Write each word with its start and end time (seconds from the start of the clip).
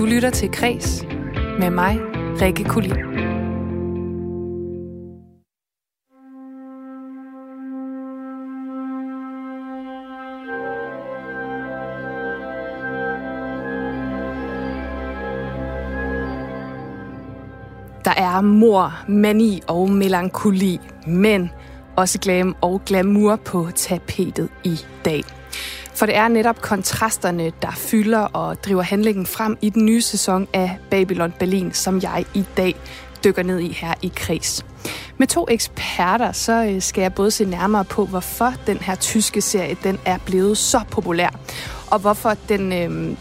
Du 0.00 0.04
lytter 0.04 0.30
til 0.30 0.50
Kres 0.52 1.04
med 1.58 1.70
mig, 1.70 1.98
Rikke 2.40 2.64
Kulin. 2.64 2.90
Der 2.90 2.96
er 18.16 18.40
mor, 18.40 19.04
mani 19.08 19.60
og 19.68 19.90
melankoli, 19.90 20.80
men 21.06 21.50
også 21.96 22.18
glam 22.18 22.56
og 22.60 22.82
glamour 22.86 23.36
på 23.36 23.68
tapetet 23.74 24.48
i 24.64 24.76
dag. 25.04 25.39
For 26.00 26.06
det 26.06 26.16
er 26.16 26.28
netop 26.28 26.60
kontrasterne, 26.60 27.52
der 27.62 27.70
fylder 27.70 28.18
og 28.20 28.64
driver 28.64 28.82
handlingen 28.82 29.26
frem 29.26 29.58
i 29.60 29.70
den 29.70 29.84
nye 29.84 30.02
sæson 30.02 30.48
af 30.52 30.78
Babylon 30.90 31.32
Berlin, 31.38 31.72
som 31.72 32.02
jeg 32.02 32.24
i 32.34 32.44
dag 32.56 32.76
dykker 33.24 33.42
ned 33.42 33.58
i 33.58 33.72
her 33.72 33.94
i 34.02 34.12
Kreds. 34.16 34.64
Med 35.18 35.26
to 35.26 35.46
eksperter, 35.50 36.32
så 36.32 36.64
øh, 36.64 36.82
skal 36.82 37.02
jeg 37.02 37.14
både 37.14 37.30
se 37.30 37.44
nærmere 37.44 37.84
på, 37.84 38.04
hvorfor 38.04 38.52
den 38.66 38.76
her 38.76 38.94
tyske 38.94 39.40
serie 39.40 39.76
den 39.82 39.98
er 40.04 40.18
blevet 40.26 40.58
så 40.58 40.80
populær, 40.90 41.38
og 41.90 41.98
hvorfor 41.98 42.34
den 42.48 42.72
øh, 42.72 43.16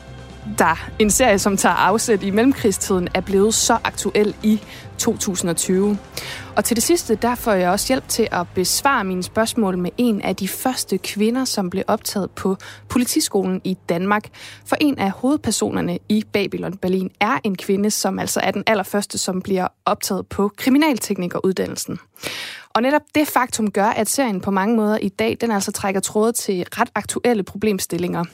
der 0.57 0.89
en 0.99 1.09
serie, 1.09 1.39
som 1.39 1.57
tager 1.57 1.75
afsæt 1.75 2.23
i 2.23 2.29
mellemkrigstiden, 2.29 3.07
er 3.13 3.21
blevet 3.21 3.53
så 3.53 3.77
aktuel 3.83 4.35
i 4.43 4.61
2020. 4.97 5.97
Og 6.59 6.65
til 6.65 6.75
det 6.75 6.83
sidste, 6.83 7.15
der 7.15 7.35
får 7.35 7.51
jeg 7.51 7.69
også 7.71 7.87
hjælp 7.87 8.07
til 8.07 8.27
at 8.31 8.47
besvare 8.55 9.03
mine 9.03 9.23
spørgsmål 9.23 9.77
med 9.77 9.91
en 9.97 10.21
af 10.21 10.35
de 10.35 10.47
første 10.47 10.97
kvinder, 10.97 11.45
som 11.45 11.69
blev 11.69 11.83
optaget 11.87 12.31
på 12.31 12.57
politiskolen 12.89 13.61
i 13.63 13.77
Danmark. 13.89 14.23
For 14.65 14.75
en 14.81 14.99
af 14.99 15.11
hovedpersonerne 15.11 15.99
i 16.09 16.23
Babylon 16.33 16.77
Berlin 16.77 17.11
er 17.19 17.39
en 17.43 17.55
kvinde, 17.55 17.91
som 17.91 18.19
altså 18.19 18.39
er 18.43 18.51
den 18.51 18.63
allerførste, 18.67 19.17
som 19.17 19.41
bliver 19.41 19.67
optaget 19.85 20.27
på 20.27 20.51
kriminalteknikeruddannelsen. 20.57 21.99
Og 22.69 22.81
netop 22.81 23.01
det 23.15 23.27
faktum 23.27 23.71
gør, 23.71 23.87
at 23.87 24.09
serien 24.09 24.41
på 24.41 24.51
mange 24.51 24.75
måder 24.75 24.97
i 24.97 25.09
dag, 25.09 25.37
den 25.41 25.51
altså 25.51 25.71
trækker 25.71 26.01
tråde 26.01 26.31
til 26.31 26.65
ret 26.71 26.89
aktuelle 26.95 27.43
problemstillinger. 27.43 28.25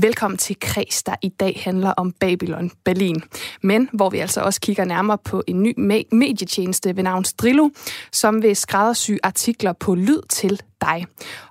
Velkommen 0.00 0.38
til 0.38 0.56
Kreds, 0.60 1.02
der 1.02 1.14
i 1.22 1.28
dag 1.28 1.60
handler 1.64 1.90
om 1.90 2.12
Babylon 2.12 2.70
Berlin. 2.84 3.22
Men 3.62 3.88
hvor 3.92 4.10
vi 4.10 4.18
altså 4.18 4.40
også 4.40 4.60
kigger 4.60 4.84
nærmere 4.84 5.18
på 5.18 5.42
en 5.46 5.62
ny 5.62 5.74
medietjeneste 6.12 6.96
ved 6.96 7.02
navn 7.02 7.24
Strillo, 7.24 7.70
som 8.12 8.42
vil 8.42 8.56
skræddersy 8.56 9.10
artikler 9.22 9.72
på 9.72 9.94
lyd 9.94 10.20
til 10.30 10.60
dig. 10.80 11.06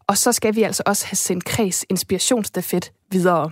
Og 0.08 0.18
så 0.18 0.32
skal 0.32 0.56
vi 0.56 0.64
altså 0.64 0.84
også 0.86 1.06
have 1.06 1.16
sendt 1.16 1.46
Kreds 1.46 1.86
inspirationsstafet 1.90 2.92
videre. 3.12 3.52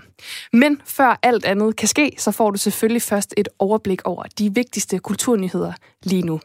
Men 0.53 0.81
før 0.85 1.19
alt 1.23 1.45
andet 1.45 1.75
kan 1.75 1.87
ske, 1.87 2.11
så 2.17 2.31
får 2.31 2.51
du 2.51 2.57
selvfølgelig 2.57 3.01
først 3.01 3.33
et 3.37 3.49
overblik 3.59 4.01
over 4.05 4.23
de 4.23 4.53
vigtigste 4.53 4.99
kulturnyheder 4.99 5.73
lige 6.03 6.21
nu. 6.21 6.39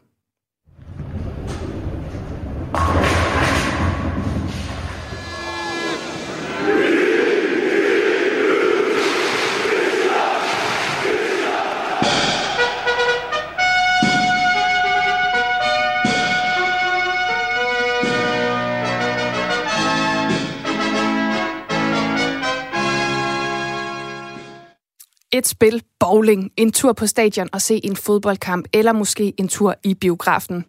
Et 25.37 25.47
spil, 25.47 25.83
bowling, 26.01 26.51
en 26.57 26.73
tur 26.73 26.93
på 26.93 27.07
stadion 27.07 27.49
og 27.53 27.63
se 27.63 27.81
en 27.85 27.97
fodboldkamp, 27.97 28.67
eller 28.73 28.93
måske 28.93 29.33
en 29.39 29.49
tur 29.49 29.75
i 29.85 29.95
biografen. 29.95 30.65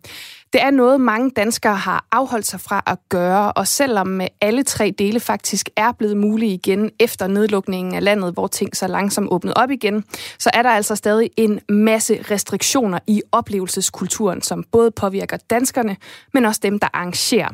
Det 0.54 0.62
er 0.62 0.72
noget, 0.72 1.02
mange 1.02 1.32
danskere 1.36 1.76
har 1.76 2.06
afholdt 2.12 2.46
sig 2.46 2.62
fra 2.62 2.84
at 2.88 2.98
gøre, 3.10 3.52
og 3.52 3.68
selvom 3.68 4.22
alle 4.42 4.64
tre 4.64 4.94
dele 4.98 5.20
faktisk 5.20 5.70
er 5.76 5.92
blevet 5.92 6.18
mulige 6.18 6.54
igen 6.54 6.92
efter 7.00 7.28
nedlukningen 7.28 7.96
af 7.96 8.04
landet, 8.04 8.34
hvor 8.34 8.48
ting 8.48 8.76
så 8.76 8.88
langsomt 8.88 9.28
åbnet 9.32 9.54
op 9.54 9.72
igen, 9.72 10.04
så 10.40 10.50
er 10.54 10.62
der 10.62 10.70
altså 10.70 10.96
stadig 10.96 11.30
en 11.38 11.60
masse 11.70 12.26
restriktioner 12.32 13.00
i 13.08 13.22
oplevelseskulturen, 13.32 14.42
som 14.42 14.64
både 14.72 14.92
påvirker 14.92 15.38
danskerne, 15.50 15.98
men 16.34 16.46
også 16.46 16.60
dem, 16.64 16.80
der 16.80 16.88
arrangerer. 16.94 17.50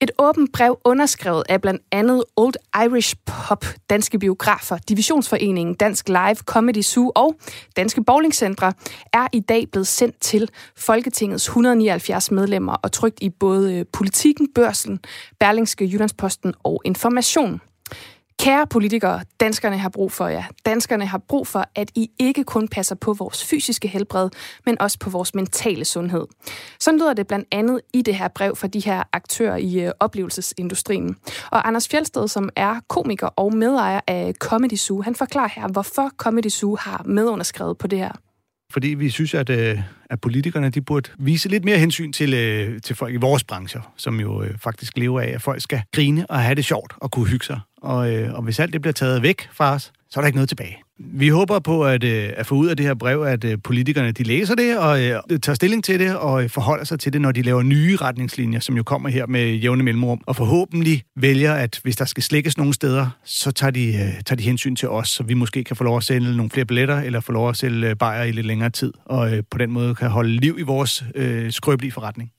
Et 0.00 0.10
åbent 0.18 0.52
brev 0.52 0.78
underskrevet 0.84 1.42
af 1.48 1.60
blandt 1.60 1.82
andet 1.92 2.24
Old 2.36 2.54
Irish 2.84 3.14
Pop, 3.26 3.64
Danske 3.90 4.18
Biografer, 4.18 4.78
Divisionsforeningen, 4.88 5.74
Dansk 5.74 6.08
Live, 6.08 6.34
Comedy 6.34 6.82
Zoo 6.82 7.12
og 7.14 7.36
Danske 7.76 8.04
Bowlingcentre 8.04 8.72
er 9.12 9.26
i 9.32 9.40
dag 9.40 9.66
blevet 9.70 9.86
sendt 9.86 10.20
til 10.20 10.50
Folketingets 10.76 11.44
179 11.44 12.30
medlemmer 12.30 12.72
og 12.72 12.92
trygt 12.92 13.18
i 13.22 13.30
både 13.30 13.74
øh, 13.74 13.84
Politiken, 13.92 14.48
Børsen, 14.54 15.00
Berlingske, 15.40 15.84
Jyllandsposten 15.84 16.54
og 16.64 16.82
Information. 16.84 17.60
Kære 18.38 18.66
politikere, 18.66 19.20
danskerne 19.40 19.78
har 19.78 19.88
brug 19.88 20.12
for 20.12 20.28
jer. 20.28 20.42
Danskerne 20.66 21.06
har 21.06 21.18
brug 21.18 21.46
for, 21.46 21.64
at 21.74 21.90
I 21.94 22.10
ikke 22.18 22.44
kun 22.44 22.68
passer 22.68 22.94
på 22.94 23.12
vores 23.12 23.44
fysiske 23.44 23.88
helbred, 23.88 24.30
men 24.66 24.80
også 24.80 24.98
på 24.98 25.10
vores 25.10 25.34
mentale 25.34 25.84
sundhed. 25.84 26.26
Sådan 26.80 27.00
lyder 27.00 27.14
det 27.14 27.26
blandt 27.26 27.48
andet 27.52 27.80
i 27.92 28.02
det 28.02 28.14
her 28.14 28.28
brev 28.28 28.56
fra 28.56 28.66
de 28.66 28.80
her 28.80 29.02
aktører 29.12 29.56
i 29.56 29.80
øh, 29.80 29.92
oplevelsesindustrien. 30.00 31.16
Og 31.50 31.68
Anders 31.68 31.88
Fjeldsted, 31.88 32.28
som 32.28 32.48
er 32.56 32.80
komiker 32.88 33.26
og 33.26 33.54
medejer 33.54 34.00
af 34.06 34.34
Comedy 34.40 34.76
Zoo, 34.76 35.02
han 35.02 35.14
forklarer 35.14 35.48
her, 35.48 35.68
hvorfor 35.68 36.10
Comedy 36.16 36.48
Zoo 36.48 36.76
har 36.80 37.02
medunderskrevet 37.04 37.78
på 37.78 37.86
det 37.86 37.98
her 37.98 38.12
fordi 38.72 38.88
vi 38.88 39.10
synes, 39.10 39.34
at, 39.34 39.50
øh, 39.50 39.78
at 40.10 40.20
politikerne 40.20 40.70
de 40.70 40.80
burde 40.80 41.10
vise 41.18 41.48
lidt 41.48 41.64
mere 41.64 41.78
hensyn 41.78 42.12
til, 42.12 42.34
øh, 42.34 42.80
til 42.82 42.96
folk 42.96 43.14
i 43.14 43.16
vores 43.16 43.44
brancher, 43.44 43.92
som 43.96 44.20
jo 44.20 44.42
øh, 44.42 44.58
faktisk 44.58 44.98
lever 44.98 45.20
af, 45.20 45.28
at 45.28 45.42
folk 45.42 45.62
skal 45.62 45.82
grine 45.92 46.26
og 46.30 46.40
have 46.40 46.54
det 46.54 46.64
sjovt 46.64 46.92
og 46.96 47.10
kunne 47.10 47.26
hygge 47.26 47.44
sig. 47.46 47.60
Og, 47.76 48.14
øh, 48.14 48.34
og 48.34 48.42
hvis 48.42 48.60
alt 48.60 48.72
det 48.72 48.80
bliver 48.80 48.92
taget 48.92 49.22
væk 49.22 49.48
fra 49.52 49.74
os, 49.74 49.92
så 50.10 50.20
er 50.20 50.22
der 50.22 50.26
ikke 50.26 50.36
noget 50.36 50.48
tilbage. 50.48 50.76
Vi 50.98 51.28
håber 51.28 51.58
på 51.58 51.84
at, 51.84 52.04
øh, 52.04 52.32
at 52.36 52.46
få 52.46 52.54
ud 52.54 52.68
af 52.68 52.76
det 52.76 52.86
her 52.86 52.94
brev, 52.94 53.22
at 53.22 53.44
øh, 53.44 53.58
politikerne 53.64 54.12
de 54.12 54.22
læser 54.22 54.54
det 54.54 54.78
og 54.78 55.02
øh, 55.02 55.20
tager 55.42 55.54
stilling 55.54 55.84
til 55.84 56.00
det 56.00 56.16
og 56.16 56.50
forholder 56.50 56.84
sig 56.84 57.00
til 57.00 57.12
det, 57.12 57.20
når 57.20 57.32
de 57.32 57.42
laver 57.42 57.62
nye 57.62 57.96
retningslinjer, 57.96 58.60
som 58.60 58.76
jo 58.76 58.82
kommer 58.82 59.08
her 59.08 59.26
med 59.26 59.54
jævne 59.54 59.82
mellemrum. 59.82 60.20
Og 60.26 60.36
forhåbentlig 60.36 61.02
vælger, 61.16 61.54
at 61.54 61.80
hvis 61.82 61.96
der 61.96 62.04
skal 62.04 62.22
slækkes 62.22 62.58
nogle 62.58 62.74
steder, 62.74 63.08
så 63.24 63.50
tager 63.50 63.70
de, 63.70 63.92
tager 64.26 64.36
de 64.36 64.42
hensyn 64.42 64.76
til 64.76 64.88
os, 64.88 65.08
så 65.08 65.22
vi 65.22 65.34
måske 65.34 65.64
kan 65.64 65.76
få 65.76 65.84
lov 65.84 65.96
at 65.96 66.04
sælge 66.04 66.36
nogle 66.36 66.50
flere 66.50 66.66
billetter, 66.66 67.00
eller 67.00 67.20
få 67.20 67.32
lov 67.32 67.48
at 67.48 67.56
sælge 67.56 67.96
bajer 67.96 68.24
i 68.24 68.32
lidt 68.32 68.46
længere 68.46 68.70
tid, 68.70 68.92
og 69.04 69.30
på 69.50 69.58
den 69.58 69.70
måde 69.70 69.94
kan 69.94 70.10
holde 70.10 70.30
liv 70.30 70.56
i 70.58 70.62
vores 70.62 71.04
øh, 71.14 71.52
skrøbelige 71.52 71.92
forretning. 71.92 72.30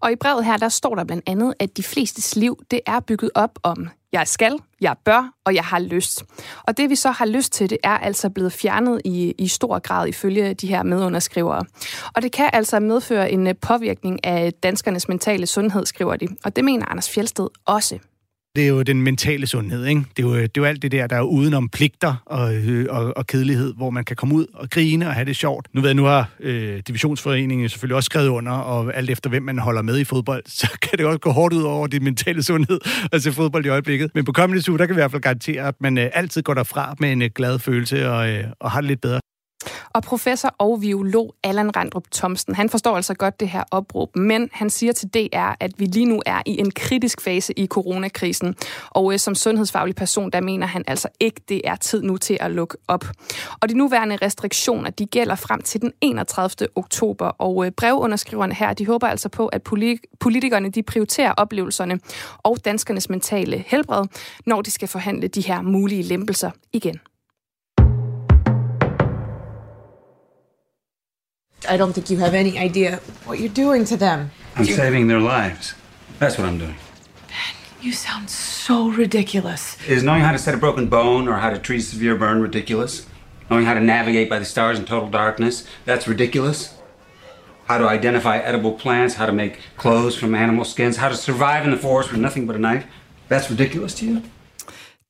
Og 0.00 0.12
i 0.12 0.16
brevet 0.20 0.44
her, 0.44 0.56
der 0.56 0.68
står 0.68 0.94
der 0.94 1.04
blandt 1.04 1.24
andet, 1.26 1.54
at 1.60 1.76
de 1.76 1.82
flestes 1.82 2.36
liv, 2.36 2.58
det 2.70 2.80
er 2.86 3.00
bygget 3.00 3.30
op 3.34 3.58
om, 3.62 3.88
jeg 4.18 4.28
skal, 4.28 4.58
jeg 4.80 4.96
bør, 5.04 5.32
og 5.44 5.54
jeg 5.54 5.64
har 5.64 5.78
lyst. 5.78 6.24
Og 6.62 6.76
det 6.76 6.90
vi 6.90 6.94
så 6.94 7.10
har 7.10 7.26
lyst 7.26 7.52
til, 7.52 7.70
det 7.70 7.78
er 7.84 7.98
altså 7.98 8.30
blevet 8.30 8.52
fjernet 8.52 9.00
i, 9.04 9.34
i 9.38 9.48
stor 9.48 9.78
grad 9.78 10.08
ifølge 10.08 10.54
de 10.54 10.66
her 10.66 10.82
medunderskrivere. 10.82 11.64
Og 12.14 12.22
det 12.22 12.32
kan 12.32 12.50
altså 12.52 12.80
medføre 12.80 13.30
en 13.30 13.46
øh, 13.46 13.54
påvirkning 13.62 14.24
af 14.24 14.52
danskernes 14.52 15.08
mentale 15.08 15.46
sundhed, 15.46 15.86
skriver 15.86 16.16
de. 16.16 16.28
Og 16.44 16.56
det 16.56 16.64
mener 16.64 16.86
Anders 16.86 17.10
Fjeldsted 17.10 17.48
også 17.66 17.98
det 18.56 18.64
er 18.64 18.68
jo 18.68 18.82
den 18.82 19.02
mentale 19.02 19.46
sundhed, 19.46 19.86
ikke? 19.86 20.04
Det 20.16 20.24
er 20.24 20.28
jo, 20.28 20.34
det 20.34 20.42
er 20.42 20.48
jo 20.56 20.64
alt 20.64 20.82
det 20.82 20.92
der, 20.92 21.06
der 21.06 21.16
er 21.16 21.22
udenom 21.22 21.68
pligter 21.68 22.22
og, 22.26 22.54
øh, 22.54 22.86
og, 22.90 23.16
og 23.16 23.26
kedelighed, 23.26 23.74
hvor 23.74 23.90
man 23.90 24.04
kan 24.04 24.16
komme 24.16 24.34
ud 24.34 24.46
og 24.54 24.70
grine 24.70 25.06
og 25.06 25.14
have 25.14 25.24
det 25.24 25.36
sjovt. 25.36 25.68
Nu 25.72 25.80
ved 25.80 25.88
jeg, 25.88 25.94
nu 25.94 26.04
har 26.04 26.30
øh, 26.40 26.82
Divisionsforeningen 26.88 27.68
selvfølgelig 27.68 27.96
også 27.96 28.06
skrevet 28.06 28.28
under, 28.28 28.52
og 28.52 28.96
alt 28.96 29.10
efter 29.10 29.30
hvem 29.30 29.42
man 29.42 29.58
holder 29.58 29.82
med 29.82 29.98
i 29.98 30.04
fodbold, 30.04 30.42
så 30.60 30.78
kan 30.82 30.98
det 30.98 31.06
også 31.06 31.18
gå 31.18 31.30
hårdt 31.30 31.54
ud 31.54 31.62
over 31.62 31.86
det 31.86 32.02
mentale 32.02 32.42
sundhed 32.42 32.80
at 33.12 33.22
se 33.22 33.32
fodbold 33.32 33.66
i 33.66 33.68
øjeblikket. 33.68 34.10
Men 34.14 34.24
på 34.24 34.32
kommende 34.32 34.70
uge, 34.70 34.78
der 34.78 34.86
kan 34.86 34.96
vi 34.96 35.00
i 35.00 35.02
hvert 35.02 35.10
fald 35.10 35.22
garantere, 35.22 35.68
at 35.68 35.74
man 35.80 35.98
øh, 35.98 36.10
altid 36.12 36.42
går 36.42 36.54
derfra 36.54 36.94
med 37.00 37.12
en 37.12 37.22
øh, 37.22 37.30
glad 37.34 37.58
følelse 37.58 38.10
og, 38.10 38.30
øh, 38.30 38.44
og 38.60 38.70
har 38.70 38.80
det 38.80 38.88
lidt 38.88 39.00
bedre. 39.00 39.20
Og 39.92 40.02
professor 40.02 40.54
og 40.58 40.82
violog 40.82 41.34
Allan 41.42 41.76
Randrup 41.76 42.04
Thomsen, 42.12 42.54
han 42.54 42.68
forstår 42.68 42.96
altså 42.96 43.14
godt 43.14 43.40
det 43.40 43.48
her 43.48 43.64
opråb, 43.70 44.16
men 44.16 44.48
han 44.52 44.70
siger 44.70 44.92
til 44.92 45.08
DR, 45.08 45.52
at 45.60 45.72
vi 45.78 45.84
lige 45.84 46.06
nu 46.06 46.22
er 46.26 46.42
i 46.46 46.60
en 46.60 46.70
kritisk 46.70 47.20
fase 47.20 47.58
i 47.58 47.66
coronakrisen. 47.66 48.54
Og 48.90 49.12
øh, 49.12 49.18
som 49.18 49.34
sundhedsfaglig 49.34 49.96
person, 49.96 50.30
der 50.30 50.40
mener 50.40 50.66
han 50.66 50.84
altså 50.86 51.08
ikke, 51.20 51.40
det 51.48 51.60
er 51.64 51.76
tid 51.76 52.02
nu 52.02 52.16
til 52.16 52.38
at 52.40 52.50
lukke 52.50 52.76
op. 52.88 53.04
Og 53.60 53.68
de 53.68 53.74
nuværende 53.74 54.16
restriktioner, 54.16 54.90
de 54.90 55.06
gælder 55.06 55.34
frem 55.34 55.62
til 55.62 55.80
den 55.80 55.92
31. 56.00 56.68
oktober, 56.74 57.26
og 57.26 57.66
øh, 57.66 57.72
brevunderskriverne 57.72 58.54
her, 58.54 58.72
de 58.72 58.86
håber 58.86 59.06
altså 59.06 59.28
på, 59.28 59.46
at 59.46 59.62
politikerne 60.20 60.70
de 60.70 60.82
prioriterer 60.82 61.32
oplevelserne 61.32 62.00
og 62.38 62.64
danskernes 62.64 63.08
mentale 63.08 63.64
helbred, 63.66 64.04
når 64.46 64.62
de 64.62 64.70
skal 64.70 64.88
forhandle 64.88 65.28
de 65.28 65.40
her 65.40 65.62
mulige 65.62 66.02
lempelser 66.02 66.50
igen. 66.72 67.00
I 71.68 71.76
don't 71.76 71.92
think 71.92 72.10
you 72.10 72.18
have 72.18 72.34
any 72.34 72.58
idea 72.58 73.00
what 73.24 73.38
you're 73.38 73.48
doing 73.48 73.84
to 73.86 73.96
them. 73.96 74.30
I'm 74.54 74.64
you're... 74.64 74.76
saving 74.76 75.08
their 75.08 75.20
lives. 75.20 75.74
That's 76.18 76.38
what 76.38 76.46
I'm 76.46 76.58
doing. 76.58 76.76
Ben, 77.28 77.54
you 77.80 77.92
sound 77.92 78.30
so 78.30 78.88
ridiculous. 78.88 79.76
Is 79.86 80.02
knowing 80.02 80.22
how 80.22 80.32
to 80.32 80.38
set 80.38 80.54
a 80.54 80.58
broken 80.58 80.88
bone 80.88 81.28
or 81.28 81.34
how 81.34 81.50
to 81.50 81.58
treat 81.58 81.80
a 81.80 81.82
severe 81.82 82.16
burn 82.16 82.40
ridiculous? 82.40 83.06
knowing 83.50 83.64
how 83.64 83.74
to 83.74 83.80
navigate 83.80 84.28
by 84.28 84.38
the 84.38 84.44
stars 84.44 84.78
in 84.78 84.84
total 84.84 85.08
darkness, 85.08 85.66
that's 85.84 86.08
ridiculous. 86.08 86.74
How 87.66 87.78
to 87.78 87.88
identify 87.88 88.38
edible 88.38 88.72
plants, 88.72 89.14
how 89.14 89.26
to 89.26 89.32
make 89.32 89.58
clothes 89.76 90.16
from 90.16 90.34
animal 90.34 90.64
skins, 90.64 90.96
how 90.96 91.08
to 91.08 91.16
survive 91.16 91.64
in 91.64 91.70
the 91.70 91.76
forest 91.76 92.12
with 92.12 92.20
nothing 92.20 92.46
but 92.46 92.56
a 92.56 92.58
knife, 92.58 92.86
that's 93.28 93.50
ridiculous 93.50 93.94
to 93.94 94.06
you? 94.06 94.22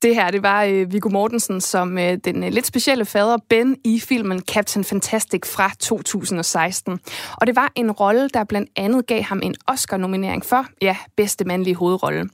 Det 0.03 0.15
her, 0.15 0.31
det 0.31 0.43
var 0.43 0.65
øh, 0.65 0.93
Viggo 0.93 1.09
Mortensen 1.09 1.61
som 1.61 1.99
øh, 1.99 2.19
den 2.25 2.45
øh, 2.45 2.53
lidt 2.53 2.67
specielle 2.67 3.05
fader 3.05 3.37
Ben 3.49 3.77
i 3.85 4.01
filmen 4.01 4.41
Captain 4.41 4.85
Fantastic 4.85 5.47
fra 5.47 5.71
2016. 5.79 7.01
Og 7.41 7.47
det 7.47 7.57
var 7.57 7.73
en 7.75 7.91
rolle, 7.91 8.29
der 8.29 8.45
blandt 8.45 8.71
andet 8.77 9.07
gav 9.07 9.23
ham 9.23 9.41
en 9.43 9.55
Oscar-nominering 9.67 10.45
for, 10.45 10.67
ja, 10.83 10.97
bedste 11.17 11.45
mandlige 11.45 11.75
hovedrolle. 11.75 12.29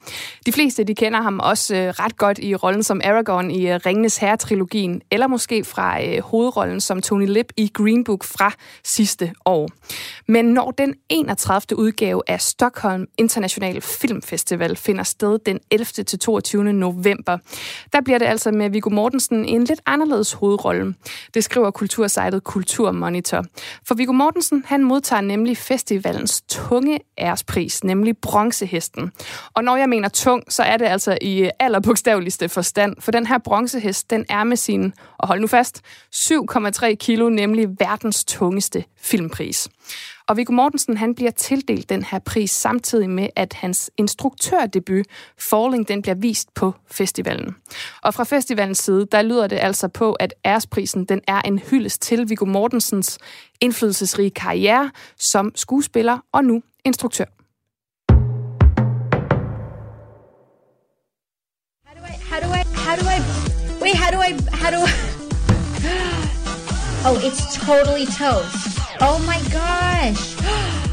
De 0.46 0.52
fleste, 0.52 0.84
de 0.84 0.94
kender 0.94 1.22
ham 1.22 1.40
også 1.40 1.76
øh, 1.76 1.88
ret 1.88 2.16
godt 2.16 2.38
i 2.38 2.54
rollen 2.54 2.82
som 2.82 3.00
Aragorn 3.04 3.50
i 3.50 3.68
øh, 3.70 3.80
Ringenes 3.86 4.16
Herre-trilogien, 4.16 5.00
eller 5.10 5.26
måske 5.26 5.64
fra 5.64 6.04
øh, 6.04 6.22
hovedrollen 6.22 6.80
som 6.80 7.02
Tony 7.02 7.26
Lip 7.26 7.52
i 7.56 7.70
Green 7.74 8.04
Book 8.04 8.24
fra 8.24 8.52
sidste 8.84 9.32
år. 9.44 9.68
Men 10.28 10.44
når 10.44 10.70
den 10.70 10.94
31. 11.08 11.78
udgave 11.78 12.22
af 12.26 12.40
Stockholm 12.40 13.06
International 13.18 13.80
Filmfestival 13.80 14.76
finder 14.76 15.02
sted 15.04 15.38
den 15.46 15.58
11. 15.70 15.84
til 15.84 16.18
22. 16.18 16.72
november, 16.72 17.38
der 17.92 18.00
bliver 18.00 18.18
det 18.18 18.26
altså 18.26 18.50
med 18.50 18.70
Viggo 18.70 18.90
Mortensen 18.90 19.44
en 19.44 19.64
lidt 19.64 19.80
anderledes 19.86 20.32
hovedrolle. 20.32 20.94
Det 21.34 21.44
skriver 21.44 21.70
kultursejtet 21.70 22.44
Kulturmonitor. 22.44 23.44
For 23.88 23.94
Viggo 23.94 24.12
Mortensen, 24.12 24.64
han 24.66 24.84
modtager 24.84 25.20
nemlig 25.20 25.56
festivalens 25.56 26.42
tunge 26.48 27.00
ærespris, 27.18 27.84
nemlig 27.84 28.16
bronzehesten. 28.16 29.12
Og 29.54 29.64
når 29.64 29.76
jeg 29.76 29.88
mener 29.88 30.08
tung, 30.08 30.42
så 30.48 30.62
er 30.62 30.76
det 30.76 30.84
altså 30.84 31.18
i 31.20 31.50
allerbogstaveligste 31.58 32.48
forstand, 32.48 32.96
for 33.00 33.10
den 33.10 33.26
her 33.26 33.38
bronzehest, 33.38 34.10
den 34.10 34.26
er 34.28 34.44
med 34.44 34.56
sin, 34.56 34.92
og 35.18 35.28
hold 35.28 35.40
nu 35.40 35.46
fast, 35.46 35.80
7,3 36.14 36.94
kilo, 36.94 37.28
nemlig 37.28 37.68
verdens 37.78 38.24
tungeste 38.24 38.84
filmpris. 39.00 39.68
Og 40.28 40.36
Viggo 40.36 40.52
Mortensen 40.52 40.96
han 40.96 41.14
bliver 41.14 41.30
tildelt 41.30 41.88
den 41.88 42.02
her 42.02 42.18
pris 42.18 42.50
samtidig 42.50 43.10
med, 43.10 43.28
at 43.36 43.52
hans 43.52 43.90
instruktørdebut 43.96 45.06
Falling 45.38 45.88
den 45.88 46.02
bliver 46.02 46.14
vist 46.14 46.54
på 46.54 46.74
festivalen. 46.90 47.56
Og 48.02 48.14
fra 48.14 48.24
festivalens 48.24 48.78
side, 48.78 49.06
der 49.12 49.22
lyder 49.22 49.46
det 49.46 49.58
altså 49.58 49.88
på, 49.88 50.12
at 50.12 50.34
æresprisen 50.44 51.04
den 51.04 51.20
er 51.28 51.40
en 51.40 51.58
hyldest 51.58 52.02
til 52.02 52.28
Viggo 52.28 52.44
Mortensens 52.44 53.18
indflydelsesrige 53.60 54.30
karriere 54.30 54.90
som 55.18 55.52
skuespiller 55.54 56.18
og 56.32 56.44
nu 56.44 56.62
instruktør. 56.84 57.24
How 61.86 61.94
do 61.96 62.04
I, 62.04 62.16
how 62.30 62.40
do 62.40 62.48
I, 62.54 62.62
how 62.86 62.96
do 62.96 63.06
I, 63.16 63.18
wait, 63.82 63.96
how 63.96 64.10
do 64.10 64.20
I, 64.28 64.32
how 64.62 64.70
do 64.70 64.86
I, 64.86 65.11
oh, 67.04 67.20
it's 67.22 67.56
totally 67.56 68.06
toast. 68.06 68.78
Oh 69.00 69.18
my 69.26 69.40
gosh. 69.50 70.36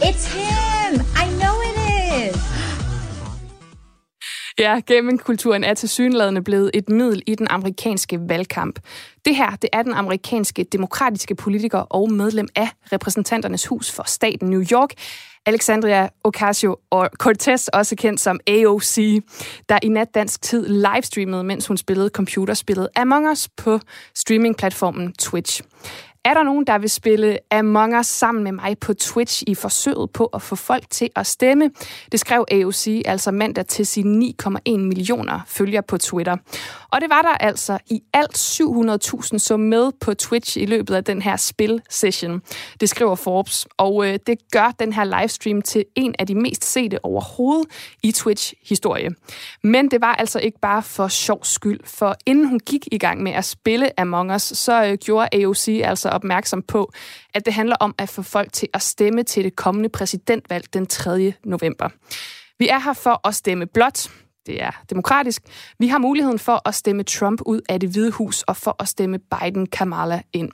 It's 0.00 0.32
him. 0.32 1.04
I 1.16 1.28
Ja, 4.58 4.80
gamingkulturen 4.86 5.64
er 5.64 5.74
til 5.74 5.88
synladende 5.88 6.42
blevet 6.42 6.70
et 6.74 6.88
middel 6.88 7.22
i 7.26 7.34
den 7.34 7.48
amerikanske 7.50 8.20
valgkamp. 8.28 8.78
Det 9.24 9.36
her, 9.36 9.50
det 9.50 9.70
er 9.72 9.82
den 9.82 9.92
amerikanske 9.92 10.64
demokratiske 10.64 11.34
politiker 11.34 11.78
og 11.78 12.12
medlem 12.12 12.48
af 12.56 12.68
repræsentanternes 12.92 13.66
hus 13.66 13.92
for 13.92 14.02
staten 14.02 14.50
New 14.50 14.62
York, 14.72 14.92
Alexandria 15.46 16.08
Ocasio-Cortez, 16.28 17.66
også 17.72 17.96
kendt 17.98 18.20
som 18.20 18.40
AOC, 18.46 19.22
der 19.68 19.78
i 19.82 19.88
nat 19.88 20.08
dansk 20.14 20.42
tid 20.42 20.66
livestreamede, 20.66 21.44
mens 21.44 21.66
hun 21.66 21.76
spillede 21.76 22.08
computerspillet 22.08 22.88
Among 22.96 23.30
Us 23.30 23.48
på 23.56 23.80
streamingplatformen 24.14 25.12
Twitch. 25.12 25.62
Er 26.24 26.34
der 26.34 26.42
nogen, 26.42 26.66
der 26.66 26.78
vil 26.78 26.90
spille 26.90 27.38
Among 27.50 27.98
Us 27.98 28.06
sammen 28.06 28.44
med 28.44 28.52
mig 28.52 28.78
på 28.78 28.94
Twitch 28.94 29.42
i 29.46 29.54
forsøget 29.54 30.10
på 30.10 30.26
at 30.26 30.42
få 30.42 30.56
folk 30.56 30.90
til 30.90 31.10
at 31.16 31.26
stemme? 31.26 31.70
Det 32.12 32.20
skrev 32.20 32.44
AOC 32.50 33.02
altså 33.04 33.30
mandag 33.30 33.66
til 33.66 33.86
sine 33.86 34.32
9,1 34.42 34.76
millioner 34.76 35.40
følgere 35.46 35.82
på 35.82 35.98
Twitter. 35.98 36.36
Og 36.92 37.00
det 37.00 37.10
var 37.10 37.22
der 37.22 37.28
altså 37.28 37.78
i 37.86 38.02
alt 38.12 38.38
700.000 38.38 39.38
som 39.38 39.60
med 39.60 39.92
på 40.00 40.14
Twitch 40.14 40.58
i 40.58 40.66
løbet 40.66 40.94
af 40.94 41.04
den 41.04 41.22
her 41.22 41.36
spil-session. 41.36 42.42
Det 42.80 42.88
skriver 42.88 43.14
Forbes, 43.14 43.66
og 43.76 44.06
øh, 44.06 44.18
det 44.26 44.38
gør 44.52 44.74
den 44.78 44.92
her 44.92 45.04
livestream 45.04 45.62
til 45.62 45.84
en 45.96 46.14
af 46.18 46.26
de 46.26 46.34
mest 46.34 46.64
sete 46.64 47.04
overhovedet 47.04 47.66
i 48.02 48.12
Twitch-historie. 48.12 49.10
Men 49.62 49.90
det 49.90 50.00
var 50.00 50.14
altså 50.14 50.38
ikke 50.38 50.58
bare 50.60 50.82
for 50.82 51.08
sjov 51.08 51.44
skyld, 51.44 51.80
for 51.84 52.16
inden 52.26 52.48
hun 52.48 52.60
gik 52.60 52.88
i 52.92 52.98
gang 52.98 53.22
med 53.22 53.32
at 53.32 53.44
spille 53.44 54.00
Among 54.00 54.34
Us, 54.34 54.42
så 54.42 54.84
øh, 54.84 54.94
gjorde 54.94 55.28
AOC 55.32 55.68
altså 55.84 56.07
opmærksom 56.10 56.62
på, 56.62 56.92
at 57.34 57.46
det 57.46 57.54
handler 57.54 57.76
om 57.80 57.94
at 57.98 58.08
få 58.08 58.22
folk 58.22 58.52
til 58.52 58.68
at 58.74 58.82
stemme 58.82 59.22
til 59.22 59.44
det 59.44 59.56
kommende 59.56 59.88
præsidentvalg 59.88 60.74
den 60.74 60.86
3. 60.86 61.32
november. 61.44 61.88
Vi 62.58 62.68
er 62.68 62.78
her 62.78 62.92
for 62.92 63.28
at 63.28 63.34
stemme 63.34 63.66
blot. 63.66 64.10
Det 64.48 64.62
er 64.62 64.70
demokratisk. 64.90 65.42
Vi 65.78 65.88
har 65.88 65.98
muligheden 65.98 66.38
for 66.38 66.68
at 66.68 66.74
stemme 66.74 67.02
Trump 67.02 67.40
ud 67.46 67.60
af 67.68 67.80
det 67.80 67.88
hvide 67.88 68.10
hus 68.10 68.42
og 68.42 68.56
for 68.56 68.76
at 68.78 68.88
stemme 68.88 69.18
Biden-Kamala 69.34 70.20
ind. 70.32 70.50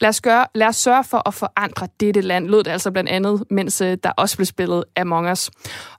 Lad 0.00 0.08
os, 0.08 0.20
gøre, 0.20 0.46
lad 0.54 0.66
os 0.66 0.76
sørge 0.76 1.04
for 1.04 1.28
at 1.28 1.34
forandre 1.34 1.88
dette 2.00 2.20
land, 2.20 2.48
lød 2.48 2.62
det 2.62 2.70
altså 2.70 2.90
blandt 2.90 3.10
andet, 3.10 3.44
mens 3.50 3.80
øh, 3.80 3.98
der 4.04 4.10
også 4.10 4.36
blev 4.36 4.46
spillet 4.46 4.84
Among 4.96 5.30
Us. 5.30 5.50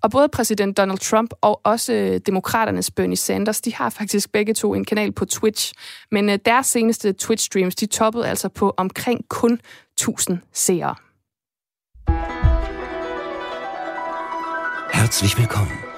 Og 0.02 0.12
både 0.12 0.30
præsident 0.30 0.78
Donald 0.78 1.00
Trump 1.00 1.34
og 1.42 1.62
også 1.64 1.94
øh, 1.94 2.20
demokraternes 2.26 2.92
Bernie 2.92 3.18
Sanders, 3.18 3.62
de 3.62 3.76
har 3.76 3.90
faktisk 3.90 4.32
begge 4.32 4.54
to 4.54 4.74
en 4.74 4.86
kanal 4.86 5.12
på 5.12 5.26
Twitch. 5.26 5.74
Men 6.12 6.30
øh, 6.30 6.40
deres 6.46 6.68
seneste 6.68 7.14
Twitch-streams, 7.22 7.74
de 7.80 7.86
toppede 7.86 8.28
altså 8.28 8.50
på 8.50 8.74
omkring 8.78 9.28
kun 9.30 9.60
1000 10.00 10.40
seere. 10.54 10.96
Herzlich 14.94 15.38
willkommen. 15.38 15.93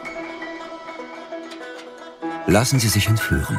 Lassen 2.48 2.80
Sie 2.80 2.90
sich 2.90 3.08
entführen. 3.08 3.58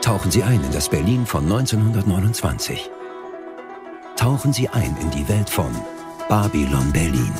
Tauchen 0.00 0.30
Sie 0.30 0.42
ein 0.42 0.64
in 0.64 0.72
das 0.72 0.88
Berlin 0.88 1.26
von 1.26 1.44
1929. 1.44 2.90
Tauchen 4.16 4.54
Sie 4.54 4.70
ein 4.70 4.96
in 4.98 5.10
die 5.10 5.28
Welt 5.28 5.50
von 5.50 5.76
Babylon 6.30 6.90
Berlin. 6.90 7.34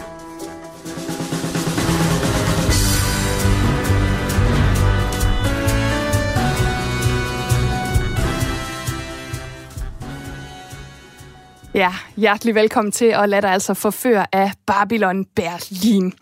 Ja, 11.74 11.94
hjertelig 12.16 12.54
velkommen 12.54 12.92
til 12.92 13.04
at 13.04 13.28
lade 13.28 13.42
dig 13.42 13.50
altså 13.50 13.74
forføre 13.74 14.26
af 14.32 14.52
Babylon 14.66 15.24
Berlin. 15.24 16.12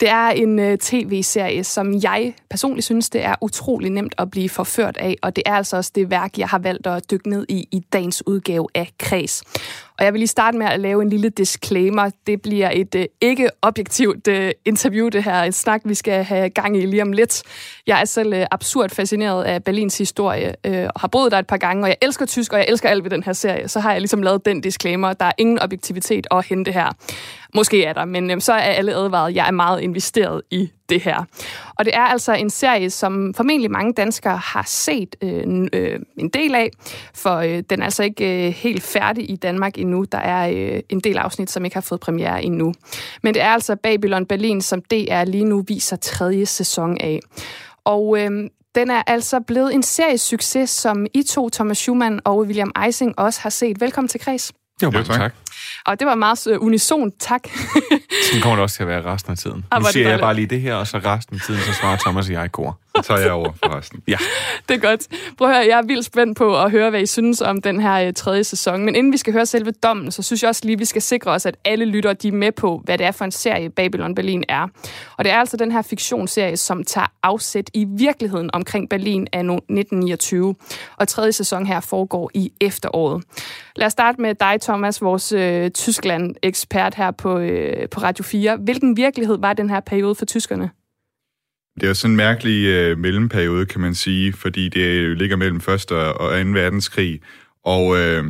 Det 0.00 0.08
er 0.08 0.28
en 0.28 0.58
øh, 0.58 0.78
tv-serie, 0.78 1.64
som 1.64 1.94
jeg 2.02 2.34
personligt 2.50 2.84
synes, 2.84 3.10
det 3.10 3.24
er 3.24 3.34
utrolig 3.40 3.90
nemt 3.90 4.14
at 4.18 4.30
blive 4.30 4.48
forført 4.48 4.96
af, 4.96 5.16
og 5.22 5.36
det 5.36 5.42
er 5.46 5.54
altså 5.54 5.76
også 5.76 5.92
det 5.94 6.10
værk, 6.10 6.38
jeg 6.38 6.48
har 6.48 6.58
valgt 6.58 6.86
at 6.86 7.10
dykke 7.10 7.30
ned 7.30 7.46
i 7.48 7.68
i 7.72 7.80
dagens 7.92 8.26
udgave 8.26 8.68
af 8.74 8.92
Kreds. 8.98 9.42
Og 9.98 10.04
jeg 10.04 10.12
vil 10.12 10.18
lige 10.18 10.28
starte 10.28 10.58
med 10.58 10.66
at 10.66 10.80
lave 10.80 11.02
en 11.02 11.08
lille 11.08 11.28
disclaimer. 11.28 12.10
Det 12.26 12.42
bliver 12.42 12.70
et 12.72 12.94
øh, 12.94 13.04
ikke 13.20 13.48
objektivt 13.62 14.28
øh, 14.28 14.52
interview, 14.64 15.08
det 15.08 15.24
her 15.24 15.34
et 15.34 15.54
snak, 15.54 15.80
vi 15.84 15.94
skal 15.94 16.24
have 16.24 16.50
gang 16.50 16.76
i 16.76 16.86
lige 16.86 17.02
om 17.02 17.12
lidt. 17.12 17.42
Jeg 17.86 18.00
er 18.00 18.04
selv 18.04 18.32
øh, 18.32 18.46
absurd 18.50 18.90
fascineret 18.90 19.44
af 19.44 19.64
Berlins 19.64 19.98
historie, 19.98 20.54
øh, 20.66 20.88
og 20.94 21.00
har 21.00 21.08
boet 21.08 21.32
der 21.32 21.38
et 21.38 21.46
par 21.46 21.56
gange, 21.56 21.84
og 21.84 21.88
jeg 21.88 21.96
elsker 22.02 22.26
tysk, 22.26 22.52
og 22.52 22.58
jeg 22.58 22.66
elsker 22.68 22.88
alt 22.88 23.04
ved 23.04 23.10
den 23.10 23.22
her 23.22 23.32
serie. 23.32 23.68
Så 23.68 23.80
har 23.80 23.92
jeg 23.92 24.00
ligesom 24.00 24.22
lavet 24.22 24.44
den 24.44 24.60
disclaimer. 24.60 25.12
Der 25.12 25.24
er 25.24 25.32
ingen 25.38 25.58
objektivitet 25.58 26.26
at 26.30 26.46
hente 26.46 26.72
her. 26.72 26.92
Måske 27.54 27.84
er 27.84 27.92
der, 27.92 28.04
men 28.04 28.30
øh, 28.30 28.40
så 28.40 28.52
er 28.52 28.56
alle 28.58 28.94
advaret. 28.94 29.34
Jeg 29.34 29.46
er 29.46 29.50
meget 29.50 29.80
investeret 29.80 30.42
i 30.50 30.70
det 30.88 31.00
her. 31.00 31.24
Og 31.78 31.84
det 31.84 31.96
er 31.96 32.00
altså 32.00 32.32
en 32.32 32.50
serie, 32.50 32.90
som 32.90 33.34
formentlig 33.34 33.70
mange 33.70 33.92
danskere 33.92 34.36
har 34.36 34.64
set 34.66 35.16
øh, 35.22 35.68
øh, 35.72 36.00
en 36.16 36.28
del 36.28 36.54
af, 36.54 36.70
for 37.14 37.36
øh, 37.36 37.62
den 37.70 37.80
er 37.80 37.84
altså 37.84 38.02
ikke 38.02 38.46
øh, 38.46 38.52
helt 38.52 38.82
færdig 38.82 39.30
i 39.30 39.36
Danmark 39.36 39.78
endnu. 39.78 40.04
Der 40.12 40.18
er 40.18 40.48
øh, 40.48 40.80
en 40.88 41.00
del 41.00 41.16
afsnit, 41.16 41.50
som 41.50 41.64
ikke 41.64 41.76
har 41.76 41.80
fået 41.80 42.00
premiere 42.00 42.44
endnu. 42.44 42.74
Men 43.22 43.34
det 43.34 43.42
er 43.42 43.48
altså 43.48 43.76
Babylon 43.76 44.26
Berlin, 44.26 44.60
som 44.60 44.82
DR 44.82 45.24
lige 45.24 45.44
nu 45.44 45.64
viser 45.68 45.96
tredje 45.96 46.46
sæson 46.46 46.96
af. 47.00 47.20
Og 47.84 48.18
øh, 48.18 48.30
den 48.74 48.90
er 48.90 49.02
altså 49.06 49.40
blevet 49.40 49.74
en 49.74 49.82
seriesucces, 49.82 50.70
som 50.70 51.06
I 51.14 51.22
to, 51.22 51.48
Thomas 51.48 51.78
Schumann 51.78 52.20
og 52.24 52.38
William 52.38 52.72
Eising, 52.86 53.18
også 53.18 53.40
har 53.40 53.50
set. 53.50 53.80
Velkommen 53.80 54.08
til 54.08 54.20
Kreds. 54.20 54.52
Jo, 54.82 54.90
mange 54.90 55.04
tak. 55.04 55.34
Og 55.86 56.00
det 56.00 56.06
var 56.06 56.14
meget 56.14 56.46
uh, 56.46 56.66
unison 56.66 57.12
tak. 57.18 57.42
Sådan 58.26 58.42
kommer 58.42 58.56
det 58.56 58.62
også 58.62 58.76
til 58.76 58.82
at 58.82 58.88
være 58.88 59.04
resten 59.04 59.32
af 59.32 59.38
tiden. 59.38 59.64
Ah, 59.70 59.80
nu 59.80 59.86
er 59.86 59.90
siger 59.90 60.10
jeg 60.10 60.20
bare 60.20 60.34
lige 60.34 60.46
det 60.46 60.60
her, 60.60 60.74
og 60.74 60.86
så 60.86 60.98
resten 60.98 61.36
af 61.36 61.40
tiden, 61.46 61.60
så 61.60 61.72
svarer 61.72 61.96
Thomas 61.96 62.26
og 62.26 62.32
jeg 62.32 62.44
i 62.44 62.48
kor. 62.48 62.78
Så 62.96 63.02
tager 63.02 63.20
jeg 63.20 63.32
over 63.32 63.52
for 63.52 63.76
resten. 63.76 64.02
Ja. 64.08 64.16
Det 64.68 64.74
er 64.74 64.88
godt. 64.88 65.06
Prøv 65.38 65.48
at 65.48 65.54
høre, 65.54 65.66
jeg 65.66 65.78
er 65.78 65.86
vildt 65.86 66.04
spændt 66.04 66.38
på 66.38 66.62
at 66.62 66.70
høre, 66.70 66.90
hvad 66.90 67.00
I 67.00 67.06
synes 67.06 67.40
om 67.40 67.62
den 67.62 67.80
her 67.80 68.06
uh, 68.06 68.12
tredje 68.16 68.44
sæson. 68.44 68.84
Men 68.84 68.94
inden 68.94 69.12
vi 69.12 69.16
skal 69.16 69.32
høre 69.32 69.46
selve 69.46 69.70
dommen, 69.70 70.10
så 70.10 70.22
synes 70.22 70.42
jeg 70.42 70.48
også 70.48 70.60
lige, 70.64 70.78
vi 70.78 70.84
skal 70.84 71.02
sikre 71.02 71.30
os, 71.30 71.46
at 71.46 71.56
alle 71.64 71.84
lytter 71.84 72.12
de 72.12 72.28
er 72.28 72.32
med 72.32 72.52
på, 72.52 72.80
hvad 72.84 72.98
det 72.98 73.06
er 73.06 73.10
for 73.10 73.24
en 73.24 73.30
serie 73.30 73.70
Babylon 73.70 74.14
Berlin 74.14 74.44
er. 74.48 74.68
Og 75.16 75.24
det 75.24 75.32
er 75.32 75.36
altså 75.36 75.56
den 75.56 75.72
her 75.72 75.82
fiktionsserie, 75.82 76.56
som 76.56 76.84
tager 76.84 77.06
afsæt 77.22 77.70
i 77.74 77.86
virkeligheden 77.88 78.50
omkring 78.52 78.88
Berlin 78.88 79.26
af 79.32 79.38
1929. 79.38 80.54
Og 80.96 81.08
tredje 81.08 81.32
sæson 81.32 81.66
her 81.66 81.80
foregår 81.80 82.30
i 82.34 82.52
efteråret. 82.60 83.24
Lad 83.76 83.86
os 83.86 83.92
starte 83.92 84.20
med 84.20 84.34
dig, 84.34 84.60
Thomas, 84.60 85.02
vores 85.02 85.32
øh, 85.54 85.70
Tyskland-ekspert 85.70 86.94
her 86.94 87.10
på, 87.10 87.38
øh, 87.38 87.88
på 87.88 88.00
Radio 88.00 88.24
4. 88.24 88.56
Hvilken 88.56 88.96
virkelighed 88.96 89.38
var 89.38 89.52
den 89.52 89.70
her 89.70 89.80
periode 89.80 90.14
for 90.14 90.24
tyskerne? 90.24 90.70
Det 91.74 91.82
er 91.82 91.88
jo 91.88 91.94
sådan 91.94 92.12
en 92.12 92.16
mærkelig 92.16 92.66
øh, 92.66 92.98
mellemperiode, 92.98 93.66
kan 93.66 93.80
man 93.80 93.94
sige, 93.94 94.32
fordi 94.32 94.68
det 94.68 95.18
ligger 95.18 95.36
mellem 95.36 95.56
1. 95.56 95.68
og 95.92 96.44
2. 96.44 96.50
verdenskrig, 96.50 97.20
og 97.64 97.98
øh, 97.98 98.24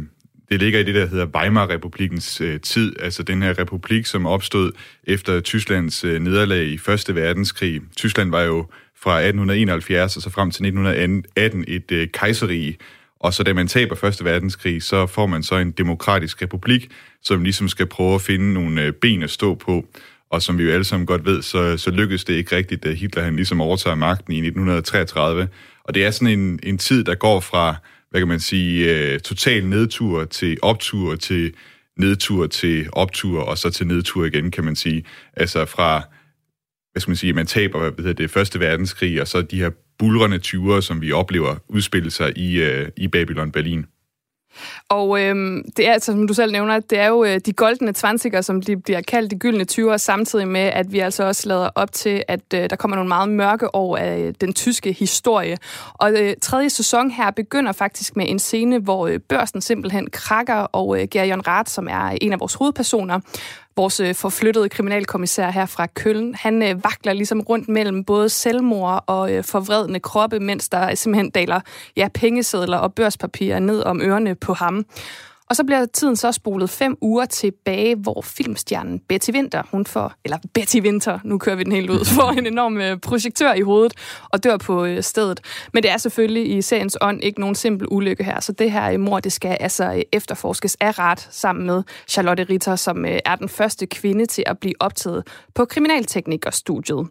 det 0.49 0.61
ligger 0.61 0.81
i 0.81 0.83
det, 0.83 0.95
der 0.95 1.07
hedder 1.07 1.27
Weimar-republikens 1.27 2.41
øh, 2.41 2.61
tid, 2.61 2.97
altså 3.01 3.23
den 3.23 3.43
her 3.43 3.59
republik, 3.59 4.07
som 4.07 4.27
opstod 4.27 4.73
efter 5.05 5.41
Tysklands 5.41 6.05
øh, 6.05 6.21
nederlag 6.21 6.67
i 6.67 6.75
1. 6.75 7.15
verdenskrig. 7.15 7.81
Tyskland 7.97 8.31
var 8.31 8.43
jo 8.43 8.67
fra 8.97 9.19
1871 9.19 10.17
og 10.17 10.23
så 10.23 10.31
frem 10.31 10.51
til 10.51 10.67
1918 10.67 11.65
et 11.69 11.93
øh, 11.93 12.09
kejserige, 12.09 12.77
og 13.25 13.35
så 13.35 13.43
da 13.43 13.53
man 13.53 13.69
taber 13.69 13.95
Første 13.95 14.25
verdenskrig, 14.25 14.83
så 14.83 15.07
får 15.07 15.27
man 15.27 15.43
så 15.43 15.57
en 15.57 15.71
demokratisk 15.71 16.43
republik, 16.43 16.91
som 17.23 17.43
ligesom 17.43 17.69
skal 17.69 17.87
prøve 17.87 18.15
at 18.15 18.21
finde 18.21 18.53
nogle 18.53 18.83
øh, 18.83 18.93
ben 18.93 19.23
at 19.23 19.31
stå 19.31 19.55
på. 19.55 19.87
Og 20.31 20.43
som 20.43 20.59
vi 20.59 20.65
jo 20.65 20.71
alle 20.71 20.85
sammen 20.85 21.07
godt 21.07 21.25
ved, 21.25 21.43
så, 21.43 21.77
så 21.77 21.91
lykkedes 21.91 22.25
det 22.25 22.35
ikke 22.35 22.57
rigtigt, 22.57 22.85
da 22.85 22.93
Hitler 22.93 23.23
han 23.23 23.37
ligesom 23.37 23.61
overtager 23.61 23.95
magten 23.95 24.33
i 24.33 24.37
1933. 24.37 25.49
Og 25.85 25.95
det 25.95 26.05
er 26.05 26.11
sådan 26.11 26.39
en, 26.39 26.61
en 26.63 26.79
tid, 26.79 27.05
der 27.05 27.15
går 27.15 27.41
fra, 27.41 27.77
hvad 28.11 28.21
kan 28.21 28.29
man 28.29 28.41
sige, 28.41 28.95
øh, 28.95 29.21
total 29.21 29.67
nedtur 29.67 30.25
til 30.25 30.59
optur 30.63 31.17
til 31.17 31.55
nedtur 31.99 32.47
til 32.47 32.89
optur, 32.93 33.43
og 33.43 33.59
så 33.59 33.71
til 33.71 33.87
nedtur 33.87 34.25
igen, 34.25 34.51
kan 34.51 34.65
man 34.65 34.77
sige. 34.77 35.05
Altså 35.37 35.65
fra, 35.65 36.03
hvad 36.93 37.01
skal 37.01 37.11
man 37.11 37.17
sige, 37.17 37.33
man 37.33 37.47
taber 37.47 37.79
hvad 37.79 37.93
hedder 37.99 38.13
det, 38.13 38.31
første 38.31 38.61
verdenskrig, 38.61 39.21
og 39.21 39.29
så 39.29 39.43
de 39.43 39.59
her 39.59 39.71
bulrende 39.99 40.41
20'ere, 40.47 40.81
som 40.81 41.01
vi 41.01 41.13
oplever 41.13 41.57
udspille 41.69 42.11
sig 42.11 42.39
i, 42.39 42.61
øh, 42.61 42.89
i 42.97 43.09
Babylon 43.09 43.53
Berlin. 43.53 43.87
Og 44.89 45.21
øh, 45.21 45.65
det 45.77 45.89
er, 45.89 45.93
altså, 45.93 46.13
som 46.13 46.29
du 46.29 46.35
selv 46.35 46.53
nævner, 46.53 46.81
det 46.81 46.99
er 46.99 47.07
jo 47.07 47.25
øh, 47.25 47.41
de 47.47 47.53
goldne 47.53 47.93
20'er, 47.97 48.43
som 48.43 48.63
de 48.63 48.77
bliver 48.77 49.01
kaldt 49.01 49.31
de 49.31 49.39
gyldne 49.39 49.67
20'er, 49.73 49.97
samtidig 49.97 50.49
med, 50.49 50.61
at 50.61 50.93
vi 50.93 50.99
altså 50.99 51.25
også 51.25 51.49
lader 51.49 51.69
op 51.75 51.93
til, 51.93 52.23
at 52.29 52.41
øh, 52.55 52.71
der 52.71 52.77
kommer 52.77 52.97
nogle 52.97 53.09
meget 53.09 53.29
mørke 53.29 53.75
år 53.75 53.97
af 53.97 54.19
øh, 54.19 54.35
den 54.41 54.53
tyske 54.53 54.93
historie. 54.93 55.57
Og 55.95 56.13
øh, 56.13 56.35
tredje 56.43 56.71
sæson 56.71 57.11
her 57.11 57.31
begynder 57.31 57.73
faktisk 57.73 58.17
med 58.17 58.27
en 58.29 58.39
scene, 58.39 58.79
hvor 58.79 59.07
øh, 59.07 59.19
børsen 59.19 59.61
simpelthen 59.61 60.11
krakker, 60.11 60.55
og 60.55 61.01
øh, 61.01 61.09
Gerion 61.11 61.47
Rath, 61.47 61.71
som 61.71 61.89
er 61.89 62.19
en 62.21 62.33
af 62.33 62.41
vores 62.41 62.55
hovedpersoner, 62.55 63.21
vores 63.77 64.01
øh, 64.01 64.15
forflyttede 64.15 64.69
kriminalkommissær 64.69 65.51
her 65.51 65.67
fra 65.67 65.87
Køln, 65.87 66.35
han 66.35 66.63
øh, 66.63 66.85
vakler 66.85 67.13
ligesom 67.13 67.41
rundt 67.41 67.69
mellem 67.69 68.05
både 68.05 68.29
selvmord 68.29 69.05
og 69.07 69.33
øh, 69.33 69.45
forvredne 69.45 70.01
kroppe, 70.01 70.41
mens 70.41 70.69
der 70.69 70.95
simpelthen 70.95 71.31
daler 71.31 71.61
ja, 71.97 72.09
pengesedler 72.15 72.79
og 72.79 72.95
børspapirer 72.95 73.59
ned 73.59 73.83
om 73.83 74.01
ørerne 74.01 74.35
på 74.35 74.55
ham. 74.55 74.87
Og 75.55 75.57
så 75.57 75.65
bliver 75.65 75.87
tiden 75.87 76.17
så 76.17 76.33
spolet 76.33 76.71
fem 76.71 76.97
uger 77.01 77.25
tilbage, 77.25 77.97
hvor 77.97 78.23
filmstjernen 78.23 78.99
Betty 79.09 79.31
Winter, 79.31 79.63
hun 79.71 79.87
får, 79.87 80.13
eller 80.25 80.39
Betty 80.55 80.77
Winter, 80.77 81.19
nu 81.25 81.39
kører 81.39 81.57
vi 81.57 81.65
den 81.65 81.73
helt 81.73 81.91
ud, 81.91 82.05
får 82.17 82.31
en 82.31 82.47
enorm 82.47 82.81
øh, 82.81 82.99
projektør 82.99 83.53
i 83.53 83.61
hovedet 83.61 83.93
og 84.31 84.45
dør 84.45 84.57
på 84.57 84.85
øh, 84.85 85.03
stedet. 85.03 85.41
Men 85.73 85.83
det 85.83 85.91
er 85.91 85.97
selvfølgelig 85.97 86.57
i 86.57 86.63
seriens 86.63 86.97
ånd 87.01 87.23
ikke 87.23 87.41
nogen 87.41 87.55
simpel 87.55 87.87
ulykke 87.91 88.25
her, 88.25 88.41
så 88.41 88.53
det 88.53 88.73
her 88.73 88.93
øh, 88.93 89.01
mor, 89.01 89.21
det 89.21 89.33
skal 89.33 89.57
altså 89.61 90.03
efterforskes 90.13 90.77
af 90.81 90.99
ret 90.99 91.29
sammen 91.31 91.67
med 91.67 91.83
Charlotte 92.09 92.45
Ritter, 92.45 92.77
som 92.77 93.05
er 93.25 93.37
den 93.37 93.49
første 93.49 93.87
kvinde 93.87 94.27
til 94.27 94.45
at 94.47 94.59
blive 94.59 94.75
optaget 94.81 95.27
på 95.55 95.65
kriminalteknikerstudiet. 95.65 97.09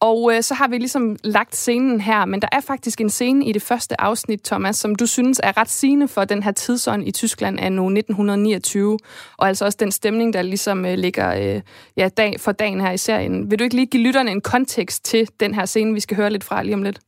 Og 0.00 0.32
så 0.40 0.54
har 0.54 0.68
vi 0.68 0.78
ligesom 0.78 1.16
lagt 1.24 1.56
scenen 1.56 2.00
her, 2.00 2.24
men 2.24 2.42
der 2.42 2.48
er 2.52 2.60
faktisk 2.60 3.00
en 3.00 3.10
scene 3.10 3.46
i 3.46 3.52
det 3.52 3.62
første 3.62 4.00
afsnit, 4.00 4.40
Thomas, 4.44 4.76
som 4.76 4.94
du 4.94 5.06
synes 5.06 5.40
er 5.42 5.56
ret 5.56 5.70
sigende 5.70 6.08
for 6.08 6.24
den 6.24 6.42
her 6.42 6.52
tidsånd 6.52 7.08
i 7.08 7.10
Tyskland 7.10 7.60
af 7.60 7.72
anno 7.78 7.88
1929, 7.88 8.98
og 9.36 9.48
altså 9.48 9.64
også 9.64 9.78
den 9.80 9.92
stemning, 9.92 10.32
der 10.32 10.42
ligesom 10.42 10.84
øh, 10.84 10.94
ligger 10.94 11.54
øh, 11.54 11.60
ja, 11.96 12.08
dag 12.08 12.40
for 12.40 12.52
dagen 12.52 12.80
her 12.80 12.92
i 12.92 12.98
serien. 12.98 13.50
Vil 13.50 13.58
du 13.58 13.64
ikke 13.64 13.76
lige 13.76 13.86
give 13.86 14.02
lytterne 14.02 14.30
en 14.30 14.40
kontekst 14.40 15.04
til 15.04 15.28
den 15.40 15.54
her 15.54 15.66
scene, 15.66 15.94
vi 15.94 16.00
skal 16.00 16.16
høre 16.16 16.30
lidt 16.30 16.44
fra 16.44 16.62
lige 16.62 16.74
om 16.74 16.82
lidt? 16.82 16.98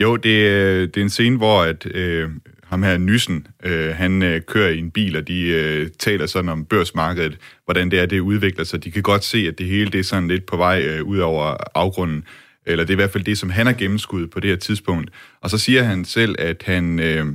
Jo, 0.00 0.16
det, 0.16 0.30
øh, 0.30 0.88
det 0.88 0.96
er 0.96 1.02
en 1.02 1.10
scene, 1.10 1.36
hvor 1.36 1.62
at, 1.62 1.86
øh, 1.86 2.30
ham 2.64 2.82
her 2.82 2.98
Nyssen, 2.98 3.46
øh, 3.64 3.94
han 3.94 4.22
øh, 4.22 4.40
kører 4.40 4.70
i 4.70 4.78
en 4.78 4.90
bil, 4.90 5.16
og 5.16 5.28
de 5.28 5.42
øh, 5.48 5.88
taler 5.98 6.26
sådan 6.26 6.48
om 6.48 6.64
børsmarkedet, 6.64 7.38
hvordan 7.64 7.90
det 7.90 7.98
er, 7.98 8.06
det 8.06 8.20
udvikler 8.20 8.64
sig. 8.64 8.84
De 8.84 8.90
kan 8.90 9.02
godt 9.02 9.24
se, 9.24 9.38
at 9.48 9.58
det 9.58 9.66
hele 9.66 9.90
det 9.90 9.98
er 10.00 10.04
sådan 10.04 10.28
lidt 10.28 10.46
på 10.46 10.56
vej 10.56 10.82
øh, 10.82 11.04
ud 11.04 11.18
over 11.18 11.56
afgrunden, 11.74 12.24
eller 12.66 12.84
det 12.84 12.90
er 12.90 12.94
i 12.94 13.02
hvert 13.02 13.10
fald 13.10 13.24
det, 13.24 13.38
som 13.38 13.50
han 13.50 13.66
har 13.66 13.72
gennemskuddet 13.72 14.30
på 14.30 14.40
det 14.40 14.50
her 14.50 14.56
tidspunkt. 14.56 15.10
Og 15.40 15.50
så 15.50 15.58
siger 15.58 15.82
han 15.82 16.04
selv, 16.04 16.34
at 16.38 16.62
han, 16.66 17.00
øh, 17.00 17.26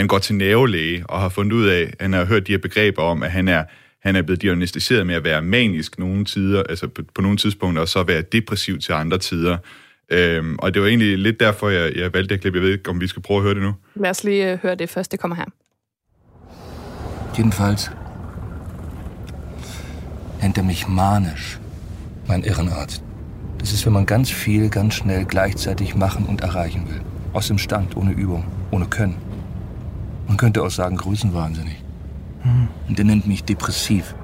han 0.00 0.06
går 0.06 0.18
til 0.18 0.34
nævelæge 0.34 1.04
og 1.08 1.20
har 1.20 1.28
fundet 1.28 1.52
ud 1.52 1.66
af, 1.66 1.94
han 2.00 2.12
har 2.12 2.24
hørt 2.24 2.46
de 2.46 2.52
her 2.52 2.58
begreber 2.58 3.02
om, 3.02 3.22
at 3.22 3.30
han 3.30 3.48
er 3.48 3.64
han 4.02 4.16
er 4.16 4.22
blevet 4.22 4.42
diagnostiseret 4.42 5.06
med 5.06 5.14
at 5.14 5.24
være 5.24 5.42
manisk 5.42 5.98
nogle 5.98 6.24
tider, 6.24 6.62
altså 6.62 6.88
på, 6.88 7.02
på 7.14 7.22
nogle 7.22 7.36
tidspunkter, 7.36 7.82
og 7.82 7.88
så 7.88 8.02
være 8.02 8.22
depressiv 8.22 8.78
til 8.78 8.92
andre 8.92 9.18
tider. 9.18 9.56
Øhm, 10.10 10.56
og 10.58 10.74
det 10.74 10.82
var 10.82 10.88
egentlig 10.88 11.18
lidt 11.18 11.40
derfor, 11.40 11.68
jeg, 11.68 11.96
jeg 11.96 12.14
valgte 12.14 12.34
det 12.34 12.40
klip. 12.40 12.54
Jeg 12.54 12.62
ved 12.62 12.72
ikke, 12.72 12.90
om 12.90 13.00
vi 13.00 13.06
skal 13.06 13.22
prøve 13.22 13.38
at 13.38 13.42
høre 13.42 13.54
det 13.54 13.62
nu. 13.62 13.74
Lad 13.94 14.10
os 14.10 14.24
lige 14.24 14.52
øh, 14.52 14.58
høre 14.62 14.74
det 14.74 14.90
først, 14.90 15.12
det 15.12 15.20
kommer 15.20 15.36
her. 15.36 15.44
Jedenfalls 17.38 17.90
nennt 20.42 20.58
er 20.58 20.62
mich 20.62 20.88
manisch, 20.88 21.58
mein 22.28 22.44
Irrenarzt. 22.44 23.02
Das 23.60 23.72
ist, 23.72 23.86
wenn 23.86 23.92
man 23.92 24.06
ganz 24.06 24.32
viel, 24.32 24.70
ganz 24.70 24.94
schnell 24.94 25.24
gleichzeitig 25.24 25.96
machen 25.96 26.26
und 26.26 26.40
erreichen 26.40 26.88
will. 26.88 27.00
Aus 27.34 27.48
dem 27.48 27.58
Stand, 27.58 27.96
ohne 27.96 28.12
Übung, 28.12 28.44
ohne 28.70 28.86
Können. 28.86 29.29
Man 30.30 30.36
könnte 30.36 30.62
auch 30.62 30.70
sagen, 30.70 30.96
größenwahnsinnig. 30.96 31.82
Und 32.86 32.96
er 32.96 33.04
nennt 33.04 33.26
mich 33.26 33.42
depressiv. 33.42 34.14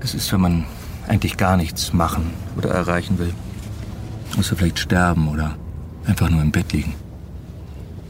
Das 0.00 0.12
ist, 0.12 0.32
wenn 0.32 0.40
man 0.40 0.64
eigentlich 1.06 1.36
gar 1.36 1.56
nichts 1.56 1.92
machen 1.92 2.32
oder 2.56 2.70
erreichen 2.70 3.16
will. 3.20 3.32
Außer 4.36 4.56
vielleicht 4.56 4.80
sterben 4.80 5.28
oder 5.28 5.54
einfach 6.04 6.28
nur 6.30 6.42
im 6.42 6.50
Bett 6.50 6.72
liegen. 6.72 6.94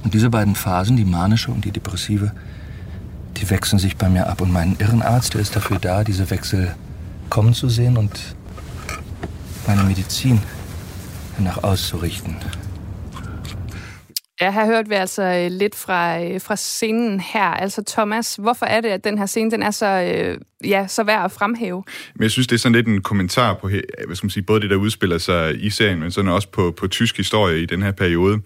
Und 0.03 0.15
diese 0.15 0.31
beiden 0.31 0.55
Phasen, 0.55 0.97
die 0.97 1.05
manische 1.05 1.51
und 1.51 1.67
die 1.67 1.73
depressive, 1.73 2.33
die 3.37 3.51
wechseln 3.51 3.79
sich 3.79 3.99
bei 3.99 4.09
mir 4.09 4.27
ab. 4.27 4.41
Und 4.41 4.51
mein 4.51 4.77
Irrenarzt, 4.79 5.35
der 5.35 5.43
ist 5.43 5.55
dafür 5.55 5.79
da, 5.79 6.05
diese 6.05 6.31
Wechsel 6.31 6.75
kommen 7.29 7.53
zu 7.53 7.69
sehen 7.69 7.99
und 7.99 8.35
meine 9.67 9.83
Medizin 9.83 10.41
danach 11.37 11.63
auszurichten. 11.63 12.37
Ja, 14.41 14.51
her 14.51 14.67
hørte 14.67 14.89
vi 14.89 14.95
altså 14.95 15.23
øh, 15.23 15.51
lidt 15.59 15.75
fra, 15.75 16.25
øh, 16.25 16.41
fra 16.41 16.57
scenen 16.57 17.21
her. 17.21 17.45
Altså 17.45 17.83
Thomas, 17.87 18.37
hvorfor 18.37 18.67
er 18.67 18.81
det, 18.81 18.89
at 18.89 19.05
den 19.05 19.19
her 19.19 19.27
scene 19.27 19.51
den 19.51 19.63
er 19.63 19.71
så, 19.71 19.87
øh, 19.87 20.39
ja, 20.71 20.87
så 20.87 21.05
værd 21.05 21.25
at 21.25 21.33
fremhæve? 21.33 21.85
Men 22.15 22.23
jeg 22.23 22.31
synes, 22.31 22.47
det 22.47 22.55
er 22.55 22.59
sådan 22.59 22.77
lidt 22.77 22.87
en 22.87 23.03
kommentar 23.03 23.55
på 23.55 23.69
hvad 23.69 24.17
skal 24.17 24.27
man 24.27 24.31
sige, 24.31 24.43
både 24.43 24.61
det, 24.61 24.71
der 24.71 24.77
udspiller 24.77 25.19
sig 25.19 25.65
i 25.65 25.71
serien, 25.71 26.01
men 26.01 26.11
sådan 26.11 26.31
også 26.31 26.49
på, 26.49 26.71
på 26.71 26.89
tysk 26.89 27.17
historie 27.17 27.63
i 27.63 27.67
den 27.67 27.83
her 27.83 27.93
periode. 27.93 28.41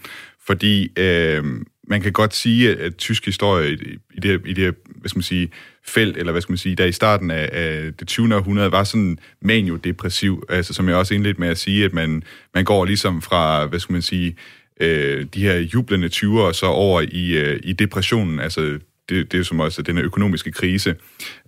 Fordi 0.47 0.99
øh, 0.99 1.45
man 1.89 2.03
kan 2.03 2.13
godt 2.13 2.35
sige, 2.35 2.77
at, 2.77 2.97
tysk 2.97 3.25
historie 3.25 3.73
i, 3.73 3.99
i 4.15 4.21
det, 4.21 4.43
i 4.47 4.53
det 4.53 4.75
hvad 4.87 5.09
skal 5.09 5.19
man 5.19 5.23
sige, 5.23 5.51
felt, 5.87 6.17
eller 6.17 6.33
hvad 6.33 6.43
skal 6.43 6.53
man 6.53 6.59
sige, 6.59 6.77
der 6.77 6.85
i 6.85 6.93
starten 6.93 7.31
af, 7.31 7.49
af 7.53 7.95
det 7.99 8.09
20. 8.09 8.37
århundrede, 8.37 8.73
var 8.73 8.85
sådan 8.85 9.19
manio-depressiv. 9.41 10.43
Altså, 10.49 10.75
som 10.75 10.89
jeg 10.89 10.97
også 10.97 11.15
indledte 11.15 11.41
med 11.41 11.49
at 11.49 11.59
sige, 11.59 11.85
at 11.85 11.93
man, 11.93 12.23
man 12.55 12.65
går 12.65 12.85
ligesom 12.85 13.23
fra, 13.23 13.67
hvad 13.67 13.79
skal 13.79 13.93
man 13.93 14.03
sige, 14.03 14.37
øh, 14.81 15.27
de 15.35 15.43
her 15.43 15.59
jublende 15.59 16.07
20'ere 16.07 16.53
så 16.53 16.67
over 16.67 17.01
i, 17.01 17.39
øh, 17.39 17.61
i 17.63 17.73
depressionen, 17.73 18.41
altså 18.41 18.79
det, 19.09 19.33
det 19.33 19.35
er 19.35 19.39
jo 19.39 19.45
som 19.45 19.61
også 19.61 19.83
den 19.83 19.97
her 19.97 20.05
økonomiske 20.05 20.53
krise. 20.53 20.95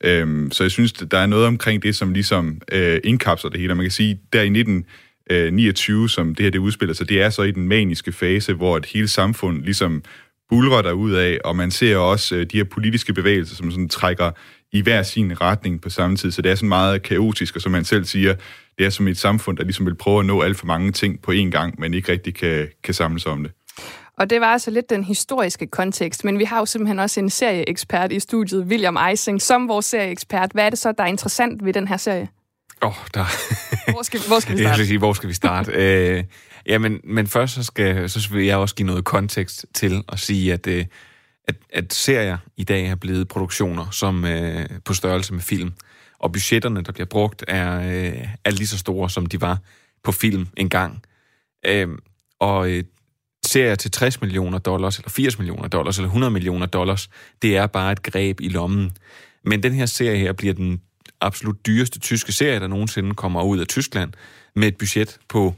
Øhm, 0.05 0.51
så 0.51 0.65
jeg 0.65 0.71
synes, 0.71 0.93
der 0.93 1.19
er 1.19 1.27
noget 1.27 1.47
omkring 1.47 1.83
det, 1.83 1.97
som 1.97 2.13
ligesom 2.13 2.61
øh, 2.73 3.01
indkapsler 3.05 3.51
det 3.51 3.61
hele. 3.61 3.73
Og 3.73 3.77
man 3.77 3.85
kan 3.85 3.91
sige, 3.91 4.21
der 4.33 4.43
i 4.43 4.47
1929, 4.47 6.03
øh, 6.03 6.09
som 6.09 6.35
det 6.35 6.45
her 6.45 6.51
det 6.51 6.59
udspiller 6.59 6.95
sig, 6.95 7.09
det 7.09 7.23
er 7.23 7.31
så 7.31 7.43
i 7.43 7.51
den 7.51 7.69
maniske 7.69 8.13
fase, 8.13 8.55
hvor 8.55 8.77
et 8.77 8.87
hele 8.87 9.09
samfund 9.09 9.63
ligesom 9.63 10.03
bulrer 10.49 10.83
der 10.83 10.93
ud 10.93 11.13
af, 11.13 11.39
og 11.45 11.57
man 11.57 11.71
ser 11.71 11.97
også 11.97 12.37
øh, 12.37 12.47
de 12.53 12.57
her 12.57 12.65
politiske 12.65 13.13
bevægelser, 13.13 13.57
som 13.57 13.71
sådan 13.71 13.89
trækker 13.89 14.31
i 14.73 14.81
hver 14.81 15.03
sin 15.03 15.41
retning 15.41 15.81
på 15.81 15.91
samme 15.91 16.17
tid. 16.17 16.31
Så 16.31 16.43
det 16.43 16.51
er 16.51 16.55
sådan 16.55 16.69
meget 16.69 17.03
kaotisk, 17.03 17.57
og 17.57 17.63
som 17.63 17.73
man 17.73 17.85
selv 17.85 18.05
siger, 18.05 18.35
det 18.79 18.87
er 18.87 18.91
som 18.91 19.09
et 19.09 19.19
samfund, 19.19 19.57
der 19.57 19.65
ligesom 19.65 19.87
vil 19.87 19.95
prøve 19.95 20.21
at 20.21 20.27
nå 20.27 20.43
alt 20.43 20.59
for 20.59 20.67
mange 20.67 20.93
ting 20.93 21.23
på 21.23 21.33
én 21.33 21.51
gang, 21.51 21.81
men 21.81 21.95
ikke 21.95 22.13
rigtig 22.13 22.35
kan, 22.35 22.69
kan 22.85 22.95
samles 22.95 23.27
om 23.27 23.43
det. 23.43 23.53
Og 24.19 24.31
det 24.31 24.41
var 24.41 24.47
altså 24.47 24.71
lidt 24.71 24.91
den 24.91 25.05
historiske 25.05 25.67
kontekst, 25.67 26.25
men 26.25 26.39
vi 26.39 26.45
har 26.45 26.59
jo 26.59 26.67
simpelthen 26.67 26.99
også 26.99 27.21
en 27.21 27.31
serieekspert 27.31 28.13
i 28.13 28.21
studiet, 28.21 28.65
William 28.65 28.97
Eising, 28.97 29.43
som 29.43 29.69
vores 29.69 29.85
serieekspert. 29.85 30.53
Hvad 30.53 30.67
er 30.67 30.71
det 30.71 30.79
så, 30.79 30.93
der 30.93 31.05
er 31.05 31.09
interessant 31.09 31.65
ved 31.65 31.73
den 31.73 31.89
her 31.89 31.97
serie? 31.97 32.29
Åh, 32.83 32.89
oh, 32.89 32.95
der... 33.15 33.25
Hvor 33.93 34.03
skal, 34.03 34.21
hvor 34.27 34.41
skal 34.41 34.57
vi 34.57 34.61
Jeg 34.63 34.69
starte? 34.69 34.79
vil 34.79 34.87
sige, 34.87 34.99
hvor 34.99 35.13
skal 35.13 35.29
vi 35.29 35.35
starte? 35.35 35.73
øh, 36.17 36.25
ja, 36.67 36.79
men, 36.79 37.01
men 37.05 37.27
først 37.27 37.55
så, 37.55 37.63
skal, 37.63 38.11
så 38.11 38.29
vil 38.33 38.45
jeg 38.45 38.57
også 38.57 38.75
give 38.75 38.87
noget 38.87 39.05
kontekst 39.05 39.67
til 39.75 40.05
at 40.09 40.19
sige, 40.19 40.53
at, 40.53 40.67
øh, 40.67 40.85
at, 41.49 41.55
at 41.73 41.95
serier 41.95 42.39
i 42.57 42.65
dag 42.65 42.87
er 42.87 42.95
blevet 42.95 43.29
produktioner 43.29 43.91
som 43.91 44.25
øh, 44.25 44.67
på 44.85 44.95
størrelse 44.95 45.35
med 45.35 45.43
film. 45.43 45.73
Og 46.19 46.33
budgetterne, 46.33 46.83
der 46.83 46.93
bliver 46.93 47.07
brugt, 47.07 47.45
er, 47.49 47.81
øh, 47.81 48.29
er 48.45 48.51
lige 48.51 48.67
så 48.67 48.79
store, 48.79 49.11
som 49.11 49.27
de 49.27 49.41
var 49.41 49.59
på 50.05 50.13
film 50.13 50.47
engang. 50.57 51.03
Øh, 51.67 51.89
og 52.41 52.71
øh, 52.71 52.85
serier 53.47 53.75
til 53.75 53.91
60 53.91 54.21
millioner 54.21 54.59
dollars, 54.59 54.99
eller 54.99 55.11
80 55.11 55.39
millioner 55.39 55.69
dollars, 55.69 55.99
eller 55.99 56.09
100 56.09 56.31
millioner 56.31 56.67
dollars, 56.67 57.09
det 57.43 57.57
er 57.57 57.67
bare 57.67 57.93
et 57.93 58.03
greb 58.03 58.41
i 58.41 58.49
lommen. 58.49 58.93
Men 59.45 59.63
den 59.63 59.73
her 59.73 59.87
serie 59.87 60.19
her 60.19 60.33
bliver 60.33 60.55
den 60.55 60.81
absolut 61.21 61.67
dyreste 61.67 61.99
tyske 61.99 62.33
serie, 62.33 62.61
der 62.61 62.67
nogensinde 62.67 63.15
kommer 63.15 63.43
ud 63.43 63.59
af 63.59 63.67
Tyskland, 63.67 64.13
med 64.57 64.69
et 64.69 64.77
budget 64.77 65.19
på 65.29 65.55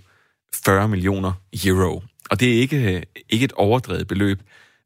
40 0.65 0.88
millioner 0.88 1.33
euro. 1.65 2.03
Og 2.31 2.41
det 2.41 2.49
er 2.55 2.61
ikke, 2.61 2.97
øh, 2.97 3.03
ikke 3.29 3.45
et 3.45 3.53
overdrevet 3.53 4.09
beløb. 4.09 4.41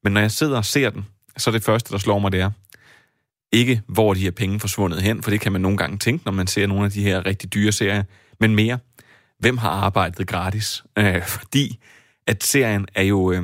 Men 0.04 0.12
når 0.12 0.20
jeg 0.20 0.30
sidder 0.30 0.56
og 0.56 0.64
ser 0.64 0.90
den, 0.90 1.06
så 1.36 1.50
er 1.50 1.52
det 1.52 1.64
første, 1.64 1.92
der 1.92 1.98
slår 1.98 2.18
mig, 2.18 2.32
det 2.32 2.40
er, 2.40 2.50
ikke 3.52 3.82
hvor 3.86 4.14
de 4.14 4.20
her 4.20 4.30
penge 4.30 4.60
forsvundet 4.60 5.02
hen, 5.02 5.22
for 5.22 5.30
det 5.30 5.40
kan 5.40 5.52
man 5.52 5.60
nogle 5.60 5.76
gange 5.76 5.98
tænke, 5.98 6.24
når 6.24 6.32
man 6.32 6.46
ser 6.46 6.66
nogle 6.66 6.84
af 6.84 6.90
de 6.90 7.02
her 7.02 7.26
rigtig 7.26 7.54
dyre 7.54 7.72
serier, 7.72 8.02
men 8.40 8.54
mere, 8.54 8.78
hvem 9.38 9.58
har 9.58 9.70
arbejdet 9.70 10.26
gratis? 10.26 10.82
Øh, 10.98 11.26
fordi 11.26 11.78
at 12.26 12.44
serien 12.44 12.86
er 12.94 13.02
jo 13.02 13.32
øh, 13.32 13.42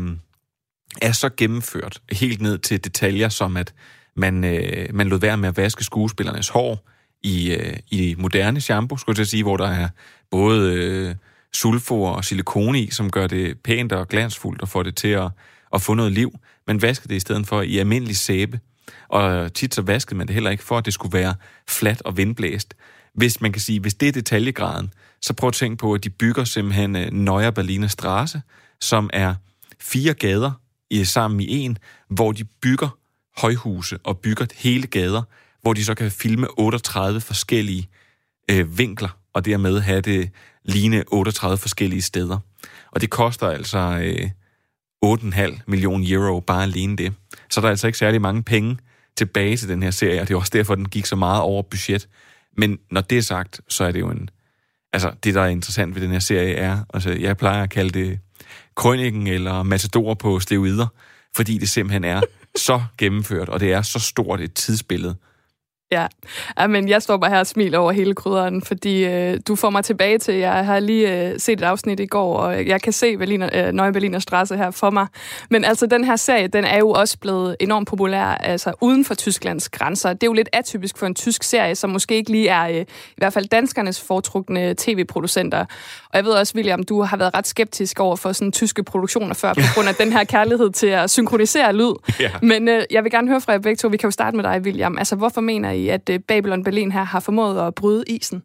er 1.02 1.12
så 1.12 1.30
gennemført 1.36 2.02
helt 2.12 2.40
ned 2.40 2.58
til 2.58 2.84
detaljer, 2.84 3.28
som 3.28 3.56
at 3.56 3.74
man, 4.16 4.44
øh, 4.44 4.94
man 4.94 5.08
lod 5.08 5.20
være 5.20 5.36
med 5.36 5.48
at 5.48 5.56
vaske 5.56 5.84
skuespillernes 5.84 6.48
hår 6.48 6.88
i, 7.22 7.54
øh, 7.54 7.76
i 7.90 8.14
moderne 8.18 8.60
shampoo, 8.60 8.98
skulle 8.98 9.18
jeg 9.18 9.26
sige, 9.26 9.42
hvor 9.42 9.56
der 9.56 9.68
er 9.68 9.88
både 10.30 10.74
øh, 10.74 11.14
sulfor 11.52 12.10
og 12.10 12.24
silikone 12.24 12.80
i, 12.80 12.90
som 12.90 13.10
gør 13.10 13.26
det 13.26 13.58
pænt 13.64 13.92
og 13.92 14.08
glansfuldt 14.08 14.62
og 14.62 14.68
får 14.68 14.82
det 14.82 14.96
til 14.96 15.08
at, 15.08 15.30
at 15.74 15.82
få 15.82 15.94
noget 15.94 16.12
liv. 16.12 16.38
Man 16.66 16.82
vasker 16.82 17.08
det 17.08 17.16
i 17.16 17.20
stedet 17.20 17.46
for 17.46 17.62
i 17.62 17.78
almindelig 17.78 18.16
sæbe. 18.16 18.60
Og 19.08 19.54
tit 19.54 19.74
så 19.74 19.82
vaskede 19.82 20.18
man 20.18 20.26
det 20.26 20.34
heller 20.34 20.50
ikke 20.50 20.64
for, 20.64 20.78
at 20.78 20.84
det 20.84 20.94
skulle 20.94 21.18
være 21.18 21.34
fladt 21.68 22.02
og 22.02 22.16
vindblæst. 22.16 22.74
Hvis 23.14 23.40
man 23.40 23.52
kan 23.52 23.62
sige, 23.62 23.80
hvis 23.80 23.94
det 23.94 24.08
er 24.08 24.12
detaljegraden, 24.12 24.92
så 25.20 25.34
prøv 25.34 25.48
at 25.48 25.54
tænke 25.54 25.76
på, 25.76 25.92
at 25.92 26.04
de 26.04 26.10
bygger 26.10 26.44
simpelthen 26.44 26.96
øh, 26.96 27.12
Neuer 27.12 27.50
Berliner 27.50 27.88
Straße, 27.88 28.40
som 28.80 29.10
er 29.12 29.34
fire 29.80 30.14
gader 30.14 30.52
i, 30.90 31.04
sammen 31.04 31.40
i 31.40 31.58
en, 31.58 31.78
hvor 32.08 32.32
de 32.32 32.44
bygger 32.44 32.88
højhuse 33.36 33.98
og 34.04 34.18
bygger 34.18 34.46
hele 34.56 34.86
gader, 34.86 35.22
hvor 35.62 35.72
de 35.72 35.84
så 35.84 35.94
kan 35.94 36.10
filme 36.10 36.46
38 36.58 37.20
forskellige 37.20 37.88
øh, 38.50 38.78
vinkler, 38.78 39.08
og 39.32 39.44
dermed 39.44 39.80
have 39.80 40.00
det 40.00 40.30
ligne 40.64 41.04
38 41.06 41.58
forskellige 41.58 42.02
steder. 42.02 42.38
Og 42.90 43.00
det 43.00 43.10
koster 43.10 43.48
altså 43.48 43.78
øh, 43.78 44.30
8,5 45.04 45.60
millioner 45.66 46.06
euro 46.08 46.40
bare 46.40 46.62
alene 46.62 46.96
det. 46.96 47.14
Så 47.50 47.60
der 47.60 47.66
er 47.66 47.70
altså 47.70 47.86
ikke 47.86 47.98
særlig 47.98 48.20
mange 48.20 48.42
penge 48.42 48.76
tilbage 49.18 49.56
til 49.56 49.68
den 49.68 49.82
her 49.82 49.90
serie, 49.90 50.20
og 50.20 50.28
det 50.28 50.34
er 50.34 50.38
også 50.38 50.52
derfor, 50.54 50.75
den 50.75 50.88
gik 50.88 51.06
så 51.06 51.16
meget 51.16 51.42
over 51.42 51.62
budget. 51.62 52.08
Men 52.56 52.78
når 52.90 53.00
det 53.00 53.18
er 53.18 53.22
sagt, 53.22 53.60
så 53.68 53.84
er 53.84 53.92
det 53.92 54.00
jo 54.00 54.10
en... 54.10 54.30
Altså, 54.92 55.12
det, 55.25 55.34
der 55.34 55.40
er 55.40 55.46
interessant 55.46 55.94
ved 55.94 56.02
den 56.02 56.10
her 56.10 56.18
serie, 56.18 56.54
er... 56.54 56.78
Altså, 56.94 57.10
jeg 57.10 57.37
plejer 57.37 57.62
at 57.62 57.70
kalde 57.70 57.90
det 57.90 58.18
krønningen 58.76 59.26
eller 59.26 59.62
matador 59.62 60.14
på 60.14 60.40
steroider, 60.40 60.87
fordi 61.37 61.58
det 61.58 61.68
simpelthen 61.68 62.04
er 62.04 62.20
så 62.56 62.82
gennemført, 62.98 63.48
og 63.48 63.60
det 63.60 63.72
er 63.72 63.82
så 63.82 63.98
stort 63.98 64.40
et 64.40 64.54
tidsbillede. 64.54 65.16
Ja, 65.92 66.07
men 66.66 66.88
jeg 66.88 67.02
står 67.02 67.16
bare 67.16 67.30
her 67.30 67.38
og 67.38 67.47
smiler 67.47 67.78
over 67.78 67.92
hele 67.92 68.14
krydderen, 68.14 68.62
fordi 68.62 69.04
øh, 69.04 69.40
du 69.49 69.57
får 69.57 69.71
mig 69.71 69.85
tilbage 69.85 70.18
til, 70.18 70.35
jeg 70.35 70.66
har 70.66 70.80
lige 70.80 71.28
øh, 71.28 71.40
set 71.40 71.59
et 71.59 71.64
afsnit 71.64 72.00
i 72.00 72.07
går, 72.07 72.37
og 72.37 72.66
jeg 72.66 72.83
kan 72.83 72.92
se 72.92 73.16
Berliner, 73.16 73.50
øh, 73.52 73.73
Neue 73.73 73.92
Berliner 73.92 74.18
Straße 74.18 74.57
her 74.57 74.71
for 74.71 74.90
mig. 74.90 75.07
Men 75.50 75.64
altså, 75.64 75.87
den 75.87 76.04
her 76.04 76.16
serie, 76.16 76.49
den 76.49 76.64
er 76.64 76.78
jo 76.78 76.90
også 76.90 77.18
blevet 77.18 77.57
enormt 77.61 77.88
populær 77.88 78.25
altså, 78.25 78.73
uden 78.80 79.04
for 79.04 79.14
Tysklands 79.14 79.68
grænser. 79.68 80.12
Det 80.12 80.23
er 80.23 80.26
jo 80.26 80.33
lidt 80.33 80.49
atypisk 80.52 80.99
for 80.99 81.07
en 81.07 81.14
tysk 81.14 81.42
serie, 81.42 81.75
som 81.75 81.90
måske 81.90 82.14
ikke 82.14 82.30
lige 82.30 82.49
er 82.49 82.68
øh, 82.68 82.80
i 82.80 82.85
hvert 83.16 83.33
fald 83.33 83.49
danskernes 83.49 84.00
foretrukne 84.00 84.75
tv-producenter. 84.78 85.64
Og 86.11 86.16
jeg 86.16 86.25
ved 86.25 86.33
også, 86.33 86.52
William, 86.57 86.83
du 86.83 87.02
har 87.02 87.16
været 87.16 87.35
ret 87.35 87.47
skeptisk 87.47 88.00
over 88.00 88.16
for 88.16 88.33
sådan 88.33 88.52
tyske 88.52 88.83
produktioner 88.83 89.35
før, 89.35 89.54
på 89.54 89.61
grund 89.75 89.88
af 89.88 89.95
den 89.95 90.12
her 90.12 90.25
kærlighed 90.25 90.71
til 90.71 90.87
at 90.87 91.11
synkronisere 91.11 91.73
lyd. 91.73 91.92
Ja. 92.21 92.30
Men 92.42 92.68
øh, 92.68 92.83
jeg 92.90 93.04
vil 93.04 93.12
gerne 93.12 93.28
høre 93.28 93.40
fra 93.40 93.52
jer 93.52 93.59
begge 93.59 93.76
to. 93.76 93.88
Vi 93.88 93.97
kan 93.97 94.07
jo 94.07 94.11
starte 94.11 94.37
med 94.37 94.45
dig, 94.45 94.61
William. 94.61 94.98
Altså, 94.98 95.16
hvorfor 95.16 95.40
mener 95.40 95.70
I, 95.70 95.77
at 95.86 96.08
øh, 96.08 96.20
Babylon 96.20 96.64
Berlin 96.64 96.92
her 96.92 97.04
har 97.04 97.20
formået 97.20 97.66
at 97.66 97.74
bryde 97.74 98.04
isen? 98.06 98.42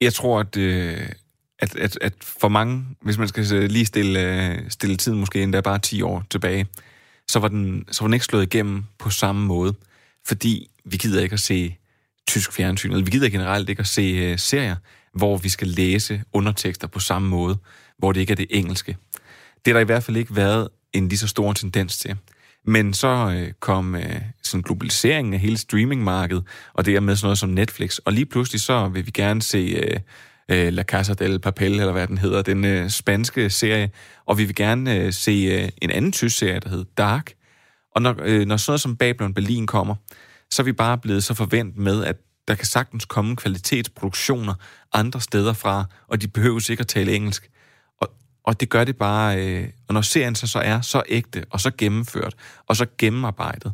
Jeg 0.00 0.14
tror, 0.14 0.40
at, 0.40 0.56
øh, 0.56 1.08
at, 1.58 1.76
at, 1.76 1.98
at 2.00 2.12
for 2.20 2.48
mange, 2.48 2.84
hvis 3.00 3.18
man 3.18 3.28
skal 3.28 3.54
øh, 3.54 3.70
lige 3.70 3.86
stille, 3.86 4.20
øh, 4.20 4.70
stille 4.70 4.96
tiden 4.96 5.18
måske 5.18 5.42
endda 5.42 5.60
bare 5.60 5.78
10 5.78 6.02
år 6.02 6.24
tilbage, 6.30 6.66
så 7.28 7.38
var, 7.38 7.48
den, 7.48 7.84
så 7.90 8.04
var 8.04 8.06
den 8.06 8.14
ikke 8.14 8.26
slået 8.26 8.42
igennem 8.42 8.84
på 8.98 9.10
samme 9.10 9.46
måde. 9.46 9.74
Fordi 10.26 10.70
vi 10.84 10.96
gider 10.96 11.22
ikke 11.22 11.34
at 11.34 11.40
se 11.40 11.76
tysk 12.26 12.52
fjernsyn, 12.52 12.90
eller 12.90 13.04
vi 13.04 13.10
gider 13.10 13.28
generelt 13.28 13.68
ikke 13.68 13.80
at 13.80 13.86
se 13.86 14.02
øh, 14.02 14.38
serier, 14.38 14.76
hvor 15.12 15.36
vi 15.36 15.48
skal 15.48 15.68
læse 15.68 16.22
undertekster 16.32 16.86
på 16.86 17.00
samme 17.00 17.28
måde, 17.28 17.58
hvor 17.98 18.12
det 18.12 18.20
ikke 18.20 18.30
er 18.30 18.36
det 18.36 18.46
engelske. 18.50 18.96
Det 19.64 19.66
har 19.66 19.72
der 19.72 19.80
i 19.80 19.84
hvert 19.84 20.02
fald 20.02 20.16
ikke 20.16 20.36
været 20.36 20.68
en 20.92 21.08
lige 21.08 21.18
så 21.18 21.28
stor 21.28 21.52
tendens 21.52 21.98
til. 21.98 22.16
Men 22.64 22.94
så 22.94 23.34
øh, 23.36 23.52
kom 23.60 23.94
øh, 23.94 24.20
sådan 24.48 24.62
globaliseringen 24.62 25.34
af 25.34 25.40
hele 25.40 25.58
streamingmarkedet, 25.58 26.44
og 26.72 26.86
det 26.86 26.96
er 26.96 27.00
med 27.00 27.16
sådan 27.16 27.26
noget 27.26 27.38
som 27.38 27.50
Netflix. 27.50 27.98
Og 27.98 28.12
lige 28.12 28.26
pludselig 28.26 28.60
så 28.60 28.88
vil 28.88 29.06
vi 29.06 29.10
gerne 29.10 29.42
se 29.42 29.58
øh, 29.58 30.00
øh, 30.48 30.72
La 30.72 30.82
Casa 30.82 31.14
del 31.14 31.38
Papel, 31.38 31.72
eller 31.72 31.92
hvad 31.92 32.06
den 32.06 32.18
hedder, 32.18 32.42
den 32.42 32.64
øh, 32.64 32.90
spanske 32.90 33.50
serie. 33.50 33.90
Og 34.26 34.38
vi 34.38 34.44
vil 34.44 34.54
gerne 34.54 34.94
øh, 34.94 35.12
se 35.12 35.30
øh, 35.30 35.68
en 35.82 35.90
anden 35.90 36.12
tysk 36.12 36.38
serie, 36.38 36.60
der 36.60 36.68
hedder 36.68 36.84
Dark. 36.98 37.32
Og 37.94 38.02
når, 38.02 38.14
øh, 38.22 38.46
når 38.46 38.56
sådan 38.56 38.70
noget 38.70 38.80
som 38.80 38.96
Babylon 38.96 39.34
Berlin 39.34 39.66
kommer, 39.66 39.94
så 40.50 40.62
er 40.62 40.64
vi 40.64 40.72
bare 40.72 40.98
blevet 40.98 41.24
så 41.24 41.34
forventet 41.34 41.78
med, 41.78 42.04
at 42.04 42.16
der 42.48 42.54
kan 42.54 42.66
sagtens 42.66 43.04
komme 43.04 43.36
kvalitetsproduktioner 43.36 44.54
andre 44.92 45.20
steder 45.20 45.52
fra, 45.52 45.84
og 46.08 46.22
de 46.22 46.28
behøver 46.28 46.70
ikke 46.70 46.80
at 46.80 46.86
tale 46.86 47.14
engelsk. 47.14 47.50
Og, 48.00 48.08
og 48.44 48.60
det 48.60 48.68
gør 48.68 48.84
det 48.84 48.96
bare, 48.96 49.46
øh, 49.46 49.68
og 49.88 49.94
når 49.94 50.00
serien 50.00 50.34
så, 50.34 50.46
så 50.46 50.58
er 50.58 50.80
så 50.80 51.02
ægte, 51.08 51.44
og 51.50 51.60
så 51.60 51.70
gennemført, 51.78 52.34
og 52.66 52.76
så 52.76 52.86
gennemarbejdet, 52.98 53.72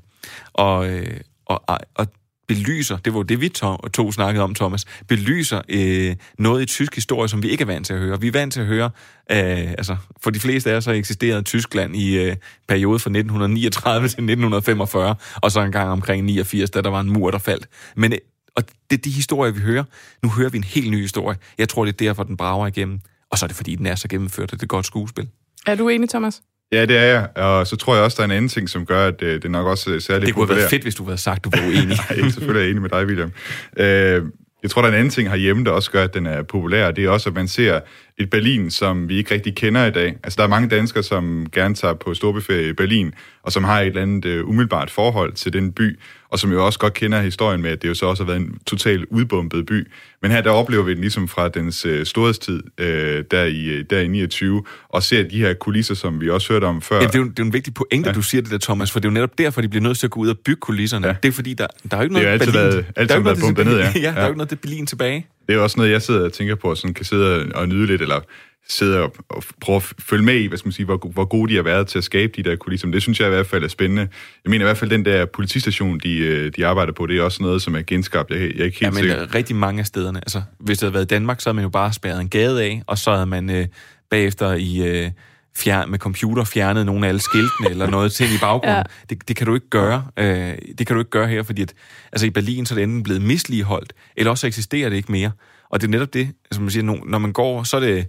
og, 0.52 0.88
øh, 0.90 1.20
og, 1.46 1.78
og 1.94 2.06
belyser, 2.48 2.96
det 2.96 3.14
var 3.14 3.22
det, 3.22 3.40
vi 3.40 3.48
to, 3.48 3.76
to 3.76 4.12
snakkede 4.12 4.44
om, 4.44 4.54
Thomas, 4.54 4.84
belyser 5.08 5.60
øh, 5.68 6.16
noget 6.38 6.62
i 6.62 6.66
tysk 6.66 6.94
historie, 6.94 7.28
som 7.28 7.42
vi 7.42 7.48
ikke 7.48 7.62
er 7.62 7.66
vant 7.66 7.86
til 7.86 7.94
at 7.94 8.00
høre. 8.00 8.20
Vi 8.20 8.26
er 8.26 8.32
vant 8.32 8.52
til 8.52 8.60
at 8.60 8.66
høre, 8.66 8.90
øh, 9.30 9.70
altså 9.70 9.96
for 10.20 10.30
de 10.30 10.40
fleste 10.40 10.70
af 10.70 10.76
os 10.76 10.84
har 10.84 10.92
eksisteret 10.92 11.44
Tyskland 11.44 11.96
i 11.96 12.18
øh, 12.18 12.36
periode 12.68 12.98
fra 12.98 13.10
1939 13.10 14.00
til 14.00 14.06
1945, 14.06 15.14
og 15.36 15.52
så 15.52 15.60
en 15.60 15.72
gang 15.72 15.90
omkring 15.90 16.24
89, 16.24 16.70
da 16.70 16.80
der 16.80 16.90
var 16.90 17.00
en 17.00 17.12
mur, 17.12 17.30
der 17.30 17.38
faldt. 17.38 17.68
Men 17.96 18.12
øh, 18.12 18.18
og 18.56 18.62
det 18.90 18.98
er 18.98 19.02
de 19.02 19.10
historier, 19.10 19.52
vi 19.52 19.60
hører. 19.60 19.84
Nu 20.22 20.30
hører 20.30 20.50
vi 20.50 20.58
en 20.58 20.64
helt 20.64 20.90
ny 20.90 21.00
historie. 21.00 21.38
Jeg 21.58 21.68
tror, 21.68 21.84
det 21.84 21.92
er 21.92 21.96
derfor, 21.96 22.22
den 22.22 22.36
brager 22.36 22.66
igennem. 22.66 23.00
Og 23.30 23.38
så 23.38 23.46
er 23.46 23.48
det, 23.48 23.56
fordi 23.56 23.74
den 23.74 23.86
er 23.86 23.94
så 23.94 24.08
gennemført, 24.08 24.52
at 24.52 24.60
det 24.60 24.62
er 24.62 24.66
godt 24.66 24.86
skuespil. 24.86 25.28
Er 25.66 25.74
du 25.74 25.88
enig, 25.88 26.08
Thomas? 26.08 26.42
Ja, 26.74 26.86
det 26.86 26.96
er 26.96 27.02
jeg. 27.02 27.28
Og 27.36 27.66
så 27.66 27.76
tror 27.76 27.94
jeg 27.94 28.04
også, 28.04 28.16
der 28.16 28.22
er 28.22 28.24
en 28.24 28.30
anden 28.30 28.48
ting, 28.48 28.68
som 28.68 28.86
gør, 28.86 29.06
at 29.06 29.22
øh, 29.22 29.42
det 29.42 29.50
nok 29.50 29.66
også 29.66 29.94
er 29.94 29.98
særligt 29.98 30.26
Det 30.26 30.34
kunne 30.34 30.46
have 30.46 30.56
været 30.56 30.70
fedt, 30.70 30.82
hvis 30.82 30.94
du 30.94 31.04
havde 31.04 31.18
sagt, 31.18 31.44
du 31.44 31.50
var 31.50 31.66
uenig. 31.68 31.86
Nej, 31.86 32.30
selvfølgelig 32.30 32.60
er 32.60 32.64
jeg 32.64 32.70
enig 32.70 32.82
med 32.82 32.90
dig, 32.90 33.06
William. 33.06 33.32
Øh, 33.76 34.22
jeg 34.64 34.70
tror, 34.70 34.82
der 34.82 34.88
er 34.88 34.92
en 34.92 34.98
anden 34.98 35.10
ting 35.10 35.30
herhjemme, 35.30 35.64
der 35.64 35.70
også 35.70 35.90
gør, 35.90 36.04
at 36.04 36.14
den 36.14 36.26
er 36.26 36.42
populær. 36.42 36.90
Det 36.90 37.04
er 37.04 37.10
også, 37.10 37.28
at 37.28 37.34
man 37.34 37.48
ser 37.48 37.80
et 38.18 38.30
Berlin, 38.30 38.70
som 38.70 39.08
vi 39.08 39.16
ikke 39.16 39.34
rigtig 39.34 39.54
kender 39.54 39.86
i 39.86 39.90
dag. 39.90 40.16
Altså, 40.24 40.36
der 40.36 40.42
er 40.42 40.48
mange 40.48 40.68
danskere, 40.68 41.02
som 41.02 41.46
gerne 41.52 41.74
tager 41.74 41.94
på 41.94 42.14
storbeferie 42.14 42.68
i 42.68 42.72
Berlin, 42.72 43.14
og 43.42 43.52
som 43.52 43.64
har 43.64 43.80
et 43.80 43.86
eller 43.86 44.02
andet 44.02 44.24
øh, 44.24 44.48
umiddelbart 44.48 44.90
forhold 44.90 45.32
til 45.32 45.52
den 45.52 45.72
by, 45.72 45.98
og 46.34 46.40
som 46.40 46.52
jo 46.52 46.66
også 46.66 46.78
godt 46.78 46.94
kender 46.94 47.20
historien 47.20 47.62
med, 47.62 47.70
at 47.70 47.82
det 47.82 47.88
jo 47.88 47.94
så 47.94 48.06
også 48.06 48.24
har 48.24 48.26
været 48.32 48.40
en 48.40 48.58
totalt 48.66 49.04
udbumpet 49.10 49.66
by. 49.66 49.86
Men 50.22 50.30
her, 50.30 50.40
der 50.40 50.50
oplever 50.50 50.82
vi 50.82 50.92
den 50.94 51.00
ligesom 51.00 51.28
fra 51.28 51.48
dens 51.48 51.86
øh, 51.86 52.06
storhedstid, 52.06 52.62
øh, 52.78 53.24
der, 53.30 53.44
i, 53.44 53.64
øh, 53.66 53.84
der 53.90 54.00
i 54.00 54.06
29, 54.08 54.64
og 54.88 55.02
ser 55.02 55.22
de 55.28 55.38
her 55.38 55.54
kulisser, 55.54 55.94
som 55.94 56.20
vi 56.20 56.30
også 56.30 56.52
hørte 56.52 56.64
om 56.64 56.82
før. 56.82 56.96
Ja, 57.00 57.06
det, 57.06 57.14
er 57.14 57.18
jo, 57.18 57.24
det 57.24 57.30
er 57.30 57.34
jo 57.38 57.44
en 57.46 57.52
vigtig 57.52 57.74
pointe, 57.74 58.08
ja. 58.08 58.14
du 58.14 58.22
siger 58.22 58.42
det 58.42 58.50
der, 58.50 58.58
Thomas, 58.58 58.90
for 58.92 59.00
det 59.00 59.04
er 59.06 59.10
jo 59.10 59.14
netop 59.14 59.38
derfor, 59.38 59.60
de 59.60 59.68
bliver 59.68 59.82
nødt 59.82 59.98
til 59.98 60.06
at 60.06 60.10
gå 60.10 60.20
ud 60.20 60.28
og 60.28 60.38
bygge 60.38 60.60
kulisserne. 60.60 61.06
Ja. 61.06 61.14
Det 61.22 61.28
er 61.28 61.32
fordi, 61.32 61.54
der, 61.54 61.66
der 61.90 61.96
er 61.96 62.00
jo 62.00 62.02
ikke 62.02 62.12
noget 62.14 62.24
Det 62.24 62.30
har 62.30 62.46
altid 62.46 62.52
Berlin. 62.52 62.72
været- 62.72 62.86
altid 62.96 63.08
der 63.08 63.20
er 63.20 63.24
været 63.24 63.38
bumpet 63.40 63.66
ned, 63.66 63.78
ja. 63.78 63.84
ja. 63.94 64.00
der 64.00 64.08
er 64.08 64.14
Ja. 64.14 64.20
jo 64.22 64.26
ikke 64.28 64.38
noget 64.38 64.50
det 64.50 64.60
Berlin 64.60 64.86
tilbage. 64.86 65.26
Det 65.46 65.52
er 65.52 65.56
jo 65.56 65.62
også 65.62 65.76
noget, 65.76 65.90
jeg 65.90 66.02
sidder 66.02 66.24
og 66.24 66.32
tænker 66.32 66.54
på, 66.54 66.74
sådan 66.74 66.94
kan 66.94 67.04
sidde 67.04 67.52
og 67.54 67.68
nyde 67.68 67.86
lidt, 67.86 68.02
eller 68.02 68.20
sidde 68.68 69.00
og, 69.02 69.14
og 69.28 69.42
prøve 69.60 69.76
at 69.76 69.92
følge 69.98 70.24
med 70.24 70.34
i, 70.34 70.46
hvad 70.46 70.58
skal 70.58 70.66
man 70.66 70.72
sige, 70.72 70.86
hvor, 70.86 71.10
hvor 71.12 71.24
gode 71.24 71.50
de 71.50 71.56
har 71.56 71.62
været 71.62 71.86
til 71.86 71.98
at 71.98 72.04
skabe 72.04 72.32
de 72.36 72.42
der 72.50 72.56
kulisser. 72.56 72.86
Men 72.86 72.92
det 72.92 73.02
synes 73.02 73.20
jeg 73.20 73.26
i 73.28 73.30
hvert 73.30 73.46
fald 73.46 73.64
er 73.64 73.68
spændende. 73.68 74.08
Jeg 74.44 74.50
mener 74.50 74.64
i 74.64 74.66
hvert 74.66 74.76
fald, 74.78 74.90
den 74.90 75.04
der 75.04 75.24
politistation, 75.26 75.98
de, 75.98 76.18
øh, 76.18 76.52
de 76.56 76.66
arbejder 76.66 76.92
på, 76.92 77.06
det 77.06 77.18
er 77.18 77.22
også 77.22 77.42
noget, 77.42 77.62
som 77.62 77.74
er 77.76 77.82
genskabt. 77.82 78.30
Jeg, 78.30 78.38
jeg 78.38 78.44
er 78.60 78.64
ikke 78.64 78.78
Ja, 78.80 78.86
helt 78.86 78.94
men 78.94 79.02
sikker. 79.02 79.22
øh, 79.22 79.28
rigtig 79.34 79.56
mange 79.56 79.80
af 79.80 79.86
stederne. 79.86 80.18
Altså, 80.18 80.42
hvis 80.60 80.78
det 80.78 80.82
havde 80.86 80.94
været 80.94 81.04
i 81.04 81.06
Danmark, 81.14 81.40
så 81.40 81.48
havde 81.48 81.54
man 81.56 81.62
jo 81.64 81.68
bare 81.70 81.92
spærret 81.92 82.20
en 82.20 82.28
gade 82.28 82.62
af, 82.64 82.82
og 82.86 82.98
så 82.98 83.12
havde 83.12 83.26
man 83.26 83.50
øh, 83.50 83.66
bagefter 84.10 84.52
i 84.52 84.88
øh, 85.04 85.10
fjern, 85.56 85.90
med 85.90 85.98
computer 85.98 86.44
fjernede 86.44 86.84
nogle 86.84 87.06
af 87.06 87.08
alle 87.08 87.20
skiltene 87.20 87.70
eller 87.70 87.90
noget 87.90 88.12
ting 88.12 88.30
i 88.30 88.38
baggrunden. 88.40 88.76
Ja. 88.76 88.82
Det, 89.10 89.28
det 89.28 89.36
kan 89.36 89.46
du 89.46 89.54
ikke 89.54 89.70
gøre. 89.70 90.06
Øh, 90.18 90.52
det 90.78 90.86
kan 90.86 90.94
du 90.94 90.98
ikke 91.00 91.10
gøre 91.10 91.28
her, 91.28 91.42
fordi 91.42 91.62
at, 91.62 91.72
altså 92.12 92.26
i 92.26 92.30
Berlin 92.30 92.66
så 92.66 92.74
er 92.74 92.76
det 92.76 92.82
enten 92.82 93.02
blevet 93.02 93.22
misligeholdt, 93.22 93.92
eller 94.16 94.30
også 94.30 94.46
eksisterer 94.46 94.88
det 94.88 94.96
ikke 94.96 95.12
mere. 95.12 95.30
Og 95.70 95.80
det 95.80 95.86
er 95.86 95.90
netop 95.90 96.14
det, 96.14 96.28
altså 96.50 96.60
man 96.60 96.70
siger, 96.70 96.82
når 97.06 97.18
man 97.18 97.32
går, 97.32 97.62
så 97.62 97.76
er 97.76 97.80
det, 97.80 98.06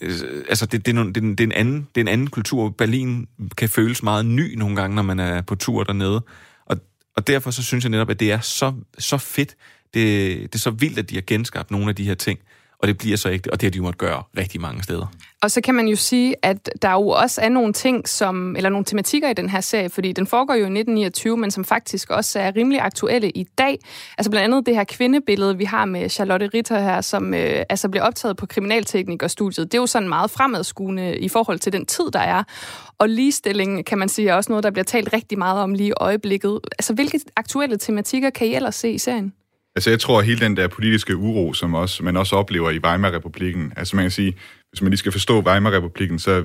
Øh, 0.00 0.44
altså 0.48 0.66
det, 0.66 0.86
det, 0.86 0.98
er, 0.98 1.02
det, 1.02 1.16
er, 1.16 1.20
det, 1.20 1.40
er 1.40 1.44
en 1.44 1.52
anden, 1.52 1.88
det 1.94 2.00
er 2.00 2.04
en 2.04 2.08
anden 2.08 2.26
kultur. 2.26 2.68
Berlin 2.68 3.28
kan 3.56 3.68
føles 3.68 4.02
meget 4.02 4.26
ny 4.26 4.54
nogle 4.54 4.76
gange, 4.76 4.96
når 4.96 5.02
man 5.02 5.18
er 5.18 5.42
på 5.42 5.54
tur 5.54 5.84
dernede. 5.84 6.24
Og, 6.66 6.76
og 7.16 7.26
derfor 7.26 7.50
så 7.50 7.62
synes 7.62 7.84
jeg 7.84 7.90
netop, 7.90 8.10
at 8.10 8.20
det 8.20 8.32
er 8.32 8.40
så, 8.40 8.72
så 8.98 9.18
fedt, 9.18 9.56
det, 9.94 10.36
det 10.42 10.54
er 10.54 10.58
så 10.58 10.70
vildt, 10.70 10.98
at 10.98 11.10
de 11.10 11.14
har 11.14 11.22
genskabt 11.26 11.70
nogle 11.70 11.88
af 11.88 11.96
de 11.96 12.04
her 12.04 12.14
ting 12.14 12.38
og 12.78 12.88
det 12.88 12.98
bliver 12.98 13.16
så 13.16 13.28
ikke 13.28 13.42
det, 13.42 13.52
og 13.52 13.60
det 13.60 13.66
har 13.66 13.70
de 13.70 13.76
jo 13.76 13.82
måtte 13.82 13.98
gøre 13.98 14.22
rigtig 14.36 14.60
mange 14.60 14.82
steder. 14.82 15.06
Og 15.42 15.50
så 15.50 15.60
kan 15.60 15.74
man 15.74 15.88
jo 15.88 15.96
sige, 15.96 16.34
at 16.42 16.70
der 16.82 16.92
jo 16.92 17.08
også 17.08 17.40
er 17.40 17.48
nogle 17.48 17.72
ting, 17.72 18.08
som, 18.08 18.56
eller 18.56 18.70
nogle 18.70 18.84
tematikker 18.84 19.28
i 19.30 19.32
den 19.32 19.48
her 19.48 19.60
serie, 19.60 19.88
fordi 19.88 20.12
den 20.12 20.26
foregår 20.26 20.54
jo 20.54 20.60
i 20.60 20.78
1929, 20.78 21.36
men 21.36 21.50
som 21.50 21.64
faktisk 21.64 22.10
også 22.10 22.38
er 22.38 22.56
rimelig 22.56 22.80
aktuelle 22.80 23.30
i 23.30 23.44
dag. 23.58 23.78
Altså 24.18 24.30
blandt 24.30 24.44
andet 24.44 24.66
det 24.66 24.74
her 24.74 24.84
kvindebillede, 24.84 25.58
vi 25.58 25.64
har 25.64 25.84
med 25.84 26.08
Charlotte 26.08 26.50
Ritter 26.54 26.80
her, 26.80 27.00
som 27.00 27.34
øh, 27.34 27.64
altså 27.68 27.88
bliver 27.88 28.04
optaget 28.04 28.36
på 28.36 28.46
kriminalteknikerstudiet. 28.46 29.72
Det 29.72 29.78
er 29.78 29.82
jo 29.82 29.86
sådan 29.86 30.08
meget 30.08 30.30
fremadskuende 30.30 31.18
i 31.18 31.28
forhold 31.28 31.58
til 31.58 31.72
den 31.72 31.86
tid, 31.86 32.10
der 32.12 32.20
er. 32.20 32.42
Og 32.98 33.08
ligestilling, 33.08 33.86
kan 33.86 33.98
man 33.98 34.08
sige, 34.08 34.28
er 34.28 34.34
også 34.34 34.52
noget, 34.52 34.64
der 34.64 34.70
bliver 34.70 34.84
talt 34.84 35.12
rigtig 35.12 35.38
meget 35.38 35.62
om 35.62 35.74
lige 35.74 35.88
i 35.88 35.92
øjeblikket. 35.96 36.60
Altså 36.78 36.94
hvilke 36.94 37.20
aktuelle 37.36 37.76
tematikker 37.76 38.30
kan 38.30 38.46
I 38.46 38.54
ellers 38.54 38.74
se 38.74 38.90
i 38.90 38.98
serien? 38.98 39.32
Altså 39.78 39.90
jeg 39.90 40.00
tror, 40.00 40.18
at 40.18 40.26
hele 40.26 40.40
den 40.40 40.56
der 40.56 40.68
politiske 40.68 41.16
uro, 41.16 41.52
som 41.52 41.74
også, 41.74 42.02
man 42.04 42.16
også 42.16 42.36
oplever 42.36 42.70
i 42.70 42.78
Weimar-republiken, 42.78 43.72
altså 43.76 43.96
man 43.96 44.04
kan 44.04 44.10
sige, 44.10 44.34
hvis 44.70 44.82
man 44.82 44.90
lige 44.90 44.98
skal 44.98 45.12
forstå 45.12 45.40
Weimar-republiken, 45.40 46.18
så 46.18 46.44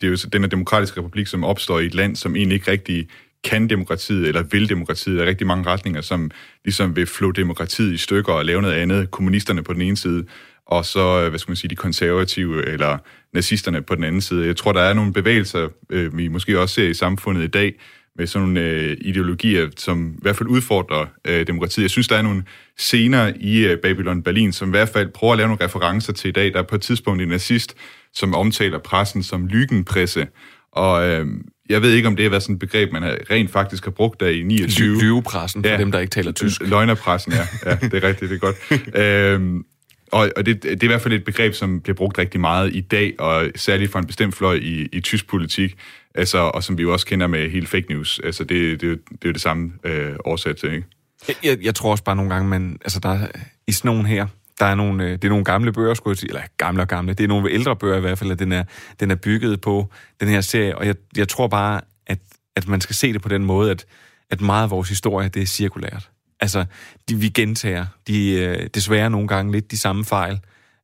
det 0.00 0.06
er 0.06 0.08
jo 0.08 0.16
den 0.32 0.42
her 0.42 0.48
demokratiske 0.48 1.00
republik, 1.00 1.26
som 1.26 1.44
opstår 1.44 1.78
i 1.78 1.86
et 1.86 1.94
land, 1.94 2.16
som 2.16 2.36
egentlig 2.36 2.54
ikke 2.54 2.70
rigtig 2.70 3.08
kan 3.44 3.70
demokratiet, 3.70 4.28
eller 4.28 4.42
vil 4.42 4.68
demokratiet. 4.68 5.16
Der 5.16 5.24
er 5.24 5.28
rigtig 5.28 5.46
mange 5.46 5.66
retninger, 5.66 6.00
som 6.00 6.30
ligesom 6.64 6.96
vil 6.96 7.06
flå 7.06 7.32
demokratiet 7.32 7.92
i 7.92 7.96
stykker 7.96 8.32
og 8.32 8.44
lave 8.44 8.62
noget 8.62 8.74
andet. 8.74 9.10
Kommunisterne 9.10 9.62
på 9.62 9.72
den 9.72 9.82
ene 9.82 9.96
side, 9.96 10.24
og 10.66 10.84
så, 10.84 11.28
hvad 11.28 11.38
skal 11.38 11.50
man 11.50 11.56
sige, 11.56 11.70
de 11.70 11.76
konservative 11.76 12.66
eller 12.68 12.98
nazisterne 13.34 13.82
på 13.82 13.94
den 13.94 14.04
anden 14.04 14.20
side. 14.20 14.46
Jeg 14.46 14.56
tror, 14.56 14.72
der 14.72 14.80
er 14.80 14.94
nogle 14.94 15.12
bevægelser, 15.12 15.68
øh, 15.90 16.18
vi 16.18 16.28
måske 16.28 16.60
også 16.60 16.74
ser 16.74 16.88
i 16.88 16.94
samfundet 16.94 17.42
i 17.42 17.46
dag, 17.46 17.74
med 18.16 18.26
sådan 18.26 18.48
nogle 18.48 18.60
øh, 18.60 18.96
ideologier, 19.00 19.68
som 19.76 20.12
i 20.12 20.18
hvert 20.22 20.36
fald 20.36 20.48
udfordrer 20.48 21.06
øh, 21.24 21.46
demokratiet. 21.46 21.82
Jeg 21.82 21.90
synes, 21.90 22.08
der 22.08 22.16
er 22.16 22.22
nogle 22.22 22.44
scener 22.78 23.32
i 23.40 23.66
øh, 23.66 23.78
Babylon 23.78 24.22
Berlin, 24.22 24.52
som 24.52 24.68
i 24.68 24.70
hvert 24.70 24.88
fald 24.88 25.08
prøver 25.08 25.32
at 25.32 25.36
lave 25.36 25.48
nogle 25.48 25.64
referencer 25.64 26.12
til 26.12 26.28
i 26.28 26.32
dag. 26.32 26.52
Der 26.52 26.58
er 26.58 26.62
på 26.62 26.74
et 26.74 26.82
tidspunkt 26.82 27.22
en 27.22 27.28
nazist, 27.28 27.76
som 28.14 28.34
omtaler 28.34 28.78
pressen 28.78 29.22
som 29.22 29.46
lygenpresse. 29.46 30.26
Og 30.72 31.08
øh, 31.08 31.26
jeg 31.68 31.82
ved 31.82 31.92
ikke, 31.92 32.08
om 32.08 32.16
det 32.16 32.22
har 32.22 32.30
været 32.30 32.42
sådan 32.42 32.54
et 32.54 32.60
begreb, 32.60 32.92
man 32.92 33.02
har 33.02 33.16
rent 33.30 33.50
faktisk 33.50 33.84
har 33.84 33.90
brugt 33.90 34.20
der 34.20 34.28
i 34.28 34.42
29. 34.42 35.02
Lyvepressen, 35.02 35.62
for 35.62 35.70
ja, 35.70 35.76
dem, 35.76 35.92
der 35.92 35.98
ikke 35.98 36.10
taler 36.10 36.32
tysk. 36.32 36.62
Løgnerpressen, 36.62 37.32
ja. 37.32 37.70
ja 37.70 37.76
det 37.82 38.04
er 38.04 38.08
rigtigt, 38.08 38.30
det 38.30 38.36
er 38.36 38.38
godt. 38.38 38.56
øhm, 39.34 39.64
og, 40.12 40.30
og 40.36 40.46
det, 40.46 40.62
det 40.62 40.82
er 40.82 40.84
i 40.84 40.86
hvert 40.86 41.00
fald 41.00 41.14
et 41.14 41.24
begreb, 41.24 41.54
som 41.54 41.80
bliver 41.80 41.96
brugt 41.96 42.18
rigtig 42.18 42.40
meget 42.40 42.74
i 42.74 42.80
dag, 42.80 43.14
og 43.18 43.50
særligt 43.56 43.92
fra 43.92 43.98
en 43.98 44.06
bestemt 44.06 44.34
fløj 44.34 44.54
i, 44.54 44.88
i 44.92 45.00
tysk 45.00 45.28
politik. 45.28 45.76
Altså, 46.14 46.38
og 46.38 46.62
som 46.62 46.78
vi 46.78 46.82
jo 46.82 46.92
også 46.92 47.06
kender 47.06 47.26
med 47.26 47.50
hele 47.50 47.66
fake 47.66 47.86
news. 47.90 48.20
Altså, 48.24 48.44
det, 48.44 48.80
det, 48.80 48.98
det 49.08 49.24
er 49.24 49.28
jo 49.28 49.32
det 49.32 49.40
samme 49.40 49.72
øh, 49.84 50.16
årsag 50.24 50.56
til, 50.56 50.72
ikke? 50.72 50.86
Jeg, 51.28 51.36
jeg, 51.44 51.58
jeg 51.62 51.74
tror 51.74 51.90
også 51.90 52.04
bare 52.04 52.16
nogle 52.16 52.30
gange, 52.34 52.48
man, 52.48 52.78
altså 52.82 53.00
der 53.00 53.26
i 53.66 53.72
sådan 53.72 53.88
nogle 53.88 54.08
her, 54.08 54.26
der 54.58 54.66
er 54.66 54.74
nogle, 54.74 55.04
øh, 55.04 55.12
det 55.12 55.24
er 55.24 55.28
nogle 55.28 55.44
gamle 55.44 55.72
bøger, 55.72 55.94
skulle 55.94 56.12
jeg 56.12 56.18
sige, 56.18 56.30
eller 56.30 56.42
gamle 56.56 56.82
og 56.82 56.88
gamle, 56.88 57.14
det 57.14 57.24
er 57.24 57.28
nogle 57.28 57.50
ældre 57.50 57.76
bøger 57.76 57.96
i 57.96 58.00
hvert 58.00 58.18
fald, 58.18 58.30
at 58.30 58.38
den 58.38 58.52
er, 58.52 58.64
den 59.00 59.10
er 59.10 59.14
bygget 59.14 59.60
på 59.60 59.90
den 60.20 60.28
her 60.28 60.40
serie, 60.40 60.78
og 60.78 60.86
jeg, 60.86 60.94
jeg 61.16 61.28
tror 61.28 61.48
bare, 61.48 61.80
at, 62.06 62.18
at 62.56 62.68
man 62.68 62.80
skal 62.80 62.96
se 62.96 63.12
det 63.12 63.22
på 63.22 63.28
den 63.28 63.44
måde, 63.44 63.70
at, 63.70 63.86
at 64.30 64.40
meget 64.40 64.62
af 64.62 64.70
vores 64.70 64.88
historie, 64.88 65.28
det 65.28 65.42
er 65.42 65.46
cirkulært. 65.46 66.10
Altså, 66.40 66.64
de, 67.08 67.14
vi 67.14 67.28
gentager 67.28 67.86
de, 68.06 68.30
øh, 68.32 68.68
desværre 68.74 69.10
nogle 69.10 69.28
gange 69.28 69.52
lidt 69.52 69.70
de 69.70 69.78
samme 69.78 70.04
fejl. 70.04 70.40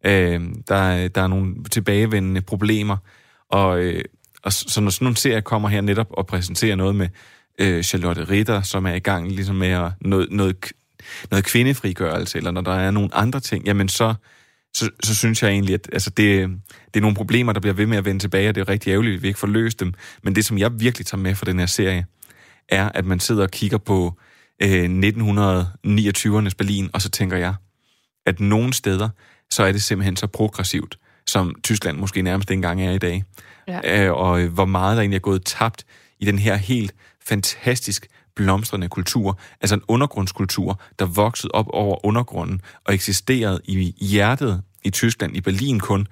Øh, 0.07 0.41
der, 0.69 1.09
der 1.09 1.23
er 1.23 1.27
nogle 1.27 1.55
tilbagevendende 1.71 2.41
problemer, 2.41 2.97
og, 3.49 3.81
øh, 3.81 4.05
og 4.43 4.53
så 4.53 4.81
når 4.81 4.91
sådan 4.91 5.05
nogle 5.05 5.17
serier 5.17 5.41
kommer 5.41 5.69
her 5.69 5.81
netop 5.81 6.07
og 6.11 6.27
præsenterer 6.27 6.77
noget 6.77 6.95
med 6.95 7.09
øh, 7.59 7.83
Charlotte 7.83 8.31
Ritter, 8.31 8.63
som 8.63 8.87
er 8.87 8.95
i 8.95 8.99
gang 8.99 9.33
ligesom 9.33 9.57
med 9.57 9.69
at, 9.69 9.93
noget, 10.01 10.29
noget, 10.31 10.73
noget 11.31 11.45
kvindefrigørelse, 11.45 12.39
eller 12.39 12.51
når 12.51 12.61
der 12.61 12.75
er 12.75 12.91
nogle 12.91 13.15
andre 13.15 13.41
ting, 13.41 13.67
jamen 13.67 13.89
så, 13.89 14.15
så, 14.75 14.91
så 15.03 15.15
synes 15.15 15.43
jeg 15.43 15.51
egentlig, 15.51 15.75
at 15.75 15.89
altså 15.93 16.11
det, 16.11 16.49
det 16.87 16.97
er 16.97 17.01
nogle 17.01 17.17
problemer, 17.17 17.53
der 17.53 17.61
bliver 17.61 17.75
ved 17.75 17.87
med 17.87 17.99
at 17.99 18.05
vende 18.05 18.21
tilbage, 18.21 18.49
og 18.49 18.55
det 18.55 18.61
er 18.61 18.69
rigtig 18.69 18.91
ærgerligt, 18.91 19.17
at 19.17 19.23
vi 19.23 19.27
ikke 19.29 19.41
får 19.41 19.47
løst 19.47 19.81
dem. 19.81 19.95
Men 20.23 20.35
det, 20.35 20.45
som 20.45 20.59
jeg 20.59 20.81
virkelig 20.81 21.07
tager 21.07 21.23
med 21.23 21.35
fra 21.35 21.47
den 21.47 21.59
her 21.59 21.67
serie, 21.67 22.07
er, 22.69 22.89
at 22.95 23.05
man 23.05 23.21
sidder 23.21 23.43
og 23.43 23.51
kigger 23.51 23.79
på 23.79 24.19
øh, 24.63 24.85
1929'ernes 24.85 26.55
Berlin, 26.59 26.91
og 26.93 27.03
så 27.03 27.11
tænker 27.11 27.37
jeg, 27.37 27.55
at 28.27 28.41
nogle 28.41 28.73
steder, 28.73 29.09
så 29.51 29.63
er 29.63 29.73
det 29.73 29.83
simpelthen 29.83 30.17
så 30.17 30.27
progressivt, 30.27 30.99
som 31.27 31.55
Tyskland 31.63 31.99
måske 31.99 32.23
nærmest 32.23 32.51
ikke 32.51 32.59
engang 32.59 32.83
er 32.83 32.93
i 32.93 32.99
dag 32.99 33.25
ja. 33.69 34.05
øh, 34.07 34.13
og 34.13 34.41
hvor 34.47 34.65
meget 34.65 34.97
der 34.97 35.03
egentlig 35.03 35.17
er 35.17 35.21
gået 35.21 35.45
tabt 35.45 35.85
i 36.21 36.25
den 36.25 36.39
her 36.39 36.57
helt 36.57 36.95
fantastisk 37.25 38.07
blomstrende 38.37 38.89
kultur, 38.89 39.39
altså 39.61 39.75
en 39.75 39.83
undergrundskultur, 39.89 40.81
der 40.99 41.05
voksede 41.05 41.51
op 41.51 41.67
over 41.71 42.07
undergrunden 42.07 42.61
og 42.85 42.95
eksisterede 42.95 43.61
i 43.65 43.95
hjertet 44.01 44.63
i 44.85 44.91
Tyskland, 44.91 45.37
i 45.37 45.41
Berlin 45.41 45.81
kun, 45.81 46.07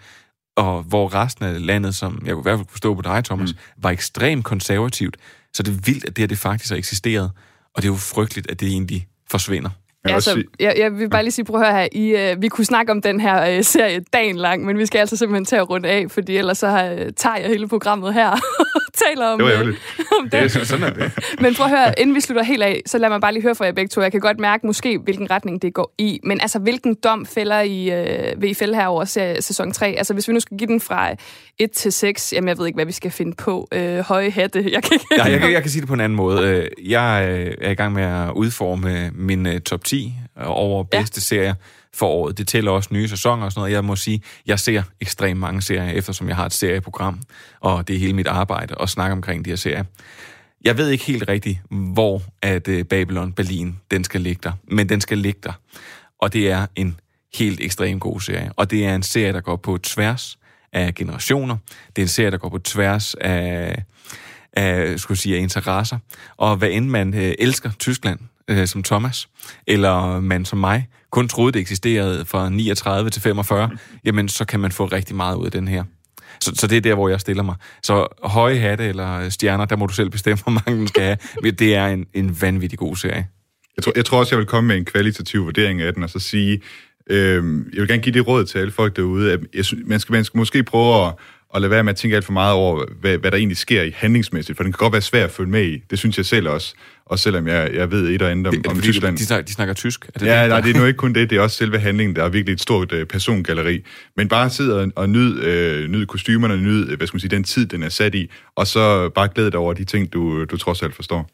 og 0.57 0.83
hvor 0.83 1.15
resten 1.15 1.45
af 1.45 1.67
landet, 1.67 1.95
som 1.95 2.23
jeg 2.27 2.35
kunne 2.35 2.43
i 2.43 2.43
hvert 2.43 2.59
fald 2.59 2.69
forstå 2.69 2.95
på 2.95 3.03
dig, 3.03 3.25
Thomas, 3.25 3.53
mm. 3.53 3.59
var 3.83 3.91
ekstremt 3.91 4.45
konservativt. 4.45 5.17
Så 5.55 5.63
det 5.63 5.73
er 5.73 5.81
vildt, 5.81 6.05
at 6.05 6.17
det 6.17 6.23
her 6.23 6.27
det 6.27 6.39
faktisk 6.39 6.71
har 6.71 6.77
eksisteret, 6.77 7.31
og 7.75 7.83
det 7.83 7.89
er 7.89 7.93
jo 7.93 7.97
frygteligt, 7.97 8.51
at 8.51 8.61
det 8.61 8.69
egentlig 8.69 9.07
forsvinder. 9.31 9.71
Jeg, 10.05 10.15
altså, 10.15 10.43
jeg, 10.61 10.75
jeg 10.79 10.99
vil 10.99 11.11
bare 11.11 11.23
lige 11.23 11.33
sige, 11.33 11.45
prøv 11.45 11.61
at 11.61 11.67
høre 11.67 11.81
her, 11.81 11.89
I, 11.93 12.33
uh, 12.33 12.43
vi 12.43 12.49
kunne 12.49 12.65
snakke 12.65 12.93
om 12.93 13.03
den 13.03 13.21
her 13.21 13.59
uh, 13.59 13.65
serie 13.65 14.05
dagen 14.13 14.37
lang, 14.37 14.65
men 14.65 14.79
vi 14.79 14.87
skal 14.87 14.99
altså 14.99 15.17
simpelthen 15.17 15.45
tage 15.45 15.63
rundt 15.63 15.87
af, 15.87 16.11
fordi 16.11 16.37
ellers 16.37 16.59
så 16.59 16.67
uh, 16.67 17.13
tager 17.17 17.37
jeg 17.37 17.49
hele 17.49 17.69
programmet 17.69 18.15
her 18.15 18.37
taler 18.95 19.27
om, 19.27 19.39
det. 19.39 19.59
Var 19.59 19.63
uh, 19.63 19.69
om 20.21 20.31
det. 20.31 20.57
er 20.57 20.65
sådan 20.65 20.85
er 20.85 20.93
det. 20.93 21.13
men 21.43 21.55
prøv 21.55 21.67
at 21.67 21.71
høre, 21.71 22.01
inden 22.01 22.17
vi 22.17 22.21
slutter 22.21 22.45
helt 22.45 22.63
af, 22.63 22.83
så 22.87 22.99
lad 22.99 23.09
mig 23.09 23.21
bare 23.21 23.33
lige 23.33 23.43
høre 23.43 23.55
fra 23.55 23.65
jer 23.65 23.73
begge 23.73 23.89
to. 23.89 24.03
Jeg 24.03 24.13
kan 24.13 24.21
godt 24.21 24.39
mærke 24.41 24.67
måske, 24.67 24.99
hvilken 24.99 25.31
retning 25.31 25.63
det 25.63 25.75
går 25.75 25.95
i, 25.99 26.21
men 26.25 26.41
altså, 26.41 26.59
hvilken 26.59 26.95
dom 26.95 27.27
fælder 27.27 27.61
I, 27.61 27.89
uh, 27.89 28.43
vil 28.43 28.51
I 28.51 28.55
fælde 28.55 28.75
her 28.75 28.87
over 28.87 29.05
sæson 29.41 29.73
3? 29.73 29.87
Altså, 29.87 30.15
hvis 30.15 30.29
vi 30.29 30.33
nu 30.33 30.41
skal 30.41 30.57
give 30.57 30.69
den 30.69 30.81
fra 30.81 31.15
1 31.59 31.71
til 31.71 31.93
6, 31.93 32.33
jamen 32.33 32.49
jeg 32.49 32.59
ved 32.59 32.67
ikke, 32.67 32.77
hvad 32.77 32.87
vi 32.87 32.93
skal 32.93 33.11
finde 33.11 33.37
på. 33.37 33.69
Uh, 33.77 33.99
høje 33.99 34.31
hatte. 34.31 34.59
Jeg 34.73 34.83
kan, 34.83 34.93
ikke... 34.93 35.07
ja, 35.17 35.25
jeg, 35.25 35.41
kan, 35.41 35.53
jeg 35.53 35.63
kan 35.63 35.71
sige 35.71 35.81
det 35.81 35.89
på 35.89 35.95
en 35.95 36.01
anden 36.01 36.17
måde. 36.17 36.69
Jeg 36.85 37.25
er 37.61 37.71
i 37.71 37.75
gang 37.75 37.93
med 37.93 38.03
at 38.03 38.31
udforme 38.35 39.11
min 39.15 39.61
top 39.61 39.85
10 39.85 39.95
10 39.95 40.15
over 40.45 40.83
bedste 40.83 41.19
ja. 41.19 41.21
serier 41.21 41.55
for 41.95 42.07
året. 42.07 42.39
Det 42.39 42.49
tæller 42.49 42.71
også 42.71 42.89
nye 42.93 43.09
sæsoner 43.09 43.45
og 43.45 43.53
sådan 43.53 43.61
noget. 43.61 43.73
Jeg 43.73 43.85
må 43.85 43.97
sige, 43.97 44.23
jeg 44.47 44.61
ser 44.61 44.83
ekstremt 45.01 45.41
mange 45.41 45.63
serier, 45.63 45.93
eftersom 45.93 46.29
jeg 46.29 46.37
har 46.37 46.47
et 46.47 46.53
serieprogram, 46.53 47.21
og 47.61 47.89
det 47.89 47.97
er 47.97 48.01
hele 48.01 48.13
mit 48.13 48.27
arbejde 48.27 48.75
at 48.81 48.89
snakke 48.89 49.13
omkring 49.13 49.45
de 49.45 49.51
her 49.51 49.57
serier. 49.57 49.85
Jeg 50.65 50.79
ved 50.79 50.91
ikke 50.91 51.05
helt 51.05 51.29
rigtigt, 51.29 51.59
hvor 51.71 52.23
at 52.43 52.69
øh, 52.69 52.85
Babylon 52.85 53.33
Berlin, 53.33 53.77
den 53.91 54.05
skal 54.05 54.21
ligge 54.21 54.41
der, 54.43 54.53
men 54.71 54.89
den 54.89 55.01
skal 55.01 55.19
ligge 55.19 55.41
der. 55.43 55.53
Og 56.21 56.33
det 56.33 56.51
er 56.51 56.67
en 56.77 57.01
helt 57.35 57.61
ekstremt 57.61 58.01
god 58.01 58.21
serie. 58.21 58.51
Og 58.57 58.71
det 58.71 58.87
er 58.87 58.95
en 58.95 59.03
serie, 59.03 59.33
der 59.33 59.41
går 59.41 59.57
på 59.57 59.79
tværs 59.79 60.39
af 60.73 60.95
generationer. 60.95 61.57
Det 61.97 62.03
er 62.03 62.05
en 62.05 62.09
serie, 62.09 62.31
der 62.31 62.39
går 62.39 62.49
på 62.49 62.59
tværs 62.59 63.15
af, 63.15 63.83
af 64.53 65.01
skulle 65.01 65.19
sige, 65.19 65.37
af 65.37 65.41
interesser. 65.41 65.99
Og 66.37 66.57
hvad 66.57 66.71
end 66.71 66.89
man 66.89 67.15
øh, 67.15 67.35
elsker 67.39 67.71
Tyskland, 67.79 68.19
øh, 68.51 68.67
som 68.67 68.83
Thomas, 68.83 69.29
eller 69.67 70.21
man 70.21 70.45
som 70.45 70.59
mig 70.59 70.89
kun 71.15 71.29
troede, 71.29 71.53
det 71.53 71.61
eksisterede 71.61 72.25
fra 72.25 72.51
39 72.51 73.11
til 73.11 73.23
45, 73.23 73.71
jamen 74.05 74.29
så 74.29 74.45
kan 74.45 74.61
man 74.61 74.73
få 74.73 74.87
rigtig 74.87 75.17
meget 75.17 75.37
ud 75.37 75.47
af 75.47 75.53
den 75.53 75.69
her. 75.69 75.85
Så, 76.41 76.53
så 76.55 76.67
det 76.67 76.77
er 76.77 76.81
der, 76.81 76.95
hvor 76.95 77.09
jeg 77.09 77.21
stiller 77.21 77.43
mig. 77.43 77.55
Så 77.83 78.07
høje 78.23 78.59
hatte 78.59 78.85
eller 78.85 79.29
stjerner, 79.29 79.65
der 79.65 79.77
må 79.77 79.87
du 79.87 79.95
selv 79.95 80.11
bestemme, 80.11 80.39
hvor 80.43 80.53
mange 80.53 80.81
den 80.81 80.89
skal 80.89 81.03
have. 81.03 81.17
Men 81.43 81.55
det 81.55 81.75
er 81.75 81.87
en, 81.87 82.07
en 82.15 82.37
vanvittig 82.41 82.79
god 82.79 82.97
serie. 82.97 83.27
Jeg 83.77 83.85
tror, 83.85 83.93
jeg 83.97 84.05
tror 84.05 84.19
også, 84.19 84.35
jeg 84.35 84.39
vil 84.39 84.47
komme 84.47 84.69
med 84.69 84.77
en 84.77 84.85
kvalitativ 84.85 85.45
vurdering 85.45 85.83
af 85.83 85.95
den, 85.95 86.03
og 86.03 86.11
så 86.11 86.19
sige, 86.19 86.61
øh, 87.11 87.45
jeg 87.73 87.81
vil 87.81 87.89
gerne 87.89 88.03
give 88.03 88.13
det 88.13 88.27
råd 88.27 88.45
til 88.45 88.59
alle 88.59 88.73
folk 88.73 88.97
derude, 88.97 89.33
at 89.33 89.41
jeg 89.55 89.65
synes, 89.65 89.83
man, 89.87 90.01
skal, 90.01 90.13
man 90.13 90.25
skal 90.25 90.39
måske 90.39 90.63
prøve 90.63 91.07
at, 91.07 91.15
at 91.55 91.61
lade 91.61 91.71
være 91.71 91.85
med 91.85 91.93
at 91.93 91.97
tænke 91.97 92.17
alt 92.17 92.25
for 92.25 92.33
meget 92.33 92.55
over, 92.55 92.85
hvad, 93.01 93.19
hvad 93.19 93.31
der 93.31 93.37
egentlig 93.37 93.57
sker 93.57 93.83
i 93.83 93.93
handlingsmæssigt, 93.97 94.57
for 94.57 94.63
den 94.63 94.73
kan 94.73 94.79
godt 94.79 94.93
være 94.93 95.03
svær 95.03 95.25
at 95.25 95.31
følge 95.31 95.51
med 95.51 95.65
i. 95.65 95.83
Det 95.91 95.99
synes 95.99 96.17
jeg 96.17 96.27
selv 96.27 96.49
også. 96.49 96.75
Og 97.07 97.19
selvom 97.19 97.49
jeg, 97.49 97.75
jeg 97.75 97.91
ved 97.91 98.09
et 98.09 98.23
og 98.23 98.31
andet 98.31 98.47
om, 98.47 98.55
det, 98.55 98.67
om 98.67 98.81
Tyskland... 98.81 99.17
De, 99.17 99.43
de 99.43 99.53
snakker 99.53 99.75
tysk? 99.75 100.11
Er 100.15 100.19
det 100.19 100.27
ja, 100.27 100.43
det? 100.43 100.49
nej, 100.49 100.61
det 100.61 100.77
er 100.77 100.81
nu 100.81 100.87
ikke 100.87 100.97
kun 100.97 101.13
det. 101.13 101.31
Det 101.31 101.39
er 101.39 101.41
også 101.41 101.57
selve 101.57 101.79
handlingen. 101.79 102.17
Der 102.17 102.25
er 102.25 102.29
virkelig 102.29 102.53
et 102.53 102.61
stort 102.61 102.93
uh, 102.93 103.05
persongalleri. 103.05 103.85
Men 104.17 104.29
bare 104.29 104.51
sidde 104.51 104.81
og, 104.81 104.91
og 104.97 105.09
nyd, 105.09 105.37
uh, 105.37 105.91
nyd 105.91 106.07
kostymerne, 106.07 106.57
nyd 106.57 106.97
hvad 106.97 107.07
skal 107.07 107.17
man 107.17 107.21
sige, 107.21 107.31
den 107.31 107.45
tid, 107.45 107.67
den 107.67 107.83
er 107.83 107.89
sat 107.89 108.15
i, 108.15 108.31
og 108.57 108.67
så 108.67 109.09
bare 109.09 109.29
glæde 109.35 109.51
dig 109.51 109.59
over 109.59 109.73
de 109.73 109.85
ting, 109.85 110.13
du, 110.13 110.45
du 110.45 110.57
trods 110.57 110.83
alt 110.83 110.95
forstår. 110.95 111.31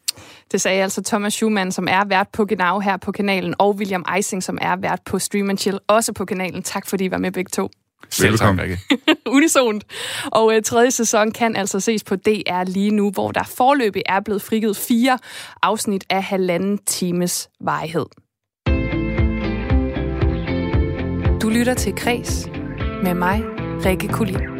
Det 0.51 0.61
sagde 0.61 0.83
altså 0.83 1.03
Thomas 1.03 1.33
Schumann, 1.33 1.71
som 1.71 1.87
er 1.89 2.05
vært 2.05 2.27
på 2.33 2.45
Genau 2.45 2.79
her 2.79 2.97
på 2.97 3.11
kanalen, 3.11 3.55
og 3.59 3.75
William 3.75 4.05
Eising, 4.15 4.43
som 4.43 4.57
er 4.61 4.75
vært 4.75 4.99
på 5.05 5.19
Stream 5.19 5.57
Chill, 5.57 5.79
også 5.87 6.13
på 6.13 6.25
kanalen. 6.25 6.63
Tak 6.63 6.89
fordi 6.89 7.05
I 7.05 7.11
var 7.11 7.17
med 7.17 7.31
begge 7.31 7.49
to. 7.49 7.71
Selv 8.09 8.37
tak. 8.37 8.59
Rikke. 8.59 8.79
unisont. 9.35 9.83
Og 10.25 10.55
øh, 10.55 10.61
tredje 10.61 10.91
sæson 10.91 11.31
kan 11.31 11.55
altså 11.55 11.79
ses 11.79 12.03
på 12.03 12.15
DR 12.15 12.63
lige 12.63 12.91
nu, 12.91 13.11
hvor 13.11 13.31
der 13.31 13.43
forløbig 13.43 14.01
er 14.05 14.19
blevet 14.19 14.41
frigivet 14.41 14.77
fire 14.77 15.19
afsnit 15.61 16.03
af 16.09 16.23
halvanden 16.23 16.77
times 16.77 17.49
varighed. 17.61 18.05
Du 21.41 21.49
lytter 21.49 21.73
til 21.73 21.95
Kres 21.95 22.47
med 23.03 23.13
mig, 23.13 23.43
Rikke 23.85 24.07
Kulin. 24.07 24.51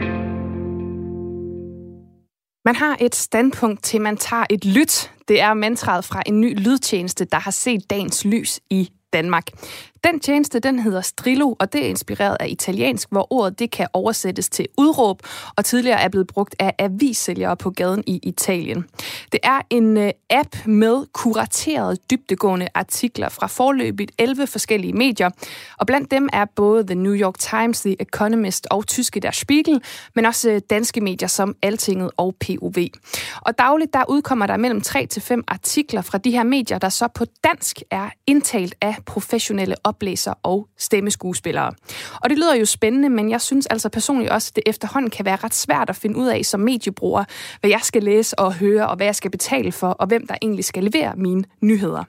Man 2.65 2.75
har 2.75 2.97
et 2.99 3.15
standpunkt 3.15 3.83
til, 3.83 4.01
man 4.01 4.17
tager 4.17 4.43
et 4.49 4.65
lyt. 4.65 5.11
Det 5.27 5.41
er 5.41 5.53
mantraet 5.53 6.05
fra 6.05 6.23
en 6.25 6.41
ny 6.41 6.59
lydtjeneste, 6.59 7.25
der 7.25 7.39
har 7.39 7.51
set 7.51 7.89
dagens 7.89 8.25
lys 8.25 8.59
i 8.69 8.89
Danmark. 9.13 9.45
Den 10.03 10.19
tjeneste, 10.19 10.59
den 10.59 10.79
hedder 10.79 11.01
Strillo, 11.01 11.55
og 11.59 11.73
det 11.73 11.85
er 11.85 11.87
inspireret 11.89 12.37
af 12.39 12.47
italiensk, 12.49 13.09
hvor 13.11 13.33
ordet 13.33 13.59
det 13.59 13.71
kan 13.71 13.87
oversættes 13.93 14.49
til 14.49 14.67
udråb, 14.77 15.21
og 15.55 15.65
tidligere 15.65 16.01
er 16.01 16.07
blevet 16.07 16.27
brugt 16.27 16.55
af 16.59 16.75
avissælgere 16.79 17.57
på 17.57 17.69
gaden 17.69 18.03
i 18.07 18.19
Italien. 18.23 18.85
Det 19.31 19.39
er 19.43 19.61
en 19.69 19.97
øh, 19.97 20.11
app 20.29 20.65
med 20.65 21.05
kuraterede, 21.13 21.97
dybdegående 22.11 22.67
artikler 22.73 23.29
fra 23.29 23.47
forløbigt 23.47 24.11
11 24.17 24.47
forskellige 24.47 24.93
medier, 24.93 25.29
og 25.77 25.87
blandt 25.87 26.11
dem 26.11 26.29
er 26.33 26.45
både 26.55 26.83
The 26.87 26.95
New 26.95 27.15
York 27.15 27.39
Times, 27.39 27.81
The 27.81 28.01
Economist 28.01 28.67
og 28.71 28.87
tyske 28.87 29.19
Der 29.19 29.31
Spiegel, 29.31 29.81
men 30.15 30.25
også 30.25 30.49
øh, 30.49 30.61
danske 30.69 31.01
medier 31.01 31.27
som 31.27 31.55
Altinget 31.61 32.11
og 32.17 32.35
POV. 32.39 32.77
Og 33.41 33.57
dagligt 33.57 33.93
der 33.93 34.03
udkommer 34.09 34.47
der 34.47 34.57
mellem 34.57 34.81
3 34.81 35.05
til 35.05 35.21
5 35.21 35.43
artikler 35.47 36.01
fra 36.01 36.17
de 36.17 36.31
her 36.31 36.43
medier, 36.43 36.77
der 36.77 36.89
så 36.89 37.07
på 37.07 37.25
dansk 37.43 37.81
er 37.91 38.09
indtalt 38.27 38.75
af 38.81 38.95
professionelle 39.05 39.75
oplæser 39.91 40.33
og 40.43 40.67
stemmeskuespillere. 40.77 41.71
Og 42.21 42.29
det 42.29 42.37
lyder 42.37 42.55
jo 42.55 42.65
spændende, 42.65 43.09
men 43.09 43.29
jeg 43.29 43.41
synes 43.41 43.65
altså 43.65 43.89
personligt 43.89 44.31
også, 44.31 44.51
at 44.51 44.55
det 44.55 44.63
efterhånden 44.65 45.11
kan 45.11 45.25
være 45.25 45.35
ret 45.35 45.53
svært 45.53 45.89
at 45.89 45.95
finde 45.95 46.17
ud 46.17 46.27
af 46.27 46.45
som 46.45 46.59
mediebruger, 46.59 47.23
hvad 47.59 47.69
jeg 47.69 47.79
skal 47.83 48.03
læse 48.03 48.39
og 48.39 48.53
høre, 48.53 48.89
og 48.89 48.95
hvad 48.95 49.05
jeg 49.05 49.15
skal 49.15 49.31
betale 49.31 49.71
for, 49.71 49.87
og 49.87 50.07
hvem 50.07 50.27
der 50.27 50.35
egentlig 50.41 50.65
skal 50.65 50.83
levere 50.83 51.13
mine 51.15 51.43
nyheder. 51.61 52.03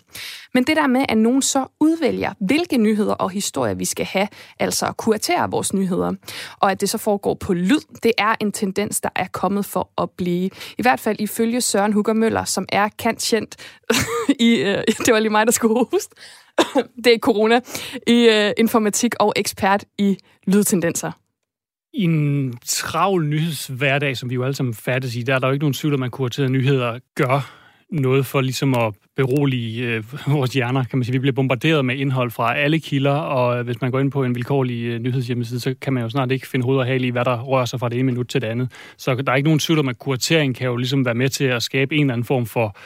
Men 0.55 0.65
det 0.65 0.77
der 0.77 0.87
med, 0.87 1.05
at 1.09 1.19
nogen 1.19 1.43
så 1.43 1.67
udvælger, 1.81 2.33
hvilke 2.41 2.77
nyheder 2.77 3.15
og 3.15 3.31
historier 3.31 3.75
vi 3.75 3.85
skal 3.85 4.07
have, 4.07 4.29
altså 4.59 4.87
at 4.87 4.97
kuratere 4.97 5.51
vores 5.51 5.75
nyheder, 5.75 6.13
og 6.61 6.71
at 6.71 6.81
det 6.81 6.91
så 6.91 6.99
foregår 6.99 7.35
på 7.35 7.55
lyd, 7.55 7.81
det 8.03 8.13
er 8.19 8.35
en 8.41 8.53
tendens, 8.53 9.01
der 9.01 9.09
er 9.17 9.27
kommet 9.33 9.65
for 9.65 10.03
at 10.03 10.11
blive. 10.11 10.51
I 10.79 10.83
hvert 10.83 11.01
fald 11.01 11.17
ifølge 11.21 11.61
Søren 11.61 11.93
Hugger 11.93 12.13
Møller, 12.13 12.45
som 12.45 12.67
er 12.69 12.89
kendt 12.99 13.23
i, 14.49 14.55
øh, 14.57 14.85
det 15.07 15.15
var 15.15 15.19
lige 15.19 15.31
mig, 15.31 15.47
der 15.47 15.53
skulle 15.53 15.75
hoste, 15.75 16.15
det 17.05 17.15
er 17.15 17.19
corona, 17.19 17.61
i 18.07 18.29
øh, 18.31 18.53
informatik 18.59 19.15
og 19.21 19.33
ekspert 19.37 19.85
i 19.99 20.17
lydtendenser. 20.47 21.13
I 21.95 22.05
en 22.05 22.55
travl 22.67 23.27
nyhedshverdag, 23.27 24.17
som 24.17 24.31
vi 24.31 24.35
jo 24.35 24.45
alle 24.45 24.55
sammen 24.55 24.75
fattes 24.75 25.17
i, 25.17 25.23
der 25.23 25.35
er 25.35 25.39
der 25.39 25.47
jo 25.47 25.53
ikke 25.53 25.63
nogen 25.63 25.75
tvivl 25.75 25.95
om, 25.95 26.03
at 26.03 26.13
kuraterede 26.13 26.53
nyheder 26.53 26.99
gør 27.15 27.63
noget 27.93 28.27
for 28.27 28.41
ligesom 28.41 28.75
at 28.75 28.95
berolige 29.17 29.85
øh, 29.85 30.05
vores 30.27 30.51
hjerner, 30.51 30.85
kan 30.85 30.99
man 30.99 31.05
sige. 31.05 31.13
Vi 31.13 31.19
bliver 31.19 31.33
bombarderet 31.33 31.85
med 31.85 31.97
indhold 31.97 32.31
fra 32.31 32.57
alle 32.57 32.81
kilder, 32.81 33.11
og 33.11 33.59
øh, 33.59 33.65
hvis 33.65 33.81
man 33.81 33.91
går 33.91 34.01
ind 34.01 34.11
på 34.11 34.25
en 34.25 34.35
vilkårlig 34.35 34.85
øh, 34.85 34.99
nyhedshjemmeside, 34.99 35.61
så 35.61 35.75
kan 35.81 35.93
man 35.93 36.03
jo 36.03 36.09
snart 36.09 36.31
ikke 36.31 36.49
finde 36.49 36.65
hoved 36.65 36.79
og 36.79 36.87
hale 36.87 37.07
i, 37.07 37.11
hvad 37.11 37.25
der 37.25 37.43
rører 37.43 37.65
sig 37.65 37.81
fra 37.81 37.89
det 37.89 37.99
ene 37.99 38.07
minut 38.07 38.29
til 38.29 38.41
det 38.41 38.47
andet. 38.47 38.73
Så 38.97 39.15
der 39.15 39.33
er 39.33 39.37
ikke 39.37 39.49
nogen 39.49 39.59
tvivl 39.59 39.79
om, 39.79 39.89
at 39.89 39.99
kuratering 39.99 40.57
kan 40.57 40.67
jo 40.67 40.77
ligesom 40.77 41.05
være 41.05 41.15
med 41.15 41.29
til 41.29 41.45
at 41.45 41.63
skabe 41.63 41.95
en 41.95 42.01
eller 42.01 42.13
anden 42.13 42.25
form 42.25 42.47
for 42.47 42.77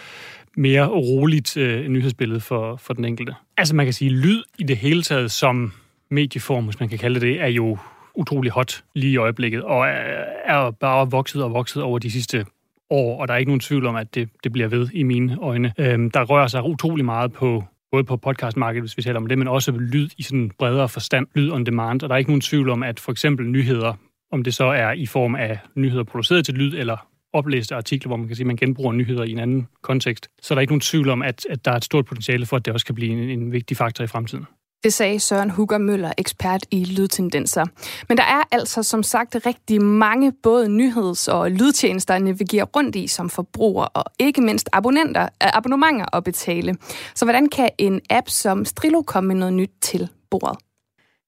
mere 0.57 0.87
roligt 0.87 1.57
øh, 1.57 1.89
nyhedsbillede 1.89 2.41
for, 2.41 2.77
for 2.77 2.95
den 2.95 3.05
enkelte. 3.05 3.35
Altså 3.57 3.75
man 3.75 3.87
kan 3.87 3.93
sige, 3.93 4.11
lyd 4.11 4.43
i 4.59 4.63
det 4.63 4.77
hele 4.77 5.03
taget 5.03 5.31
som 5.31 5.73
medieform, 6.11 6.65
hvis 6.65 6.81
man 6.81 6.89
kan 6.89 6.99
kalde 6.99 7.21
det 7.21 7.41
er 7.41 7.47
jo 7.47 7.79
utrolig 8.15 8.53
hot 8.53 8.85
lige 8.95 9.13
i 9.13 9.17
øjeblikket, 9.17 9.63
og 9.63 9.87
er, 9.87 10.25
er 10.45 10.71
bare 10.71 11.11
vokset 11.11 11.43
og 11.43 11.53
vokset 11.53 11.83
over 11.83 11.99
de 11.99 12.11
sidste 12.11 12.47
år, 12.91 13.21
og 13.21 13.29
der 13.29 13.35
er 13.35 13.39
ikke 13.39 13.51
nogen 13.51 13.61
tvivl 13.61 13.87
om, 13.87 13.97
at 13.97 14.15
det, 14.15 14.29
det 14.45 14.53
bliver 14.53 14.69
ved 14.69 14.89
i 14.93 15.03
mine 15.03 15.39
øjne. 15.43 15.73
Øhm, 15.79 16.11
der 16.11 16.23
rører 16.23 16.47
sig 16.47 16.63
utrolig 16.63 17.05
meget 17.05 17.33
på 17.33 17.65
både 17.91 18.05
på 18.05 18.17
podcastmarkedet, 18.17 18.83
hvis 18.83 18.97
vi 18.97 19.03
taler 19.03 19.21
om 19.21 19.27
det, 19.27 19.39
men 19.39 19.49
også 19.49 19.73
lyd 19.73 20.09
i 20.19 20.23
sådan 20.23 20.51
bredere 20.59 20.89
forstand, 20.89 21.27
lyd 21.35 21.51
on 21.51 21.67
demand, 21.67 22.03
og 22.03 22.09
der 22.09 22.15
er 22.15 22.19
ikke 22.19 22.31
nogen 22.31 22.41
tvivl 22.41 22.71
om, 22.71 22.83
at 22.83 23.01
for 23.01 23.13
eksempel 23.13 23.47
nyheder, 23.47 23.95
om 24.33 24.43
det 24.43 24.55
så 24.55 24.65
er 24.65 24.93
i 24.93 25.07
form 25.07 25.35
af 25.35 25.59
nyheder 25.75 26.05
produceret 26.05 26.45
til 26.45 26.55
lyd, 26.55 26.75
eller 26.75 27.07
oplæste 27.37 27.75
artikler, 27.75 28.09
hvor 28.09 28.17
man 28.17 28.27
kan 28.27 28.37
sige, 28.37 28.45
at 28.45 28.47
man 28.47 28.57
genbruger 28.57 28.93
nyheder 28.93 29.25
i 29.25 29.31
en 29.31 29.39
anden 29.39 29.69
kontekst, 29.83 30.29
så 30.43 30.55
er 30.55 30.57
der 30.57 30.61
ikke 30.61 30.73
nogen 30.73 30.81
tvivl 30.81 31.09
om, 31.09 31.23
at, 31.23 31.47
at 31.51 31.65
der 31.65 31.71
er 31.71 31.77
et 31.77 31.85
stort 31.85 32.07
potentiale 32.07 32.47
for, 32.47 32.57
at 32.57 32.65
det 32.65 32.73
også 32.73 32.87
kan 32.87 32.95
blive 32.95 33.13
en, 33.13 33.19
en 33.41 33.53
vigtig 33.53 33.77
faktor 33.77 34.05
i 34.05 34.07
fremtiden. 34.07 34.47
Det 34.85 34.93
sagde 34.93 35.21
Søren 35.21 35.51
Hugger 35.51 35.79
Møller, 35.79 36.13
ekspert 36.19 36.67
i 36.71 36.85
lydtendenser. 36.85 37.65
Men 38.09 38.17
der 38.17 38.23
er 38.23 38.43
altså 38.53 38.83
som 38.83 39.03
sagt 39.03 39.37
rigtig 39.47 39.83
mange 39.83 40.33
både 40.43 40.69
nyheds- 40.69 41.29
og 41.29 41.51
lydtjenester 41.51 42.15
at 42.15 42.23
navigere 42.23 42.65
rundt 42.65 42.97
i 42.97 43.07
som 43.07 43.31
forbruger, 43.31 43.85
og 43.85 44.05
ikke 44.19 44.41
mindst 44.41 44.69
abonnenter, 44.73 45.29
abonnementer 45.41 46.17
at 46.17 46.25
betale. 46.25 46.77
Så 47.15 47.25
hvordan 47.25 47.49
kan 47.49 47.71
en 47.79 48.01
app 48.11 48.29
som 48.29 48.65
Strillo 48.65 49.03
komme 49.03 49.29
med 49.29 49.37
noget 49.37 49.55
nyt 49.55 49.71
til 49.81 50.09
bordet? 50.31 50.59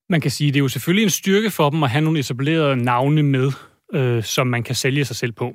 Man 0.09 0.21
kan 0.21 0.31
sige, 0.31 0.47
at 0.47 0.53
det 0.53 0.59
er 0.59 0.63
jo 0.63 0.67
selvfølgelig 0.67 1.03
en 1.03 1.09
styrke 1.09 1.51
for 1.51 1.69
dem 1.69 1.83
at 1.83 1.89
have 1.89 2.01
nogle 2.01 2.19
etablerede 2.19 2.75
navne 2.75 3.23
med, 3.23 3.51
øh, 3.93 4.23
som 4.23 4.47
man 4.47 4.63
kan 4.63 4.75
sælge 4.75 5.05
sig 5.05 5.15
selv 5.15 5.31
på. 5.31 5.53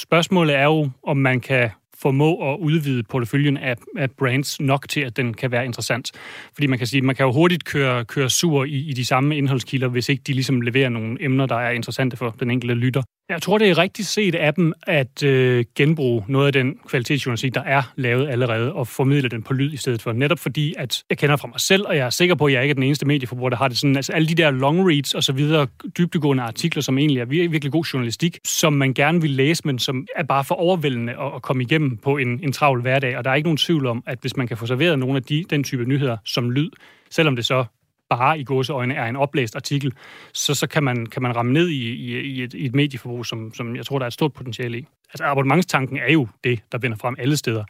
Spørgsmålet 0.00 0.56
er 0.56 0.64
jo, 0.64 0.90
om 1.02 1.16
man 1.16 1.40
kan 1.40 1.70
formå 2.04 2.52
at 2.52 2.58
udvide 2.58 3.02
porteføljen 3.02 3.56
af, 3.56 3.76
af 3.96 4.10
brands 4.10 4.60
nok 4.60 4.88
til, 4.88 5.00
at 5.00 5.16
den 5.16 5.34
kan 5.34 5.50
være 5.50 5.64
interessant. 5.64 6.10
Fordi 6.54 6.66
man 6.66 6.78
kan 6.78 6.86
sige, 6.86 7.02
man 7.02 7.16
kan 7.16 7.26
jo 7.26 7.32
hurtigt 7.32 7.64
køre, 7.64 8.04
køre 8.04 8.30
sur 8.30 8.64
i, 8.64 8.78
i 8.90 8.92
de 8.92 9.04
samme 9.04 9.36
indholdskilder, 9.36 9.88
hvis 9.88 10.08
ikke 10.08 10.22
de 10.26 10.32
ligesom 10.32 10.60
leverer 10.60 10.88
nogle 10.88 11.24
emner, 11.24 11.46
der 11.46 11.56
er 11.56 11.70
interessante 11.70 12.16
for 12.16 12.36
den 12.40 12.50
enkelte 12.50 12.74
lytter. 12.74 13.02
Jeg 13.28 13.42
tror, 13.42 13.58
det 13.58 13.70
er 13.70 13.78
rigtigt 13.78 14.08
set 14.08 14.34
af 14.34 14.54
dem 14.54 14.72
at 14.86 15.22
øh, 15.22 15.64
genbruge 15.76 16.24
noget 16.28 16.46
af 16.46 16.52
den 16.52 16.78
kvalitetsjournalistik, 16.88 17.54
der 17.54 17.62
er 17.62 17.82
lavet 17.96 18.28
allerede, 18.28 18.72
og 18.72 18.88
formidle 18.88 19.28
den 19.28 19.42
på 19.42 19.52
lyd 19.52 19.72
i 19.72 19.76
stedet 19.76 20.02
for. 20.02 20.12
Netop 20.12 20.38
fordi, 20.38 20.74
at 20.78 21.02
jeg 21.10 21.18
kender 21.18 21.36
fra 21.36 21.48
mig 21.48 21.60
selv, 21.60 21.86
og 21.86 21.96
jeg 21.96 22.06
er 22.06 22.10
sikker 22.10 22.34
på, 22.34 22.46
at 22.46 22.52
jeg 22.52 22.62
ikke 22.62 22.72
er 22.72 22.74
den 22.74 22.82
eneste 22.82 23.06
medieforbruger, 23.06 23.50
der 23.50 23.56
har 23.56 23.68
det 23.68 23.78
sådan. 23.78 23.96
Altså 23.96 24.12
alle 24.12 24.28
de 24.28 24.34
der 24.34 24.50
long 24.50 24.90
reads 24.90 25.14
og 25.14 25.22
så 25.22 25.32
videre, 25.32 25.66
dybdegående 25.98 26.42
artikler, 26.42 26.82
som 26.82 26.98
egentlig 26.98 27.20
er 27.20 27.24
virkelig 27.24 27.72
god 27.72 27.84
journalistik, 27.84 28.38
som 28.46 28.72
man 28.72 28.94
gerne 28.94 29.20
vil 29.20 29.30
læse, 29.30 29.62
men 29.64 29.78
som 29.78 30.06
er 30.16 30.22
bare 30.22 30.44
for 30.44 30.54
overvældende 30.54 31.12
at, 31.12 31.32
at 31.36 31.42
komme 31.42 31.62
igennem 31.62 31.93
på 31.96 32.16
en, 32.16 32.40
en 32.42 32.52
travl 32.52 32.80
hverdag. 32.80 33.16
Og 33.18 33.24
der 33.24 33.30
er 33.30 33.34
ikke 33.34 33.46
nogen 33.46 33.56
tvivl 33.56 33.86
om, 33.86 34.02
at 34.06 34.18
hvis 34.20 34.36
man 34.36 34.46
kan 34.46 34.56
få 34.56 34.66
serveret 34.66 34.98
nogle 34.98 35.16
af 35.16 35.22
de, 35.22 35.44
den 35.50 35.64
type 35.64 35.84
nyheder 35.84 36.16
som 36.24 36.50
lyd, 36.50 36.70
selvom 37.10 37.36
det 37.36 37.44
så 37.44 37.64
bare 38.10 38.38
i 38.38 38.44
gåseøjne 38.44 38.94
er 38.94 39.06
en 39.06 39.16
oplæst 39.16 39.56
artikel, 39.56 39.92
så, 40.32 40.54
så 40.54 40.66
kan, 40.66 40.84
man, 40.84 41.06
kan 41.06 41.22
man 41.22 41.36
ramme 41.36 41.52
ned 41.52 41.68
i, 41.68 41.92
i, 41.92 42.20
i, 42.20 42.42
et, 42.42 42.54
i 42.54 42.66
et 42.66 42.74
medieforbrug, 42.74 43.26
som, 43.26 43.54
som 43.54 43.76
jeg 43.76 43.86
tror, 43.86 43.98
der 43.98 44.04
er 44.04 44.06
et 44.06 44.12
stort 44.12 44.32
potentiale 44.32 44.78
i. 44.78 44.86
Altså 45.14 45.24
abonnementstanken 45.24 45.96
er 45.96 46.12
jo 46.12 46.28
det, 46.44 46.60
der 46.72 46.78
vinder 46.78 46.96
frem 46.96 47.14
alle 47.18 47.36
steder. 47.36 47.64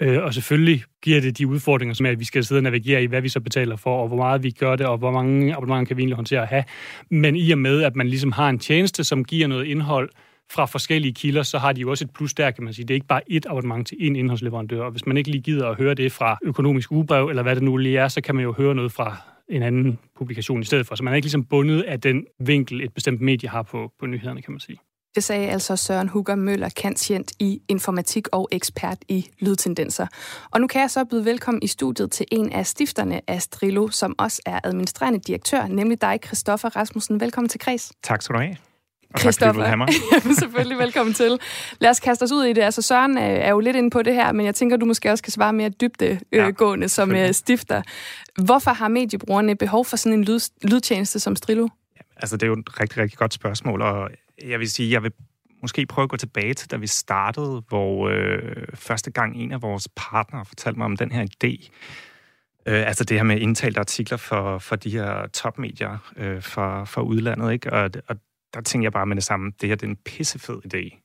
Øh, 0.00 0.22
og 0.22 0.34
selvfølgelig 0.34 0.84
giver 1.02 1.20
det 1.20 1.38
de 1.38 1.46
udfordringer, 1.46 1.94
som 1.94 2.06
er, 2.06 2.10
at 2.10 2.20
vi 2.20 2.24
skal 2.24 2.44
sidde 2.44 2.58
og 2.58 2.62
navigere 2.62 3.02
i, 3.02 3.06
hvad 3.06 3.20
vi 3.20 3.28
så 3.28 3.40
betaler 3.40 3.76
for, 3.76 4.02
og 4.02 4.08
hvor 4.08 4.16
meget 4.16 4.42
vi 4.42 4.50
gør 4.50 4.76
det, 4.76 4.86
og 4.86 4.98
hvor 4.98 5.10
mange 5.10 5.56
abonnementer 5.56 5.88
kan 5.88 5.96
vi 5.96 6.02
egentlig 6.02 6.16
håndtere 6.16 6.42
at 6.42 6.48
have. 6.48 6.64
Men 7.10 7.36
i 7.36 7.50
og 7.50 7.58
med, 7.58 7.82
at 7.82 7.96
man 7.96 8.08
ligesom 8.08 8.32
har 8.32 8.48
en 8.48 8.58
tjeneste, 8.58 9.04
som 9.04 9.24
giver 9.24 9.46
noget 9.46 9.64
indhold, 9.64 10.10
fra 10.52 10.64
forskellige 10.64 11.14
kilder, 11.14 11.42
så 11.42 11.58
har 11.58 11.72
de 11.72 11.80
jo 11.80 11.90
også 11.90 12.04
et 12.04 12.10
plus 12.10 12.34
der, 12.34 12.50
kan 12.50 12.64
man 12.64 12.72
sige. 12.72 12.84
Det 12.84 12.90
er 12.90 12.94
ikke 12.94 13.06
bare 13.06 13.32
et 13.32 13.46
abonnement 13.46 13.88
til 13.88 13.96
én 13.96 14.04
indholdsleverandør, 14.04 14.82
og 14.82 14.90
hvis 14.90 15.06
man 15.06 15.16
ikke 15.16 15.30
lige 15.30 15.42
gider 15.42 15.68
at 15.68 15.76
høre 15.76 15.94
det 15.94 16.12
fra 16.12 16.38
økonomisk 16.42 16.92
ugebrev, 16.92 17.28
eller 17.28 17.42
hvad 17.42 17.54
det 17.54 17.62
nu 17.62 17.76
lige 17.76 17.98
er, 17.98 18.08
så 18.08 18.20
kan 18.20 18.34
man 18.34 18.44
jo 18.44 18.52
høre 18.52 18.74
noget 18.74 18.92
fra 18.92 19.16
en 19.48 19.62
anden 19.62 19.98
publikation 20.18 20.60
i 20.60 20.64
stedet 20.64 20.86
for. 20.86 20.94
Så 20.94 21.02
man 21.02 21.12
er 21.12 21.16
ikke 21.16 21.26
ligesom 21.26 21.44
bundet 21.44 21.82
af 21.82 22.00
den 22.00 22.24
vinkel, 22.40 22.80
et 22.80 22.94
bestemt 22.94 23.20
medie 23.20 23.48
har 23.48 23.62
på, 23.62 23.92
på 24.00 24.06
nyhederne, 24.06 24.42
kan 24.42 24.52
man 24.52 24.60
sige. 24.60 24.78
Det 25.14 25.24
sagde 25.24 25.48
altså 25.48 25.76
Søren 25.76 26.08
Hugger 26.08 26.34
Møller, 26.34 26.68
kendt 26.68 27.32
i 27.38 27.62
informatik 27.68 28.28
og 28.32 28.48
ekspert 28.52 28.98
i 29.08 29.26
lydtendenser. 29.40 30.06
Og 30.50 30.60
nu 30.60 30.66
kan 30.66 30.80
jeg 30.80 30.90
så 30.90 31.04
byde 31.04 31.24
velkommen 31.24 31.62
i 31.62 31.66
studiet 31.66 32.10
til 32.10 32.26
en 32.32 32.52
af 32.52 32.66
stifterne 32.66 33.20
af 33.30 33.42
Strilo, 33.42 33.88
som 33.88 34.14
også 34.18 34.42
er 34.46 34.60
administrerende 34.64 35.18
direktør, 35.18 35.66
nemlig 35.66 36.00
dig, 36.00 36.18
Christoffer 36.24 36.76
Rasmussen. 36.76 37.20
Velkommen 37.20 37.48
til 37.48 37.60
Kreds. 37.60 37.92
Tak 38.02 38.22
skal 38.22 38.34
du 38.34 38.40
have. 38.40 38.56
Christoffer, 39.18 39.86
selvfølgelig 40.40 40.78
velkommen 40.78 41.14
til. 41.14 41.38
Lad 41.78 41.90
os 41.90 42.00
kaste 42.00 42.22
os 42.22 42.32
ud 42.32 42.44
i 42.44 42.52
det. 42.52 42.62
Altså 42.62 42.82
Søren 42.82 43.18
er 43.18 43.50
jo 43.50 43.60
lidt 43.60 43.76
inde 43.76 43.90
på 43.90 44.02
det 44.02 44.14
her, 44.14 44.32
men 44.32 44.46
jeg 44.46 44.54
tænker, 44.54 44.76
du 44.76 44.86
måske 44.86 45.10
også 45.10 45.24
kan 45.24 45.32
svare 45.32 45.52
mere 45.52 45.68
dybdegående 45.68 46.84
ja, 46.84 46.88
som 46.88 47.14
øh, 47.14 47.32
stifter. 47.32 47.82
Hvorfor 48.44 48.70
har 48.70 48.88
mediebrugerne 48.88 49.56
behov 49.56 49.84
for 49.84 49.96
sådan 49.96 50.18
en 50.18 50.24
lyd, 50.24 50.40
lydtjeneste 50.62 51.20
som 51.20 51.36
Strilo? 51.36 51.68
Altså 52.16 52.36
det 52.36 52.42
er 52.42 52.46
jo 52.46 52.52
et 52.52 52.80
rigtig, 52.80 52.98
rigtig 52.98 53.18
godt 53.18 53.34
spørgsmål, 53.34 53.82
og 53.82 54.10
jeg 54.44 54.60
vil 54.60 54.70
sige, 54.70 54.90
jeg 54.90 55.02
vil 55.02 55.12
måske 55.62 55.86
prøve 55.86 56.02
at 56.02 56.10
gå 56.10 56.16
tilbage 56.16 56.54
til, 56.54 56.70
da 56.70 56.76
vi 56.76 56.86
startede, 56.86 57.62
hvor 57.68 58.08
øh, 58.08 58.66
første 58.74 59.10
gang 59.10 59.36
en 59.36 59.52
af 59.52 59.62
vores 59.62 59.88
partnere 59.96 60.44
fortalte 60.44 60.78
mig 60.78 60.84
om 60.84 60.96
den 60.96 61.12
her 61.12 61.26
idé. 61.26 61.70
Øh, 62.66 62.86
altså 62.86 63.04
det 63.04 63.16
her 63.16 63.24
med 63.24 63.40
indtalte 63.40 63.80
artikler 63.80 64.16
for, 64.16 64.58
for 64.58 64.76
de 64.76 64.90
her 64.90 65.26
topmedier 65.26 66.12
øh, 66.16 66.42
for, 66.42 66.84
for 66.84 67.00
udlandet, 67.00 67.52
ikke? 67.52 67.72
Og, 67.72 67.90
og 68.08 68.16
der 68.54 68.60
tænkte 68.60 68.84
jeg 68.84 68.92
bare 68.92 69.06
med 69.06 69.16
det 69.16 69.24
samme, 69.24 69.52
det 69.60 69.68
her 69.68 69.76
det 69.76 69.86
er 69.86 69.90
en 69.90 69.98
pissefed 70.04 70.74
idé. 70.74 71.00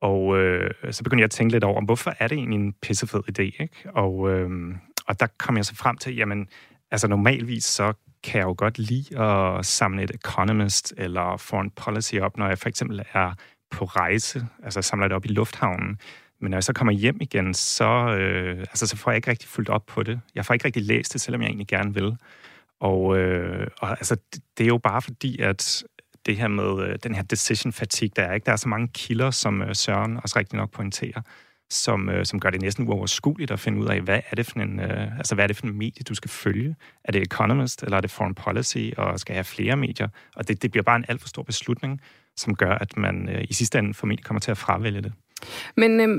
Og 0.00 0.38
øh, 0.38 0.70
så 0.90 1.02
begyndte 1.02 1.20
jeg 1.20 1.24
at 1.24 1.30
tænke 1.30 1.52
lidt 1.52 1.64
over, 1.64 1.84
hvorfor 1.84 2.14
er 2.18 2.28
det 2.28 2.38
egentlig 2.38 2.60
en 2.60 2.74
pissefed 2.82 3.20
idé? 3.20 3.42
Ikke? 3.42 3.90
Og, 3.94 4.30
øh, 4.30 4.50
og 5.06 5.20
der 5.20 5.26
kom 5.38 5.56
jeg 5.56 5.64
så 5.64 5.74
frem 5.74 5.96
til, 5.96 6.16
jamen, 6.16 6.48
altså 6.90 7.08
normalvis 7.08 7.64
så 7.64 7.92
kan 8.22 8.38
jeg 8.38 8.46
jo 8.46 8.54
godt 8.58 8.78
lide 8.78 9.18
at 9.20 9.66
samle 9.66 10.02
et 10.02 10.10
Economist 10.10 10.94
eller 10.96 11.36
Foreign 11.36 11.70
Policy 11.70 12.14
op, 12.14 12.36
når 12.36 12.48
jeg 12.48 12.58
for 12.58 12.68
eksempel 12.68 13.02
er 13.12 13.32
på 13.70 13.84
rejse, 13.84 14.46
altså 14.62 14.82
samler 14.82 15.08
det 15.08 15.14
op 15.14 15.24
i 15.24 15.28
lufthavnen. 15.28 15.98
Men 16.40 16.50
når 16.50 16.56
jeg 16.56 16.64
så 16.64 16.72
kommer 16.72 16.92
hjem 16.92 17.18
igen, 17.20 17.54
så, 17.54 18.16
øh, 18.20 18.58
altså, 18.58 18.86
så 18.86 18.96
får 18.96 19.10
jeg 19.10 19.16
ikke 19.16 19.30
rigtig 19.30 19.48
fuldt 19.48 19.68
op 19.68 19.86
på 19.86 20.02
det. 20.02 20.20
Jeg 20.34 20.46
får 20.46 20.54
ikke 20.54 20.64
rigtig 20.64 20.82
læst 20.82 21.12
det, 21.12 21.20
selvom 21.20 21.42
jeg 21.42 21.48
egentlig 21.48 21.66
gerne 21.66 21.94
vil. 21.94 22.16
Og, 22.80 23.18
øh, 23.18 23.66
og 23.78 23.90
altså, 23.90 24.16
det 24.58 24.64
er 24.64 24.68
jo 24.68 24.78
bare 24.78 25.02
fordi, 25.02 25.40
at 25.40 25.84
det 26.28 26.36
her 26.36 26.48
med 26.48 26.88
øh, 26.88 26.98
den 27.02 27.14
her 27.14 27.22
decision 27.22 27.72
fatigue, 27.72 28.12
der 28.16 28.22
er 28.22 28.34
ikke. 28.34 28.44
Der 28.44 28.52
er 28.52 28.56
så 28.56 28.68
mange 28.68 28.88
kilder, 28.88 29.30
som 29.30 29.62
øh, 29.62 29.74
Søren 29.74 30.16
også 30.22 30.38
rigtig 30.38 30.56
nok 30.56 30.70
pointerer, 30.70 31.20
som, 31.70 32.08
øh, 32.08 32.24
som 32.26 32.40
gør 32.40 32.50
det 32.50 32.60
næsten 32.60 32.88
uoverskueligt 32.88 33.50
at 33.50 33.60
finde 33.60 33.78
ud 33.78 33.86
af, 33.86 34.00
hvad 34.00 34.20
er 34.30 34.36
det 34.36 34.46
for 34.46 34.60
en, 34.60 34.80
øh, 34.80 35.18
altså, 35.18 35.34
hvad 35.34 35.44
er 35.44 35.46
det 35.46 35.56
for 35.56 35.66
en 35.66 35.78
medie, 35.78 36.04
du 36.08 36.14
skal 36.14 36.30
følge? 36.30 36.76
Er 37.04 37.12
det 37.12 37.22
Economist, 37.22 37.82
eller 37.82 37.96
er 37.96 38.00
det 38.00 38.10
Foreign 38.10 38.34
Policy, 38.34 38.90
og 38.96 39.20
skal 39.20 39.32
jeg 39.32 39.38
have 39.38 39.44
flere 39.44 39.76
medier? 39.76 40.08
Og 40.36 40.48
det, 40.48 40.62
det 40.62 40.70
bliver 40.70 40.84
bare 40.84 40.96
en 40.96 41.04
alt 41.08 41.20
for 41.20 41.28
stor 41.28 41.42
beslutning, 41.42 42.00
som 42.36 42.54
gør, 42.54 42.74
at 42.74 42.96
man 42.96 43.28
øh, 43.28 43.44
i 43.48 43.52
sidste 43.52 43.78
ende 43.78 43.94
formentlig 43.94 44.24
kommer 44.24 44.40
til 44.40 44.50
at 44.50 44.58
fravælge 44.58 45.02
det. 45.02 45.12
Men 45.76 46.00
øh, 46.00 46.18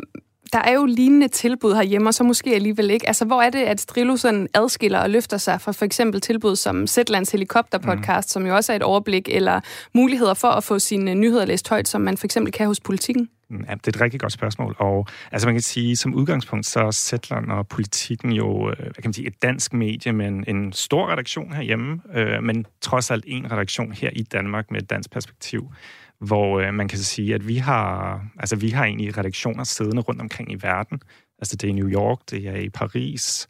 der 0.54 0.60
er 0.60 0.74
jo 0.74 0.86
lignende 0.86 1.28
tilbud 1.28 1.76
herhjemme, 1.76 2.10
og 2.10 2.14
så 2.14 2.24
måske 2.24 2.56
alligevel 2.56 2.90
ikke. 2.90 3.08
Altså, 3.08 3.26
hvor 3.26 3.42
er 3.42 3.50
det, 3.50 3.60
at 3.60 3.82
Strillo 3.82 4.18
sådan 4.18 4.48
adskiller 4.54 5.00
og 5.00 5.10
løfter 5.10 5.38
sig 5.38 5.62
fra 5.62 5.72
for 5.72 5.86
eksempel 5.86 6.22
tilbud 6.22 6.56
som 6.56 6.88
Zetlands 6.88 7.32
Helikopterpodcast, 7.32 8.30
mm. 8.30 8.32
som 8.32 8.48
jo 8.48 8.56
også 8.56 8.72
er 8.72 8.76
et 8.76 8.84
overblik, 8.84 9.30
eller 9.32 9.62
muligheder 9.94 10.34
for 10.34 10.48
at 10.48 10.64
få 10.64 10.80
sine 10.80 11.16
nyheder 11.16 11.46
læst 11.46 11.70
højt, 11.70 11.88
som 11.88 12.02
man 12.02 12.18
for 12.18 12.28
eksempel 12.28 12.54
kan 12.54 12.68
hos 12.68 12.80
politikken? 12.80 13.30
Mm, 13.50 13.66
ja, 13.70 13.74
det 13.74 13.88
er 13.88 13.92
et 13.98 14.02
rigtig 14.02 14.20
godt 14.20 14.34
spørgsmål, 14.34 14.76
og 14.80 15.08
altså 15.32 15.48
man 15.48 15.56
kan 15.56 15.62
sige, 15.62 15.96
som 15.96 16.14
udgangspunkt, 16.14 16.66
så 16.66 16.80
er 16.80 16.92
Zetland 16.92 17.52
og 17.52 17.68
politikken 17.68 18.32
jo, 18.32 18.70
øh, 18.70 18.78
hvad 18.78 18.94
kan 18.94 19.04
man 19.06 19.14
sige, 19.14 19.28
et 19.28 19.42
dansk 19.42 19.74
medie 19.74 20.14
med 20.14 20.28
en, 20.28 20.44
en 20.48 20.74
stor 20.74 21.12
redaktion 21.12 21.54
herhjemme, 21.54 22.02
øh, 22.14 22.44
men 22.44 22.66
trods 22.82 23.12
alt 23.12 23.24
en 23.28 23.52
redaktion 23.52 23.92
her 23.92 24.10
i 24.14 24.22
Danmark 24.22 24.72
med 24.72 24.82
et 24.82 24.90
dansk 24.90 25.12
perspektiv 25.12 25.72
hvor 26.20 26.60
øh, 26.60 26.74
man 26.74 26.88
kan 26.88 27.00
sige, 27.00 27.36
at 27.36 27.48
vi 27.48 27.56
har, 27.56 28.22
altså, 28.40 28.56
vi 28.56 28.70
har 28.70 28.86
egentlig 28.86 29.18
redaktioner 29.18 29.64
siddende 29.64 30.02
rundt 30.02 30.22
omkring 30.22 30.52
i 30.52 30.58
verden. 30.62 31.02
Altså 31.40 31.56
det 31.56 31.64
er 31.64 31.72
i 31.72 31.76
New 31.76 31.90
York, 31.90 32.20
det 32.30 32.48
er 32.48 32.56
i 32.56 32.70
Paris, 32.70 33.48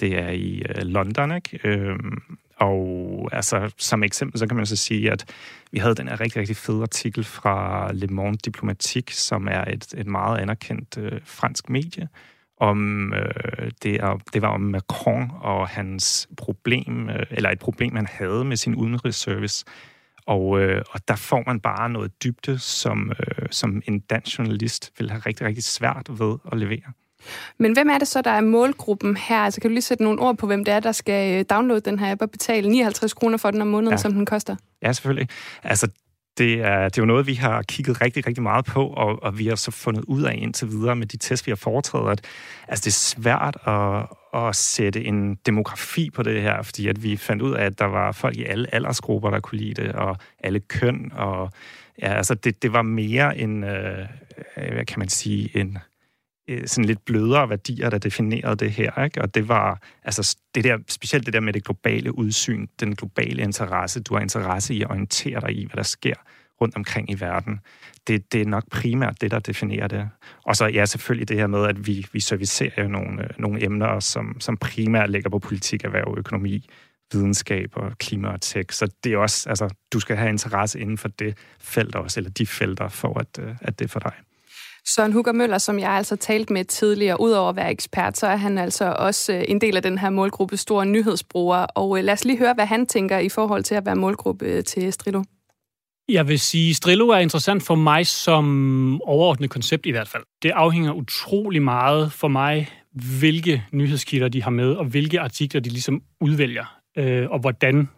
det 0.00 0.18
er 0.18 0.28
i 0.28 0.62
øh, 0.68 0.82
London, 0.82 1.36
ikke? 1.36 1.60
Øhm, 1.64 2.22
og 2.56 3.28
altså, 3.32 3.74
som 3.78 4.02
eksempel, 4.02 4.38
så 4.38 4.46
kan 4.46 4.56
man 4.56 4.66
så 4.66 4.76
sige, 4.76 5.12
at 5.12 5.24
vi 5.72 5.78
havde 5.78 5.94
den 5.94 6.08
her 6.08 6.20
rigtig, 6.20 6.40
rigtig 6.40 6.56
fede 6.56 6.82
artikel 6.82 7.24
fra 7.24 7.90
Le 7.92 8.06
Monde 8.06 8.38
Diplomatique, 8.44 9.16
som 9.16 9.48
er 9.50 9.64
et, 9.64 9.94
et 9.96 10.06
meget 10.06 10.38
anerkendt 10.38 10.98
øh, 10.98 11.20
fransk 11.24 11.70
medie, 11.70 12.08
om 12.56 13.12
øh, 13.14 13.70
det, 13.82 13.94
er, 13.94 14.18
det 14.32 14.42
var 14.42 14.48
om 14.48 14.60
Macron 14.60 15.30
og 15.40 15.68
hans 15.68 16.28
problem, 16.36 17.08
øh, 17.08 17.26
eller 17.30 17.50
et 17.50 17.58
problem, 17.58 17.96
han 17.96 18.06
havde 18.06 18.44
med 18.44 18.56
sin 18.56 18.74
udenrigsservice, 18.74 19.64
og, 20.26 20.60
øh, 20.60 20.82
og 20.90 21.08
der 21.08 21.16
får 21.16 21.42
man 21.46 21.60
bare 21.60 21.90
noget 21.90 22.24
dybde, 22.24 22.58
som, 22.58 23.10
øh, 23.10 23.46
som 23.50 23.82
en 23.88 24.00
dansk 24.00 24.38
journalist 24.38 24.92
vil 24.98 25.10
have 25.10 25.22
rigtig, 25.26 25.46
rigtig 25.46 25.64
svært 25.64 26.08
ved 26.10 26.36
at 26.52 26.58
levere. 26.58 26.92
Men 27.58 27.72
hvem 27.72 27.88
er 27.88 27.98
det 27.98 28.08
så, 28.08 28.22
der 28.22 28.30
er 28.30 28.40
målgruppen 28.40 29.16
her? 29.16 29.38
Altså, 29.38 29.60
kan 29.60 29.70
du 29.70 29.72
lige 29.72 29.82
sætte 29.82 30.04
nogle 30.04 30.20
ord 30.20 30.36
på, 30.36 30.46
hvem 30.46 30.64
det 30.64 30.74
er, 30.74 30.80
der 30.80 30.92
skal 30.92 31.38
øh, 31.38 31.44
downloade 31.50 31.80
den 31.80 31.98
her 31.98 32.12
app 32.12 32.22
og 32.22 32.30
betale 32.30 32.68
59 32.68 33.14
kroner 33.14 33.38
for 33.38 33.50
den 33.50 33.62
om 33.62 33.68
måneden, 33.68 33.92
ja. 33.92 33.96
som 33.96 34.12
den 34.12 34.26
koster? 34.26 34.56
Ja, 34.82 34.92
selvfølgelig. 34.92 35.28
Altså, 35.62 35.88
det 36.38 36.52
er, 36.60 36.84
det 36.84 36.98
er 36.98 37.02
jo 37.02 37.06
noget, 37.06 37.26
vi 37.26 37.34
har 37.34 37.62
kigget 37.62 38.00
rigtig, 38.00 38.26
rigtig 38.26 38.42
meget 38.42 38.64
på, 38.64 38.86
og, 38.86 39.22
og 39.22 39.38
vi 39.38 39.46
har 39.46 39.54
så 39.54 39.70
fundet 39.70 40.04
ud 40.04 40.22
af 40.22 40.38
indtil 40.38 40.68
videre 40.70 40.96
med 40.96 41.06
de 41.06 41.16
tests, 41.16 41.46
vi 41.46 41.50
har 41.50 41.56
foretaget, 41.56 42.10
at 42.10 42.20
altså, 42.68 42.82
det 42.84 42.86
er 42.86 43.22
svært 43.22 43.56
at, 43.66 44.06
at 44.34 44.56
sætte 44.56 45.04
en 45.04 45.34
demografi 45.34 46.10
på 46.10 46.22
det 46.22 46.42
her, 46.42 46.62
fordi 46.62 46.88
at 46.88 47.02
vi 47.02 47.16
fandt 47.16 47.42
ud 47.42 47.54
af, 47.54 47.64
at 47.64 47.78
der 47.78 47.84
var 47.84 48.12
folk 48.12 48.36
i 48.36 48.44
alle 48.44 48.74
aldersgrupper, 48.74 49.30
der 49.30 49.40
kunne 49.40 49.58
lide 49.58 49.82
det, 49.82 49.92
og 49.92 50.16
alle 50.38 50.60
køn, 50.60 51.12
og 51.14 51.50
ja, 51.98 52.14
altså 52.14 52.34
det, 52.34 52.62
det 52.62 52.72
var 52.72 52.82
mere 52.82 53.38
en, 53.38 53.64
øh, 53.64 54.06
øh, 54.56 54.72
hvad 54.72 54.84
kan 54.84 54.98
man 54.98 55.08
sige, 55.08 55.60
en 55.60 55.78
øh, 56.48 56.66
sådan 56.66 56.84
lidt 56.84 57.04
blødere 57.04 57.50
værdier, 57.50 57.90
der 57.90 57.98
definerede 57.98 58.56
det 58.56 58.70
her, 58.70 59.04
ikke? 59.04 59.22
Og 59.22 59.34
det 59.34 59.48
var, 59.48 59.82
altså 60.04 60.36
det 60.54 60.64
der, 60.64 60.78
specielt 60.88 61.26
det 61.26 61.34
der 61.34 61.40
med 61.40 61.52
det 61.52 61.64
globale 61.64 62.18
udsyn, 62.18 62.66
den 62.80 62.94
globale 62.94 63.42
interesse, 63.42 64.02
du 64.02 64.14
har 64.14 64.20
interesse 64.20 64.74
i 64.74 64.82
at 64.82 64.90
orientere 64.90 65.40
dig 65.40 65.56
i, 65.56 65.64
hvad 65.64 65.76
der 65.76 65.82
sker 65.82 66.14
rundt 66.62 66.76
omkring 66.76 67.10
i 67.10 67.14
verden. 67.20 67.60
Det, 68.06 68.32
det 68.32 68.40
er 68.40 68.46
nok 68.46 68.64
primært 68.70 69.20
det, 69.20 69.30
der 69.30 69.38
definerer 69.38 69.88
det. 69.88 70.08
Og 70.44 70.56
så 70.56 70.66
ja, 70.66 70.84
selvfølgelig 70.86 71.28
det 71.28 71.36
her 71.36 71.46
med, 71.46 71.66
at 71.66 71.86
vi, 71.86 72.06
vi 72.12 72.20
servicerer 72.20 72.82
jo 72.82 72.88
nogle, 72.88 73.22
øh, 73.22 73.28
nogle 73.38 73.64
emner, 73.64 74.00
som, 74.00 74.40
som 74.40 74.56
primært 74.56 75.10
ligger 75.10 75.30
på 75.30 75.38
politik, 75.38 75.84
erhverv, 75.84 76.14
økonomi, 76.18 76.68
videnskab 77.12 77.70
og 77.72 77.92
klima 77.98 78.28
og 78.28 78.40
tech. 78.40 78.78
Så 78.78 78.88
det 79.04 79.12
er 79.12 79.16
også, 79.16 79.48
altså, 79.48 79.68
du 79.92 80.00
skal 80.00 80.16
have 80.16 80.30
interesse 80.30 80.80
inden 80.80 80.98
for 80.98 81.08
det 81.08 81.36
felt 81.60 81.94
også, 81.94 82.20
eller 82.20 82.30
de 82.30 82.46
felter, 82.46 82.88
for 82.88 83.18
at, 83.18 83.38
øh, 83.40 83.54
at 83.60 83.78
det 83.78 83.84
er 83.84 83.88
for 83.88 84.00
dig. 84.00 84.12
Søren 84.84 85.12
Hugger 85.12 85.32
Møller, 85.32 85.58
som 85.58 85.78
jeg 85.78 85.90
altså 85.90 86.16
talt 86.16 86.50
med 86.50 86.64
tidligere, 86.64 87.20
udover 87.20 87.50
at 87.50 87.56
være 87.56 87.70
ekspert, 87.70 88.18
så 88.18 88.26
er 88.26 88.36
han 88.36 88.58
altså 88.58 88.84
også 88.98 89.32
øh, 89.32 89.44
en 89.48 89.60
del 89.60 89.76
af 89.76 89.82
den 89.82 89.98
her 89.98 90.10
målgruppe 90.10 90.56
store 90.56 90.86
nyhedsbrugere. 90.86 91.66
Og 91.66 92.04
lad 92.04 92.12
os 92.14 92.24
lige 92.24 92.38
høre, 92.38 92.54
hvad 92.54 92.66
han 92.66 92.86
tænker 92.86 93.18
i 93.18 93.28
forhold 93.28 93.62
til 93.62 93.74
at 93.74 93.86
være 93.86 93.96
målgruppe 93.96 94.62
til 94.62 94.92
Strilo. 94.92 95.22
Jeg 96.08 96.28
vil 96.28 96.38
sige, 96.38 96.74
Strillo 96.74 97.08
er 97.08 97.18
interessant 97.18 97.62
for 97.62 97.74
mig 97.74 98.06
som 98.06 99.02
overordnet 99.02 99.50
koncept 99.50 99.86
i 99.86 99.90
hvert 99.90 100.08
fald. 100.08 100.22
Det 100.42 100.50
afhænger 100.50 100.92
utrolig 100.92 101.62
meget 101.62 102.12
for 102.12 102.28
mig, 102.28 102.68
hvilke 103.20 103.64
nyhedskilder 103.72 104.28
de 104.28 104.42
har 104.42 104.50
med, 104.50 104.72
og 104.72 104.84
hvilke 104.84 105.20
artikler 105.20 105.60
de 105.60 105.70
ligesom 105.70 106.02
udvælger, 106.20 106.78
øh, 106.98 107.30
og 107.30 107.38
hvordan 107.38 107.88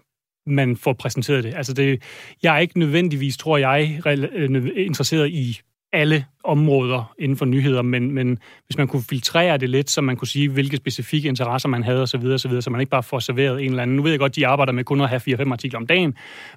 man 0.46 0.76
får 0.76 0.92
præsenteret 0.92 1.44
det. 1.44 1.54
Altså 1.54 1.72
det, 1.72 2.02
jeg 2.42 2.54
er 2.54 2.58
ikke 2.58 2.78
nødvendigvis, 2.78 3.36
tror 3.36 3.56
jeg, 3.56 4.00
øh, 4.06 4.70
interesseret 4.76 5.30
i 5.30 5.60
alle 5.94 6.24
områder 6.44 7.14
inden 7.18 7.38
for 7.38 7.44
nyheder, 7.44 7.82
men, 7.82 8.12
men 8.12 8.38
hvis 8.66 8.78
man 8.78 8.88
kunne 8.88 9.02
filtrere 9.02 9.58
det 9.58 9.70
lidt, 9.70 9.90
så 9.90 10.00
man 10.00 10.16
kunne 10.16 10.28
sige, 10.28 10.48
hvilke 10.48 10.76
specifikke 10.76 11.28
interesser 11.28 11.68
man 11.68 11.82
havde 11.82 12.02
osv., 12.02 12.20
så, 12.38 12.48
videre, 12.48 12.62
så 12.62 12.70
man 12.70 12.80
ikke 12.80 12.90
bare 12.90 13.02
får 13.02 13.18
serveret 13.18 13.60
en 13.60 13.70
eller 13.70 13.82
anden. 13.82 13.96
Nu 13.96 14.02
ved 14.02 14.10
jeg 14.10 14.18
godt, 14.18 14.36
de 14.36 14.46
arbejder 14.46 14.72
med 14.72 14.84
kun 14.84 15.00
at 15.00 15.08
have 15.08 15.20
4-5 15.20 15.52
artikler 15.52 15.80
om 15.80 15.86
dagen, 15.86 16.14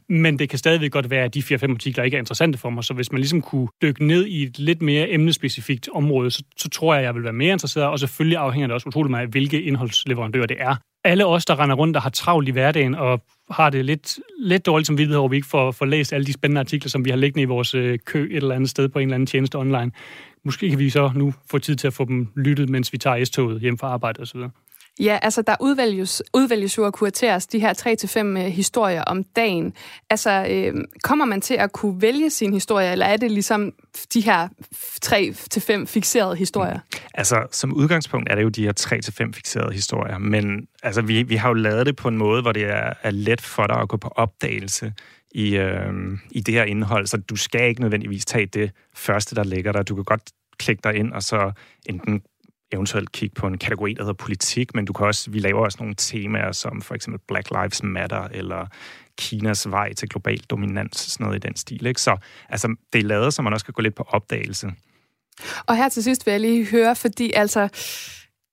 men 0.10 0.39
det 0.39 0.50
kan 0.50 0.60
stadigvæk 0.60 0.91
godt 0.91 1.10
være, 1.10 1.23
at 1.23 1.34
de 1.34 1.39
4-5 1.39 1.71
artikler 1.71 2.04
ikke 2.04 2.15
er 2.15 2.19
interessante 2.19 2.58
for 2.58 2.69
mig, 2.69 2.84
så 2.84 2.93
hvis 2.93 3.12
man 3.12 3.19
ligesom 3.21 3.41
kunne 3.41 3.67
dykke 3.82 4.06
ned 4.06 4.26
i 4.26 4.43
et 4.43 4.60
lidt 4.60 4.82
mere 4.82 5.10
emnespecifikt 5.10 5.89
område, 5.93 6.32
så, 6.32 6.43
så 6.58 6.69
tror 6.69 6.95
jeg, 6.95 7.04
jeg 7.04 7.15
vil 7.15 7.23
være 7.23 7.34
mere 7.34 7.52
interesseret, 7.52 7.88
og 7.88 8.00
selvfølgelig 8.00 8.38
afhænger 8.38 8.67
det 8.67 8.73
også 8.73 8.88
utroligt 8.88 9.12
meget 9.12 9.23
af, 9.23 9.30
hvilke 9.30 9.62
indholdsleverandører 9.62 10.45
det 10.45 10.58
er. 10.60 10.76
Alle 11.08 11.26
os, 11.26 11.46
der 11.46 11.60
render 11.60 11.76
rundt 11.76 11.96
og 11.96 12.02
har 12.02 12.10
travlt 12.10 12.48
i 12.48 12.52
hverdagen 12.52 12.96
og 12.96 13.22
har 13.52 13.70
det 13.70 13.86
lidt, 13.86 14.20
lidt 14.39 14.65
dårligt 14.65 14.88
som 14.88 14.98
vidtighed, 14.98 15.24
at 15.24 15.32
vi 15.32 15.36
ikke 15.36 15.48
får, 15.48 15.72
får 15.72 15.86
læst 15.86 16.13
alle 16.13 16.26
de 16.26 16.34
spændende 16.34 16.60
artikler, 16.60 16.89
som 16.89 17.06
vi 17.06 17.10
har 17.10 17.17
liggende 17.17 17.41
i 17.41 17.46
vores 17.46 17.74
øh, 17.74 18.00
kø 18.06 18.30
et 18.32 18.36
eller 18.36 18.56
andet 18.56 18.70
sted 18.70 18.89
på 18.89 19.00
en 19.00 19.08
eller 19.08 19.15
anden 19.15 19.28
tjeneste 19.28 19.56
online. 19.56 19.91
Måske 20.43 20.70
kan 20.70 20.80
vi 20.80 20.89
så 20.89 21.12
nu 21.15 21.34
få 21.52 21.60
tid 21.60 21.76
til 21.76 21.88
at 21.88 21.93
få 21.93 22.06
dem 22.06 22.28
lyttet, 22.36 22.70
mens 22.70 22.93
vi 22.93 22.98
tager 22.98 23.26
S-toget 23.26 23.62
hjem 23.62 23.78
fra 23.78 23.88
arbejde 23.88 24.22
osv. 24.22 24.39
Ja, 24.99 25.19
altså 25.21 25.41
der 25.41 25.55
udvælges, 25.60 26.23
udvælges 26.33 26.77
jo 26.77 26.86
at 26.86 26.93
kurateres 26.93 27.47
de 27.47 27.60
her 27.60 27.73
3-5 28.17 28.19
øh, 28.19 28.45
historier 28.45 29.03
om 29.03 29.23
dagen. 29.23 29.73
Altså, 30.10 30.47
øh, 30.49 30.83
kommer 31.03 31.25
man 31.25 31.41
til 31.41 31.53
at 31.53 31.71
kunne 31.71 32.01
vælge 32.01 32.29
sin 32.29 32.53
historie, 32.53 32.91
eller 32.91 33.05
er 33.05 33.17
det 33.17 33.31
ligesom 33.31 33.73
de 34.13 34.21
her 34.21 34.47
3-5 35.05 35.86
fixerede 35.86 36.36
historier? 36.36 36.79
Mm. 36.93 36.99
Altså, 37.13 37.47
som 37.51 37.73
udgangspunkt 37.73 38.29
er 38.31 38.36
det 38.36 38.43
jo 38.43 38.49
de 38.49 38.63
her 38.63 38.73
3-5 39.25 39.31
fixerede 39.33 39.73
historier, 39.73 40.17
men 40.17 40.67
altså, 40.83 41.01
vi, 41.01 41.23
vi 41.23 41.36
har 41.36 41.49
jo 41.49 41.53
lavet 41.53 41.86
det 41.86 41.95
på 41.95 42.07
en 42.07 42.17
måde, 42.17 42.41
hvor 42.41 42.51
det 42.51 42.63
er, 42.63 42.93
er 43.03 43.12
let 43.12 43.41
for 43.41 43.67
dig 43.67 43.77
at 43.77 43.89
gå 43.89 43.97
på 43.97 44.07
opdagelse 44.07 44.93
i, 45.31 45.55
øh, 45.55 45.93
i 46.31 46.41
det 46.41 46.53
her 46.53 46.63
indhold, 46.63 47.07
så 47.07 47.17
du 47.17 47.36
skal 47.36 47.69
ikke 47.69 47.81
nødvendigvis 47.81 48.25
tage 48.25 48.45
det 48.45 48.71
første, 48.95 49.36
der 49.36 49.43
ligger 49.43 49.71
der. 49.71 49.83
Du 49.83 49.95
kan 49.95 50.03
godt 50.03 50.31
klikke 50.57 50.81
dig 50.83 50.95
ind, 50.95 51.13
og 51.13 51.23
så 51.23 51.51
enten 51.86 52.21
eventuelt 52.71 53.12
kigge 53.12 53.36
på 53.36 53.47
en 53.47 53.58
kategori, 53.58 53.93
der 53.93 54.03
hedder 54.03 54.13
politik, 54.13 54.75
men 54.75 54.86
du 54.86 54.93
kan 54.93 55.06
også, 55.06 55.32
vi 55.32 55.39
laver 55.39 55.63
også 55.63 55.77
nogle 55.80 55.95
temaer, 55.97 56.51
som 56.51 56.82
for 56.82 56.95
eksempel 56.95 57.21
Black 57.27 57.49
Lives 57.51 57.84
Matter, 57.84 58.27
eller 58.32 58.67
Kinas 59.17 59.71
vej 59.71 59.93
til 59.93 60.10
global 60.10 60.38
dominans, 60.38 60.97
sådan 60.97 61.25
noget 61.25 61.45
i 61.45 61.47
den 61.47 61.56
stil. 61.56 61.86
Ikke? 61.86 62.01
Så 62.01 62.17
altså, 62.49 62.75
det 62.93 62.99
er 62.99 63.03
lavet, 63.03 63.34
så 63.34 63.41
man 63.41 63.53
også 63.53 63.65
kan 63.65 63.73
gå 63.73 63.82
lidt 63.82 63.95
på 63.95 64.03
opdagelse. 64.10 64.71
Og 65.65 65.77
her 65.77 65.89
til 65.89 66.03
sidst 66.03 66.25
vil 66.25 66.32
jeg 66.32 66.41
lige 66.41 66.65
høre, 66.65 66.95
fordi 66.95 67.32
altså, 67.34 67.69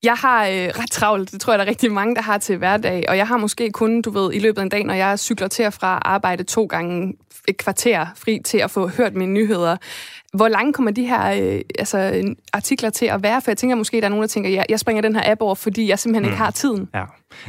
jeg 0.04 0.14
har 0.14 0.46
øh, 0.46 0.52
ret 0.52 0.90
travlt, 0.90 1.32
det 1.32 1.40
tror 1.40 1.52
jeg, 1.52 1.58
der 1.58 1.64
er 1.64 1.68
rigtig 1.68 1.92
mange, 1.92 2.14
der 2.14 2.22
har 2.22 2.38
til 2.38 2.56
hverdag, 2.56 3.04
og 3.08 3.16
jeg 3.16 3.28
har 3.28 3.36
måske 3.36 3.70
kun, 3.70 4.02
du 4.02 4.10
ved, 4.10 4.32
i 4.32 4.38
løbet 4.38 4.58
af 4.58 4.62
en 4.62 4.68
dag, 4.68 4.84
når 4.84 4.94
jeg 4.94 5.18
cykler 5.18 5.48
til 5.48 5.66
og 5.66 5.72
fra 5.72 5.98
arbejde 6.04 6.42
to 6.42 6.64
gange 6.64 7.14
et 7.48 7.56
kvarter 7.56 8.06
fri 8.16 8.40
til 8.44 8.58
at 8.58 8.70
få 8.70 8.88
hørt 8.88 9.14
mine 9.14 9.32
nyheder. 9.32 9.76
Hvor 10.34 10.48
lange 10.48 10.72
kommer 10.72 10.90
de 10.90 11.06
her 11.06 11.54
øh, 11.54 11.60
altså, 11.78 12.22
artikler 12.52 12.90
til 12.90 13.06
at 13.06 13.22
være? 13.22 13.42
For 13.42 13.50
jeg 13.50 13.58
tænker 13.58 13.76
måske, 13.76 13.96
der 13.96 14.04
er 14.04 14.08
nogen, 14.08 14.22
der 14.22 14.28
tænker, 14.28 14.50
ja, 14.50 14.62
jeg 14.68 14.80
springer 14.80 15.02
den 15.02 15.16
her 15.16 15.30
app 15.30 15.40
over, 15.40 15.54
fordi 15.54 15.88
jeg 15.88 15.98
simpelthen 15.98 16.22
mm. 16.22 16.28
ikke 16.32 16.42
har 16.42 16.50
tiden. 16.50 16.88
Ja, 16.94 17.04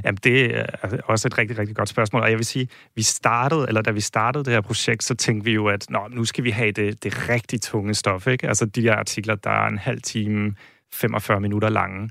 Jamen, 0.06 0.20
det 0.24 0.58
er 0.58 0.66
også 1.06 1.28
et 1.28 1.38
rigtig, 1.38 1.58
rigtig 1.58 1.76
godt 1.76 1.90
spørgsmål. 1.90 2.22
Og 2.22 2.30
jeg 2.30 2.38
vil 2.38 2.46
sige, 2.46 2.68
vi 2.96 3.02
startede, 3.02 3.66
eller 3.68 3.82
da 3.82 3.92
vi 3.92 4.02
startede 4.02 4.44
det 4.44 4.54
her 4.54 4.62
projekt, 4.62 5.04
så 5.04 5.16
tænkte 5.16 5.46
vi 5.46 5.52
jo, 5.52 5.68
at 5.68 5.86
Nå, 5.90 6.00
nu 6.10 6.26
skal 6.26 6.44
vi 6.44 6.50
have 6.50 6.72
det, 6.72 7.04
det 7.04 7.30
rigtig 7.30 7.62
tunge 7.62 7.94
stof. 7.94 8.28
Ikke? 8.28 8.48
Altså 8.48 8.66
de 8.66 8.82
her 8.82 8.96
artikler, 8.96 9.36
der 9.36 9.50
er 9.50 9.68
en 9.68 9.78
halv 9.78 10.02
time, 10.02 10.56
45 10.94 11.40
minutter 11.40 11.70
lange. 11.70 12.10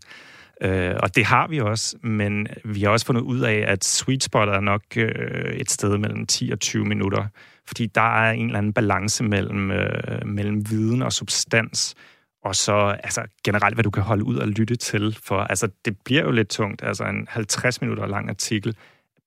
Øh, 0.61 0.95
og 1.03 1.17
det 1.17 1.25
har 1.25 1.49
vi 1.49 1.61
også, 1.61 1.97
men 2.03 2.47
vi 2.65 2.83
har 2.83 2.91
også 2.91 3.07
fundet 3.07 3.23
ud 3.23 3.41
af, 3.41 3.65
at 3.67 3.85
sweet 3.85 4.23
spot 4.23 4.49
er 4.49 4.61
nok 4.61 4.83
øh, 4.97 5.55
et 5.55 5.71
sted 5.71 5.99
mellem 5.99 6.27
10 6.27 6.51
og 6.53 6.61
20 6.61 6.85
minutter, 6.85 7.27
fordi 7.67 7.87
der 7.87 8.21
er 8.21 8.33
en 8.33 8.47
eller 8.47 8.59
anden 8.59 8.73
balance 8.73 9.25
mellem, 9.25 9.71
øh, 9.71 10.27
mellem 10.27 10.71
viden 10.71 11.03
og 11.03 11.13
substans, 11.13 11.95
og 12.45 12.57
så 12.57 12.97
altså, 13.03 13.23
generelt, 13.45 13.75
hvad 13.75 13.85
du 13.85 13.91
kan 13.91 14.03
holde 14.03 14.25
ud 14.25 14.37
og 14.37 14.49
lytte 14.49 14.77
til. 14.77 15.19
For 15.23 15.41
altså, 15.41 15.69
det 15.85 15.97
bliver 16.05 16.23
jo 16.23 16.31
lidt 16.31 16.49
tungt. 16.49 16.83
Altså 16.83 17.05
en 17.05 17.27
50 17.31 17.81
minutter 17.81 18.07
lang 18.07 18.29
artikel 18.29 18.77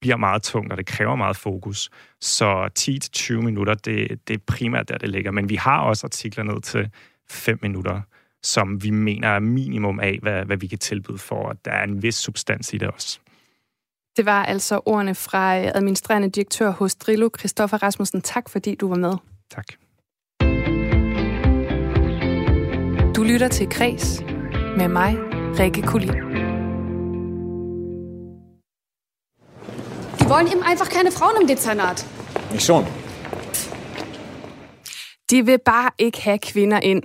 bliver 0.00 0.16
meget 0.16 0.42
tungt, 0.42 0.72
og 0.72 0.78
det 0.78 0.86
kræver 0.86 1.16
meget 1.16 1.36
fokus. 1.36 1.90
Så 2.20 2.68
10-20 2.78 3.32
minutter, 3.32 3.74
det, 3.74 4.20
det 4.28 4.34
er 4.34 4.40
primært 4.46 4.88
der, 4.88 4.98
det 4.98 5.08
ligger. 5.08 5.30
Men 5.30 5.48
vi 5.48 5.54
har 5.54 5.80
også 5.80 6.06
artikler 6.06 6.44
ned 6.44 6.60
til 6.60 6.90
5 7.30 7.58
minutter, 7.62 8.00
som 8.42 8.82
vi 8.82 8.90
mener 8.90 9.28
er 9.28 9.38
minimum 9.38 10.00
af, 10.00 10.18
hvad, 10.22 10.44
hvad 10.44 10.56
vi 10.56 10.66
kan 10.66 10.78
tilbyde 10.78 11.18
for, 11.18 11.48
at 11.48 11.64
der 11.64 11.70
er 11.70 11.84
en 11.84 12.02
vis 12.02 12.14
substans 12.14 12.72
i 12.72 12.78
det 12.78 12.88
også. 12.88 13.18
Det 14.16 14.26
var 14.26 14.44
altså 14.44 14.80
ordene 14.86 15.14
fra 15.14 15.56
administrerende 15.56 16.30
direktør 16.30 16.70
hos 16.70 16.94
Drillo, 16.94 17.28
Christoffer 17.38 17.82
Rasmussen. 17.82 18.22
Tak 18.22 18.48
fordi 18.48 18.74
du 18.74 18.88
var 18.88 18.96
med. 18.96 19.14
Tak. 19.50 19.66
Du 23.16 23.22
lytter 23.22 23.48
til 23.48 23.68
Kres 23.68 24.22
med 24.76 24.88
mig, 24.88 25.16
Rikke 25.58 25.82
Kulin. 25.82 26.08
Die 30.18 30.28
wollen 30.30 30.48
eben 30.52 30.62
einfach 30.62 30.88
keine 30.90 31.10
Frauen 31.12 31.42
im 31.42 31.48
Dezernat. 31.48 32.06
Nicht 32.50 32.64
schon. 32.64 32.84
De 35.30 35.46
vil 35.46 35.58
bare 35.64 35.90
ikke 35.98 36.22
have 36.22 36.38
kvinder 36.38 36.80
ind. 36.80 37.02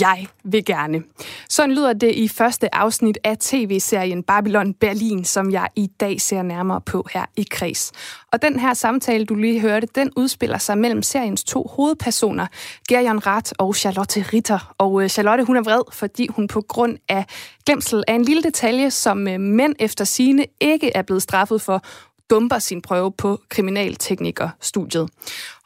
Jeg 0.00 0.26
vil 0.44 0.64
gerne. 0.64 1.02
Sådan 1.48 1.74
lyder 1.74 1.92
det 1.92 2.14
i 2.14 2.28
første 2.28 2.74
afsnit 2.74 3.18
af 3.24 3.38
tv-serien 3.38 4.22
Babylon 4.22 4.74
Berlin, 4.74 5.24
som 5.24 5.50
jeg 5.50 5.68
i 5.76 5.86
dag 5.86 6.20
ser 6.20 6.42
nærmere 6.42 6.80
på 6.80 7.06
her 7.12 7.24
i 7.36 7.46
Kreds. 7.50 7.92
Og 8.32 8.42
den 8.42 8.60
her 8.60 8.74
samtale, 8.74 9.24
du 9.24 9.34
lige 9.34 9.60
hørte, 9.60 9.86
den 9.94 10.10
udspiller 10.16 10.58
sig 10.58 10.78
mellem 10.78 11.02
seriens 11.02 11.44
to 11.44 11.70
hovedpersoner, 11.76 12.46
Gerion 12.88 13.26
Rath 13.26 13.52
og 13.58 13.76
Charlotte 13.76 14.24
Ritter. 14.32 14.74
Og 14.78 15.02
øh, 15.02 15.08
Charlotte, 15.08 15.44
hun 15.44 15.56
er 15.56 15.62
vred, 15.62 15.82
fordi 15.92 16.28
hun 16.30 16.48
på 16.48 16.60
grund 16.60 16.98
af 17.08 17.24
glemsel 17.66 18.04
af 18.08 18.14
en 18.14 18.24
lille 18.24 18.42
detalje, 18.42 18.90
som 18.90 19.28
øh, 19.28 19.40
mænd 19.40 19.74
efter 19.78 20.04
sine 20.04 20.46
ikke 20.60 20.90
er 20.94 21.02
blevet 21.02 21.22
straffet 21.22 21.62
for, 21.62 21.82
dumper 22.30 22.58
sin 22.58 22.82
prøve 22.82 23.12
på 23.12 23.40
kriminalteknikerstudiet. 23.48 25.08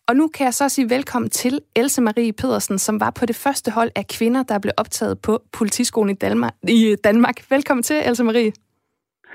Og 0.08 0.16
nu 0.16 0.28
kan 0.28 0.44
jeg 0.44 0.54
så 0.54 0.68
sige 0.68 0.90
velkommen 0.90 1.30
til 1.30 1.60
Else 1.76 2.02
Marie 2.02 2.32
Pedersen, 2.32 2.78
som 2.78 3.00
var 3.00 3.10
på 3.10 3.26
det 3.26 3.36
første 3.36 3.70
hold 3.70 3.90
af 3.96 4.06
kvinder, 4.06 4.42
der 4.42 4.58
blev 4.58 4.72
optaget 4.76 5.20
på 5.22 5.42
politiskolen 5.52 6.10
i 6.10 6.18
Danmark. 6.18 6.52
I 6.68 6.96
Danmark. 7.04 7.50
Velkommen 7.50 7.82
til, 7.82 7.96
Else 8.06 8.24
Marie. 8.24 8.52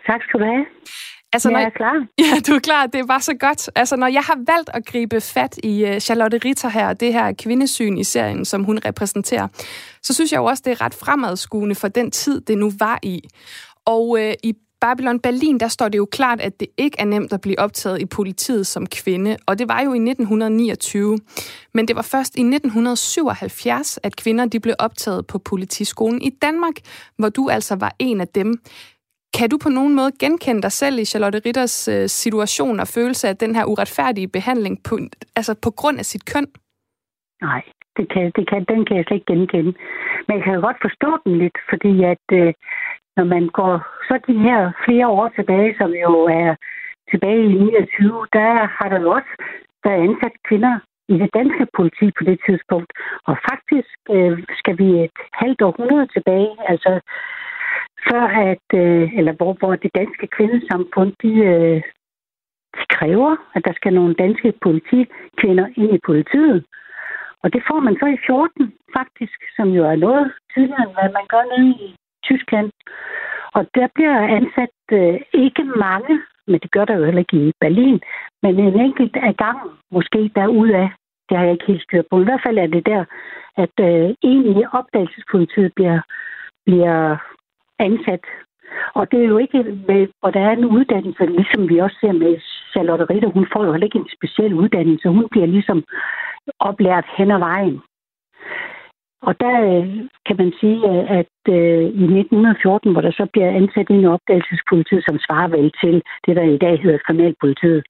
Tak 0.07 0.21
skal 0.23 0.39
du 0.39 0.45
have. 0.45 0.65
Altså, 1.33 1.49
jeg 1.49 1.59
når, 1.59 1.65
er 1.65 1.69
klar. 1.69 1.93
Ja, 2.25 2.39
du 2.47 2.55
er 2.55 2.59
klar. 2.59 2.85
Det 2.85 3.07
var 3.07 3.19
så 3.19 3.33
godt. 3.33 3.69
Altså, 3.75 3.95
når 3.95 4.07
jeg 4.07 4.21
har 4.21 4.37
valgt 4.47 4.69
at 4.73 4.85
gribe 4.85 5.21
fat 5.21 5.59
i 5.63 5.83
uh, 5.83 5.97
Charlotte 5.97 6.37
Ritter 6.37 6.69
her, 6.69 6.93
det 6.93 7.13
her 7.13 7.33
kvindesyn 7.43 7.97
i 7.97 8.03
serien, 8.03 8.45
som 8.45 8.63
hun 8.63 8.79
repræsenterer, 8.85 9.47
så 10.01 10.13
synes 10.13 10.31
jeg 10.31 10.37
jo 10.37 10.45
også, 10.45 10.63
det 10.65 10.71
er 10.71 10.81
ret 10.81 10.93
fremadskuende 10.93 11.75
for 11.75 11.87
den 11.87 12.11
tid, 12.11 12.41
det 12.41 12.57
nu 12.57 12.71
var 12.79 12.99
i. 13.03 13.21
Og 13.85 14.09
uh, 14.09 14.33
i 14.43 14.53
Babylon 14.81 15.19
Berlin, 15.19 15.57
der 15.59 15.67
står 15.67 15.89
det 15.89 15.97
jo 15.97 16.07
klart, 16.11 16.41
at 16.41 16.59
det 16.59 16.67
ikke 16.77 16.97
er 16.99 17.05
nemt 17.05 17.33
at 17.33 17.41
blive 17.41 17.59
optaget 17.59 18.01
i 18.01 18.05
politiet 18.05 18.67
som 18.67 18.87
kvinde, 18.87 19.37
og 19.47 19.59
det 19.59 19.69
var 19.69 19.81
jo 19.81 19.93
i 19.93 20.01
1929. 20.09 21.17
Men 21.73 21.87
det 21.87 21.95
var 21.95 22.07
først 22.13 22.35
i 22.35 22.41
1977, 22.41 23.99
at 24.03 24.15
kvinder 24.15 24.45
de 24.45 24.59
blev 24.59 24.75
optaget 24.79 25.27
på 25.27 25.37
politiskolen 25.49 26.21
i 26.21 26.29
Danmark, 26.41 26.73
hvor 27.17 27.29
du 27.29 27.49
altså 27.49 27.75
var 27.75 27.93
en 27.99 28.21
af 28.21 28.27
dem. 28.27 28.49
Kan 29.37 29.49
du 29.49 29.57
på 29.63 29.69
nogen 29.69 29.95
måde 29.95 30.11
genkende 30.19 30.61
dig 30.61 30.71
selv 30.71 30.99
i 30.99 31.05
Charlotte 31.05 31.41
Ritters 31.45 31.87
øh, 31.87 32.07
situation 32.07 32.79
og 32.79 32.87
følelse 32.87 33.27
af 33.27 33.37
den 33.37 33.55
her 33.55 33.65
uretfærdige 33.65 34.27
behandling 34.27 34.83
på, 34.83 34.99
altså 35.35 35.53
på 35.63 35.71
grund 35.71 35.99
af 35.99 36.05
sit 36.05 36.25
køn? 36.33 36.47
Nej, 37.41 37.61
det 37.97 38.05
kan, 38.13 38.31
det 38.35 38.49
kan, 38.49 38.65
den 38.71 38.85
kan 38.85 38.97
jeg 38.97 39.05
slet 39.07 39.17
ikke 39.17 39.33
genkende. 39.33 39.73
Men 40.27 40.37
jeg 40.37 40.43
kan 40.43 40.61
godt 40.61 40.79
forstå 40.81 41.09
den 41.25 41.37
lidt, 41.37 41.57
fordi 41.69 41.93
at 42.13 42.25
øh, 42.39 42.53
når 43.17 43.23
man 43.23 43.47
går 43.47 43.73
så 44.07 44.19
de 44.27 44.37
her 44.47 44.71
flere 44.85 45.07
år 45.07 45.27
tilbage, 45.29 45.75
som 45.79 45.91
jo 46.03 46.11
er 46.41 46.55
tilbage 47.11 47.43
i 47.43 47.53
29, 47.53 48.27
der 48.33 48.51
har 48.77 48.89
der 48.89 48.99
jo 49.01 49.09
også 49.11 49.33
været 49.83 50.03
ansat 50.07 50.35
kvinder 50.47 50.79
i 51.13 51.15
det 51.21 51.29
danske 51.33 51.65
politi 51.77 52.07
på 52.17 52.23
det 52.29 52.39
tidspunkt. 52.47 52.91
Og 53.27 53.35
faktisk 53.49 53.95
øh, 54.15 54.43
skal 54.59 54.75
vi 54.81 54.87
et 55.05 55.19
halvt 55.33 55.61
århundrede 55.61 56.07
tilbage, 56.15 56.51
altså 56.71 56.91
før 58.07 58.23
at, 58.49 58.67
øh, 58.73 59.17
eller 59.19 59.33
hvor, 59.33 59.53
hvor 59.59 59.75
det 59.75 59.91
danske 59.95 60.27
kvindesamfund, 60.35 61.11
de, 61.23 61.33
øh, 61.53 61.81
de 62.77 62.85
kræver, 62.95 63.35
at 63.55 63.61
der 63.67 63.73
skal 63.73 63.93
nogle 63.93 64.13
danske 64.23 64.53
politikvinder 64.61 65.67
ind 65.75 65.91
i 65.93 65.99
politiet. 66.05 66.65
Og 67.43 67.53
det 67.53 67.61
får 67.69 67.79
man 67.79 67.95
så 67.99 68.05
i 68.05 68.23
14, 68.25 68.73
faktisk, 68.97 69.39
som 69.55 69.67
jo 69.69 69.83
er 69.85 69.95
noget 69.95 70.33
tidligere, 70.53 70.83
end 70.83 70.93
hvad 70.97 71.09
man 71.17 71.25
gør 71.33 71.43
nede 71.51 71.69
i 71.69 71.95
Tyskland. 72.31 72.71
Og 73.53 73.63
der 73.75 73.87
bliver 73.95 74.17
ansat 74.37 74.75
øh, 74.91 75.19
ikke 75.33 75.63
mange, 75.63 76.21
men 76.47 76.59
det 76.59 76.71
gør 76.71 76.85
der 76.85 76.95
jo 76.97 77.05
heller 77.05 77.19
ikke 77.25 77.47
i 77.47 77.51
Berlin, 77.61 77.99
men 78.43 78.59
en 78.59 78.79
enkelt 78.79 79.15
af 79.15 79.37
gangen, 79.37 79.71
måske 79.91 80.31
derudaf. 80.35 80.89
Det 81.29 81.37
har 81.37 81.45
jeg 81.45 81.53
ikke 81.53 81.71
helt 81.71 81.83
styr 81.83 82.03
på. 82.09 82.21
I 82.21 82.23
hvert 82.23 82.43
fald 82.45 82.57
er 82.57 82.67
det 82.67 82.85
der, 82.85 83.05
at 83.57 83.75
øh, 83.79 84.09
egentlig 84.23 84.73
opdagelsespolitiet 84.73 85.71
bliver, 85.75 85.99
bliver 86.65 87.17
ansat. 87.79 88.25
Og 88.93 89.11
det 89.11 89.19
er 89.19 89.27
jo 89.27 89.37
ikke, 89.37 89.63
med, 89.87 90.07
og 90.21 90.33
der 90.33 90.39
er 90.39 90.51
en 90.51 90.65
uddannelse, 90.65 91.25
ligesom 91.25 91.69
vi 91.69 91.77
også 91.77 91.97
ser 92.01 92.11
med 92.11 92.39
Charlotte 92.71 93.05
Ritter. 93.09 93.29
Hun 93.29 93.47
får 93.53 93.65
jo 93.65 93.71
heller 93.71 93.87
ikke 93.87 93.99
en 93.99 94.09
speciel 94.17 94.53
uddannelse. 94.53 95.09
Hun 95.09 95.27
bliver 95.31 95.45
ligesom 95.45 95.83
oplært 96.59 97.05
hen 97.17 97.31
ad 97.31 97.39
vejen. 97.39 97.81
Og 99.21 99.33
der 99.39 99.55
øh, 99.71 99.87
kan 100.27 100.37
man 100.37 100.51
sige, 100.59 100.79
øh, 100.91 101.03
at 101.19 101.35
øh, 101.49 101.83
i 102.01 102.05
1914, 102.19 102.91
hvor 102.91 103.01
der 103.01 103.11
så 103.11 103.25
bliver 103.33 103.49
ansat 103.49 103.87
en 103.89 104.05
opdagelsespoliti, 104.05 104.95
som 105.07 105.19
svarer 105.25 105.47
vel 105.47 105.71
til 105.81 105.95
det, 106.25 106.35
der 106.35 106.43
i 106.43 106.57
dag 106.57 106.81
hedder 106.81 107.05
kriminalpolitiet, 107.05 107.83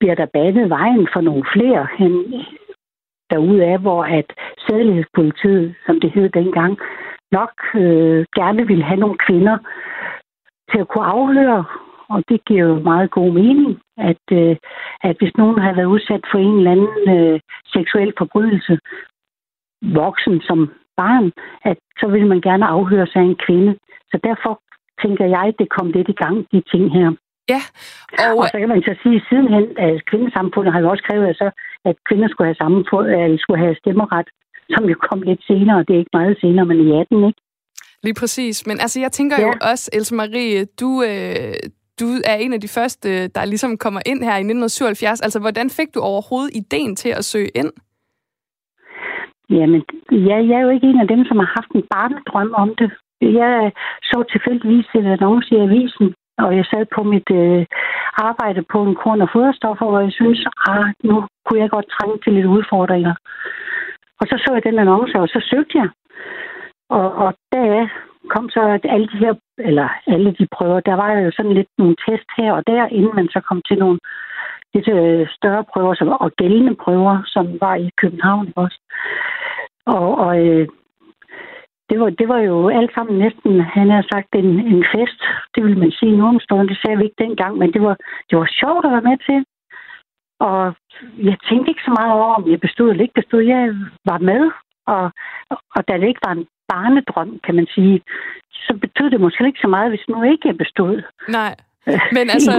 bliver 0.00 0.14
der 0.14 0.26
banet 0.26 0.70
vejen 0.70 1.08
for 1.12 1.20
nogle 1.20 1.44
flere 1.54 1.86
hen 1.98 2.14
derude 3.30 3.64
af, 3.64 3.78
hvor 3.78 4.04
at 4.04 4.28
sædelighedspolitiet, 4.68 5.74
som 5.86 6.00
det 6.00 6.10
hed 6.10 6.28
dengang, 6.28 6.78
nok 7.38 7.52
øh, 7.74 8.24
gerne 8.40 8.66
ville 8.66 8.84
have 8.84 9.00
nogle 9.00 9.18
kvinder 9.26 9.56
til 10.70 10.78
at 10.80 10.88
kunne 10.88 11.06
afhøre, 11.16 11.64
og 12.08 12.22
det 12.28 12.44
giver 12.44 12.64
jo 12.64 12.74
meget 12.90 13.10
god 13.10 13.30
mening, 13.32 13.80
at, 14.10 14.24
øh, 14.32 14.56
at 15.08 15.16
hvis 15.18 15.36
nogen 15.36 15.58
har 15.64 15.72
været 15.74 15.92
udsat 15.94 16.24
for 16.30 16.38
en 16.38 16.56
eller 16.58 16.70
anden 16.76 17.04
øh, 17.16 17.40
seksuel 17.74 18.12
forbrydelse, 18.18 18.78
voksen 20.00 20.40
som 20.40 20.58
barn, 20.96 21.32
at 21.70 21.78
så 22.00 22.06
vil 22.06 22.26
man 22.26 22.40
gerne 22.40 22.66
afhøre 22.66 23.06
sig 23.06 23.20
af 23.22 23.26
en 23.32 23.40
kvinde. 23.46 23.72
Så 24.10 24.16
derfor 24.28 24.52
tænker 25.02 25.26
jeg, 25.36 25.46
det 25.58 25.68
kom 25.76 25.88
lidt 25.90 26.08
i 26.08 26.18
gang, 26.22 26.36
de 26.52 26.60
ting 26.72 26.84
her. 26.96 27.08
Ja. 27.52 27.62
Og, 28.24 28.38
og 28.38 28.44
så 28.52 28.58
kan 28.58 28.68
man 28.68 28.82
så 28.82 28.94
sige, 29.02 29.16
at 29.16 29.26
sidenhen, 29.28 29.66
at 29.78 30.06
kvindesamfundet 30.10 30.72
har 30.72 30.80
jo 30.80 30.90
også 30.90 31.04
krævet, 31.08 31.26
at, 31.26 31.36
så, 31.36 31.48
at 31.84 31.96
kvinder 32.08 32.28
skulle 32.28 32.48
have, 32.50 32.60
samme, 32.62 32.78
eller 33.24 33.38
skulle 33.38 33.60
have 33.64 33.76
stemmeret, 33.82 34.28
som 34.74 34.84
jo 34.92 34.96
kom 35.08 35.22
lidt 35.22 35.42
senere. 35.50 35.84
Det 35.86 35.94
er 35.94 36.02
ikke 36.02 36.18
meget 36.20 36.36
senere, 36.40 36.66
men 36.66 36.78
i 36.86 36.88
18, 37.00 37.24
ikke? 37.28 37.40
Lige 38.02 38.14
præcis. 38.20 38.66
Men 38.66 38.80
altså, 38.80 39.00
jeg 39.00 39.12
tænker 39.12 39.36
ja. 39.40 39.46
jo 39.46 39.52
også, 39.70 39.90
Else 39.92 40.14
Marie, 40.14 40.64
du, 40.80 41.02
øh, 41.02 41.54
du 42.00 42.06
er 42.24 42.34
en 42.34 42.52
af 42.52 42.60
de 42.60 42.68
første, 42.68 43.28
der 43.28 43.44
ligesom 43.44 43.78
kommer 43.78 44.00
ind 44.06 44.20
her 44.24 44.36
i 44.36 44.46
1977. 44.52 45.20
Altså, 45.20 45.38
hvordan 45.40 45.70
fik 45.70 45.94
du 45.94 46.00
overhovedet 46.00 46.50
ideen 46.56 46.96
til 46.96 47.08
at 47.08 47.24
søge 47.24 47.48
ind? 47.54 47.72
Jamen, 49.50 49.82
ja, 50.10 50.36
jeg 50.48 50.56
er 50.58 50.64
jo 50.66 50.68
ikke 50.68 50.86
en 50.86 51.00
af 51.00 51.08
dem, 51.08 51.24
som 51.24 51.38
har 51.38 51.50
haft 51.56 51.70
en 51.74 51.84
barnedrøm 51.94 52.54
om 52.56 52.74
det. 52.78 52.90
Jeg 53.20 53.72
så 54.02 54.24
tilfældigvis 54.32 54.86
en 54.94 55.06
annonce 55.06 55.54
i 55.54 55.58
avisen, 55.58 56.14
og 56.38 56.56
jeg 56.56 56.64
sad 56.64 56.86
på 56.94 57.02
mit 57.02 57.30
øh, 57.30 57.66
arbejde 58.28 58.62
på 58.72 58.82
en 58.82 58.94
korn- 58.94 59.22
og 59.26 59.28
foderstoffer, 59.32 59.86
hvor 59.90 60.00
jeg 60.00 60.12
synes, 60.12 60.46
ah, 60.68 60.86
nu 61.04 61.26
kunne 61.44 61.60
jeg 61.60 61.70
godt 61.70 61.88
trænge 61.96 62.18
til 62.24 62.32
lidt 62.32 62.46
udfordringer. 62.46 63.14
Og 64.20 64.24
så 64.30 64.36
så 64.44 64.50
jeg 64.54 64.64
den 64.64 64.78
annonce, 64.78 65.20
og 65.20 65.28
så 65.28 65.40
søgte 65.50 65.78
jeg. 65.78 65.88
Og, 66.88 67.14
og 67.14 67.34
der 67.52 67.88
kom 68.28 68.48
så 68.48 68.60
at 68.76 68.84
alle 68.94 69.08
de 69.12 69.18
her, 69.24 69.34
eller 69.58 69.88
alle 70.06 70.34
de 70.38 70.46
prøver, 70.56 70.80
der 70.80 70.94
var 70.94 71.12
jo 71.12 71.30
sådan 71.36 71.52
lidt 71.52 71.68
nogle 71.78 71.96
test 72.06 72.28
her 72.38 72.52
og 72.52 72.62
der, 72.66 72.86
inden 72.86 73.14
man 73.14 73.28
så 73.28 73.40
kom 73.40 73.62
til 73.68 73.78
nogle 73.78 73.98
lidt 74.74 74.88
øh, 74.88 75.26
større 75.36 75.64
prøver 75.72 75.94
som, 75.94 76.08
og 76.08 76.30
gældende 76.32 76.74
prøver, 76.84 77.22
som 77.26 77.46
var 77.60 77.74
i 77.74 77.90
København 78.00 78.52
også. 78.56 78.78
Og, 79.86 80.18
og 80.18 80.46
øh, 80.46 80.68
det, 81.90 82.00
var, 82.00 82.10
det 82.10 82.28
var 82.28 82.38
jo 82.38 82.68
alt 82.68 82.94
sammen 82.94 83.18
næsten, 83.18 83.60
han 83.60 83.90
har 83.90 84.04
sagt, 84.12 84.28
en, 84.32 84.50
en 84.72 84.84
fest. 84.94 85.20
Det 85.54 85.64
vil 85.64 85.78
man 85.78 85.90
sige 85.90 86.16
nu 86.16 86.24
om 86.26 86.40
stunden. 86.40 86.68
Det 86.68 86.78
sagde 86.80 86.98
vi 86.98 87.04
ikke 87.04 87.22
dengang, 87.26 87.58
men 87.58 87.72
det 87.72 87.82
var, 87.82 87.96
det 88.30 88.38
var 88.38 88.48
sjovt 88.60 88.84
at 88.84 88.92
være 88.92 89.08
med 89.10 89.18
til. 89.28 89.44
Og 90.40 90.74
jeg 91.28 91.36
tænkte 91.48 91.70
ikke 91.70 91.86
så 91.88 91.94
meget 91.98 92.12
over, 92.12 92.34
om 92.34 92.50
jeg 92.50 92.60
bestod 92.60 92.90
eller 92.90 93.02
ikke 93.02 93.20
bestod. 93.20 93.42
Jeg 93.42 93.74
var 94.04 94.18
med, 94.18 94.42
og, 94.86 95.04
og 95.76 95.88
da 95.88 95.92
det 95.98 96.08
ikke 96.08 96.26
var 96.26 96.32
en 96.34 96.46
barnedrøm, 96.72 97.40
kan 97.44 97.54
man 97.54 97.66
sige, 97.74 98.02
så 98.52 98.78
betød 98.80 99.10
det 99.10 99.20
måske 99.20 99.46
ikke 99.46 99.64
så 99.66 99.68
meget, 99.68 99.90
hvis 99.90 100.08
nu 100.08 100.22
ikke 100.22 100.48
jeg 100.48 100.56
bestod. 100.56 101.02
Nej. 101.28 101.54
Men 102.16 102.30
altså, 102.30 102.52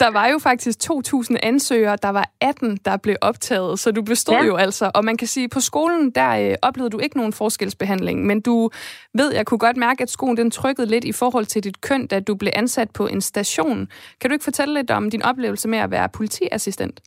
der 0.00 0.12
var 0.12 0.26
jo 0.28 0.38
faktisk 0.38 0.78
2.000 0.90 1.36
ansøgere, 1.42 1.96
der 2.02 2.08
var 2.08 2.30
18, 2.40 2.78
der 2.84 2.96
blev 2.96 3.16
optaget, 3.22 3.78
så 3.78 3.92
du 3.92 4.02
bestod 4.02 4.36
ja. 4.36 4.44
jo 4.44 4.56
altså. 4.56 4.90
Og 4.94 5.04
man 5.04 5.16
kan 5.16 5.26
sige, 5.26 5.44
at 5.44 5.50
på 5.50 5.60
skolen, 5.60 6.10
der 6.10 6.50
øh, 6.50 6.54
oplevede 6.62 6.90
du 6.90 6.98
ikke 6.98 7.16
nogen 7.16 7.32
forskelsbehandling, 7.32 8.26
men 8.26 8.40
du 8.40 8.70
ved, 9.14 9.34
jeg 9.34 9.46
kunne 9.46 9.58
godt 9.58 9.76
mærke, 9.76 10.02
at 10.02 10.10
skolen 10.10 10.36
den 10.36 10.50
trykkede 10.50 10.90
lidt 10.90 11.04
i 11.04 11.12
forhold 11.12 11.44
til 11.44 11.64
dit 11.64 11.80
køn, 11.80 12.06
da 12.06 12.20
du 12.20 12.34
blev 12.34 12.52
ansat 12.56 12.88
på 12.98 13.06
en 13.06 13.20
station. 13.20 13.88
Kan 14.20 14.30
du 14.30 14.32
ikke 14.32 14.44
fortælle 14.44 14.74
lidt 14.74 14.90
om 14.90 15.10
din 15.10 15.22
oplevelse 15.22 15.68
med 15.68 15.78
at 15.78 15.90
være 15.90 16.08
politiassistent? 16.08 17.00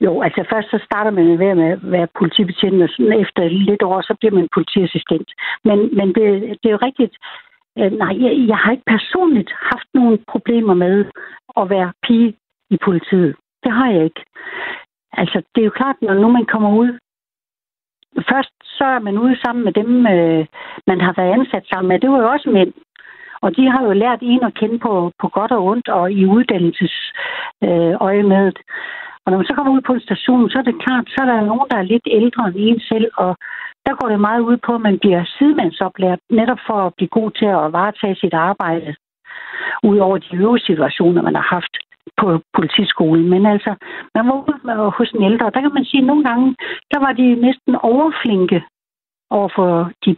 Jo, 0.00 0.22
altså 0.22 0.40
først 0.52 0.68
så 0.70 0.78
starter 0.88 1.10
man 1.10 1.24
med 1.38 1.72
at 1.72 1.78
være 1.82 2.08
politibetjent, 2.18 2.82
og 2.82 2.88
sådan 2.88 3.20
efter 3.24 3.42
lidt 3.48 3.82
år, 3.82 4.00
så 4.00 4.14
bliver 4.20 4.34
man 4.34 4.48
politiassistent. 4.54 5.28
Men, 5.64 5.78
men 5.98 6.08
det, 6.16 6.26
det 6.60 6.66
er 6.68 6.76
jo 6.76 6.86
rigtigt. 6.88 7.14
Øh, 7.78 7.92
nej, 7.92 8.14
jeg, 8.24 8.48
jeg 8.48 8.56
har 8.56 8.70
ikke 8.72 8.90
personligt 8.94 9.52
haft 9.72 9.88
nogen 9.94 10.18
problemer 10.28 10.74
med 10.74 11.04
at 11.56 11.70
være 11.70 11.92
pige 12.02 12.34
i 12.70 12.76
politiet. 12.84 13.36
Det 13.64 13.72
har 13.72 13.90
jeg 13.90 14.04
ikke. 14.04 14.24
Altså, 15.12 15.42
det 15.54 15.60
er 15.60 15.64
jo 15.64 15.78
klart, 15.80 15.96
når 16.02 16.14
nu 16.14 16.28
man 16.28 16.46
kommer 16.46 16.70
ud, 16.82 16.98
først 18.30 18.54
så 18.78 18.84
er 18.84 18.98
man 18.98 19.18
ude 19.18 19.36
sammen 19.44 19.64
med 19.64 19.72
dem, 19.72 20.06
øh, 20.06 20.46
man 20.86 21.00
har 21.00 21.14
været 21.16 21.32
ansat 21.38 21.64
sammen 21.66 21.88
med. 21.88 22.00
Det 22.00 22.10
var 22.10 22.18
jo 22.18 22.28
også 22.30 22.50
mænd. 22.50 22.72
Og 23.40 23.56
de 23.56 23.70
har 23.70 23.82
jo 23.84 23.92
lært 23.92 24.18
en 24.22 24.44
at 24.44 24.54
kende 24.54 24.78
på, 24.78 25.12
på 25.20 25.28
godt 25.28 25.52
og 25.52 25.64
ondt 25.64 25.88
og 25.88 26.12
i 26.12 26.26
uddannelsesøje 26.26 28.22
øh, 28.22 28.30
med. 28.34 28.52
Og 29.24 29.30
når 29.30 29.36
man 29.38 29.46
så 29.46 29.54
kommer 29.54 29.72
ud 29.72 29.80
på 29.86 29.92
en 29.92 30.06
station, 30.08 30.50
så 30.50 30.58
er 30.58 30.62
det 30.62 30.82
klart, 30.84 31.04
så 31.08 31.16
er 31.22 31.26
der 31.26 31.40
nogen, 31.50 31.68
der 31.70 31.76
er 31.78 31.90
lidt 31.92 32.06
ældre 32.10 32.48
end 32.48 32.56
en 32.58 32.80
selv, 32.80 33.10
og 33.16 33.36
der 33.86 33.94
går 34.00 34.08
det 34.08 34.20
meget 34.20 34.40
ud 34.40 34.56
på, 34.66 34.74
at 34.74 34.80
man 34.80 34.98
bliver 34.98 35.24
sidemandsoplært, 35.38 36.18
netop 36.30 36.58
for 36.66 36.78
at 36.86 36.94
blive 36.96 37.08
god 37.18 37.30
til 37.30 37.46
at 37.46 37.72
varetage 37.72 38.16
sit 38.16 38.34
arbejde, 38.34 38.94
ud 39.82 39.98
over 39.98 40.18
de 40.18 40.36
øvrige 40.36 40.68
situationer, 40.70 41.22
man 41.22 41.34
har 41.34 41.48
haft 41.56 41.74
på 42.20 42.40
politiskolen. 42.56 43.28
Men 43.30 43.46
altså, 43.46 43.74
man 44.14 44.26
var 44.28 44.34
ude 44.48 44.90
hos 44.98 45.10
en 45.10 45.22
ældre, 45.22 45.50
der 45.54 45.60
kan 45.60 45.74
man 45.74 45.84
sige, 45.84 46.00
at 46.00 46.06
nogle 46.06 46.24
gange, 46.24 46.56
der 46.92 46.98
var 47.04 47.12
de 47.12 47.34
næsten 47.34 47.74
overflinke 47.92 48.64
over 49.30 49.48
for 49.56 49.90
de 50.04 50.16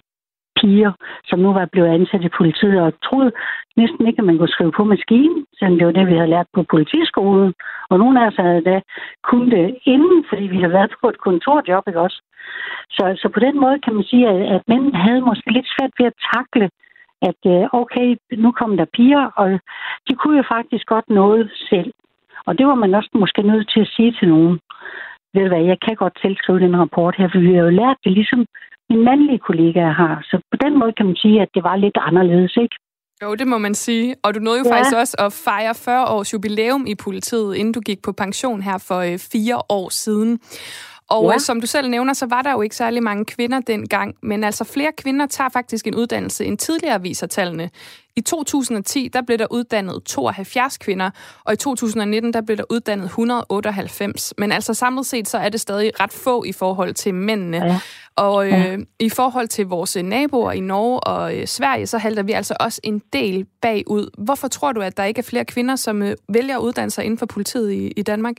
piger, 0.61 0.93
som 1.29 1.39
nu 1.39 1.53
var 1.53 1.67
blevet 1.73 1.89
ansat 1.89 2.25
i 2.25 2.37
politiet, 2.39 2.81
og 2.81 2.93
troede 3.07 3.33
næsten 3.77 4.07
ikke, 4.07 4.21
at 4.21 4.29
man 4.29 4.39
kunne 4.39 4.57
skrive 4.57 4.73
på 4.73 4.85
maskinen, 4.85 5.47
selvom 5.59 5.79
det 5.79 5.87
var 5.87 5.93
det, 5.93 6.07
vi 6.07 6.17
havde 6.19 6.35
lært 6.35 6.49
på 6.55 6.63
politiskolen. 6.63 7.55
Og 7.91 7.99
nogle 7.99 8.21
af 8.21 8.27
os 8.27 8.37
havde 8.45 8.63
da 8.71 8.81
kun 9.31 9.51
det 9.51 9.67
inden, 9.85 10.25
fordi 10.29 10.45
vi 10.55 10.59
havde 10.61 10.79
været 10.79 10.93
på 11.01 11.09
et 11.09 11.19
kontorjob, 11.27 11.85
ikke 11.89 12.01
også? 12.07 12.19
Så, 12.97 13.05
så 13.23 13.29
på 13.35 13.41
den 13.41 13.61
måde 13.61 13.79
kan 13.85 13.95
man 13.95 14.05
sige, 14.11 14.29
at, 14.29 14.41
at 14.55 14.63
mænd 14.69 14.95
havde 14.95 15.21
måske 15.21 15.51
lidt 15.53 15.69
svært 15.75 15.93
ved 15.99 16.07
at 16.07 16.21
takle, 16.35 16.67
at 17.29 17.41
øh, 17.53 17.65
okay, 17.81 18.17
nu 18.45 18.53
kom 18.53 18.77
der 18.77 18.95
piger, 18.97 19.25
og 19.41 19.49
de 20.09 20.15
kunne 20.15 20.37
jo 20.37 20.45
faktisk 20.55 20.87
godt 20.87 21.09
noget 21.11 21.51
selv. 21.71 21.93
Og 22.47 22.59
det 22.59 22.67
var 22.67 22.75
man 22.75 22.95
også 22.95 23.11
måske 23.15 23.43
nødt 23.43 23.71
til 23.71 23.81
at 23.81 23.93
sige 23.97 24.13
til 24.19 24.29
nogen. 24.29 24.59
Ved 25.35 25.43
du 25.43 25.49
hvad, 25.49 25.65
jeg 25.65 25.79
kan 25.81 25.97
godt 25.97 26.19
tilskrive 26.23 26.61
den 26.61 26.81
rapport 26.81 27.15
her, 27.19 27.29
for 27.33 27.39
vi 27.39 27.55
har 27.55 27.63
jo 27.63 27.71
lært 27.71 27.97
det 28.05 28.13
ligesom 28.13 28.47
mine 28.91 29.05
mandlige 29.05 29.39
kollegaer 29.39 29.93
har. 30.03 30.15
Så 30.31 30.37
på 30.53 30.57
den 30.65 30.79
måde 30.79 30.93
kan 30.93 31.07
man 31.07 31.17
sige, 31.17 31.43
at 31.43 31.49
det 31.55 31.63
var 31.63 31.77
lidt 31.77 31.99
anderledes, 32.09 32.57
ikke? 32.65 32.77
Jo, 33.23 33.35
det 33.35 33.47
må 33.49 33.59
man 33.59 33.75
sige. 33.75 34.17
Og 34.25 34.35
du 34.35 34.41
nåede 34.41 34.59
jo 34.59 34.65
ja. 34.69 34.75
faktisk 34.75 34.97
også 34.97 35.17
at 35.19 35.33
fejre 35.33 35.75
40 35.75 36.07
års 36.07 36.33
jubilæum 36.33 36.87
i 36.87 36.95
politiet, 36.95 37.57
inden 37.57 37.73
du 37.75 37.81
gik 37.81 38.03
på 38.03 38.13
pension 38.13 38.63
her 38.63 38.79
for 38.89 38.99
øh, 38.99 39.19
fire 39.33 39.59
år 39.69 39.89
siden. 39.89 40.39
Og 41.09 41.25
ja. 41.25 41.35
Øh, 41.35 41.41
som 41.41 41.61
du 41.61 41.67
selv 41.67 41.91
nævner, 41.91 42.13
så 42.13 42.27
var 42.27 42.43
der 42.43 42.53
jo 42.53 42.61
ikke 42.61 42.77
særlig 42.77 43.03
mange 43.03 43.25
kvinder 43.25 43.61
dengang, 43.61 44.15
men 44.23 44.45
altså 44.45 44.65
flere 44.65 44.93
kvinder 44.99 45.27
tager 45.27 45.51
faktisk 45.51 45.87
en 45.87 45.95
uddannelse 45.95 46.45
end 46.45 46.59
tidligere 46.59 47.03
viser 47.03 47.27
tallene. 47.27 47.71
I 48.17 48.21
2010, 48.21 49.09
der 49.13 49.23
blev 49.23 49.39
der 49.39 49.47
uddannet 49.51 50.03
72 50.05 50.79
kvinder, 50.79 51.11
og 51.45 51.53
i 51.53 51.57
2019, 51.57 52.33
der 52.33 52.41
blev 52.41 52.57
der 52.57 52.65
uddannet 52.71 53.05
198. 53.05 54.35
Men 54.39 54.53
altså 54.53 54.75
samlet 54.75 55.07
set, 55.07 55.29
så 55.29 55.39
er 55.39 55.49
det 55.49 55.61
stadig 55.61 56.01
ret 56.01 56.13
få 56.13 56.45
i 56.45 56.53
forhold 56.53 56.95
til 56.95 57.15
mændene. 57.15 57.57
Ja. 57.57 57.81
Og 58.17 58.47
øh, 58.47 58.53
ja. 58.53 58.77
i 59.01 59.09
forhold 59.09 59.49
til 59.49 59.67
vores 59.67 59.97
naboer 59.97 60.53
i 60.53 60.61
Norge 60.61 61.01
og 61.01 61.37
øh, 61.37 61.47
Sverige, 61.47 61.87
så 61.87 61.99
halter 61.99 62.23
vi 62.23 62.33
altså 62.33 62.57
også 62.61 62.81
en 62.83 63.03
del 63.13 63.47
bagud. 63.63 64.11
Hvorfor 64.19 64.49
tror 64.49 64.73
du, 64.73 64.81
at 64.81 64.97
der 64.97 65.05
ikke 65.05 65.19
er 65.19 65.23
flere 65.23 65.45
kvinder, 65.45 65.77
som 65.77 66.03
øh, 66.03 66.17
vælger 66.29 66.57
at 66.57 66.63
uddanne 66.63 66.91
sig 66.91 67.05
inden 67.05 67.19
for 67.19 67.27
politiet 67.27 67.73
i, 67.73 67.93
i 67.97 68.03
Danmark? 68.03 68.37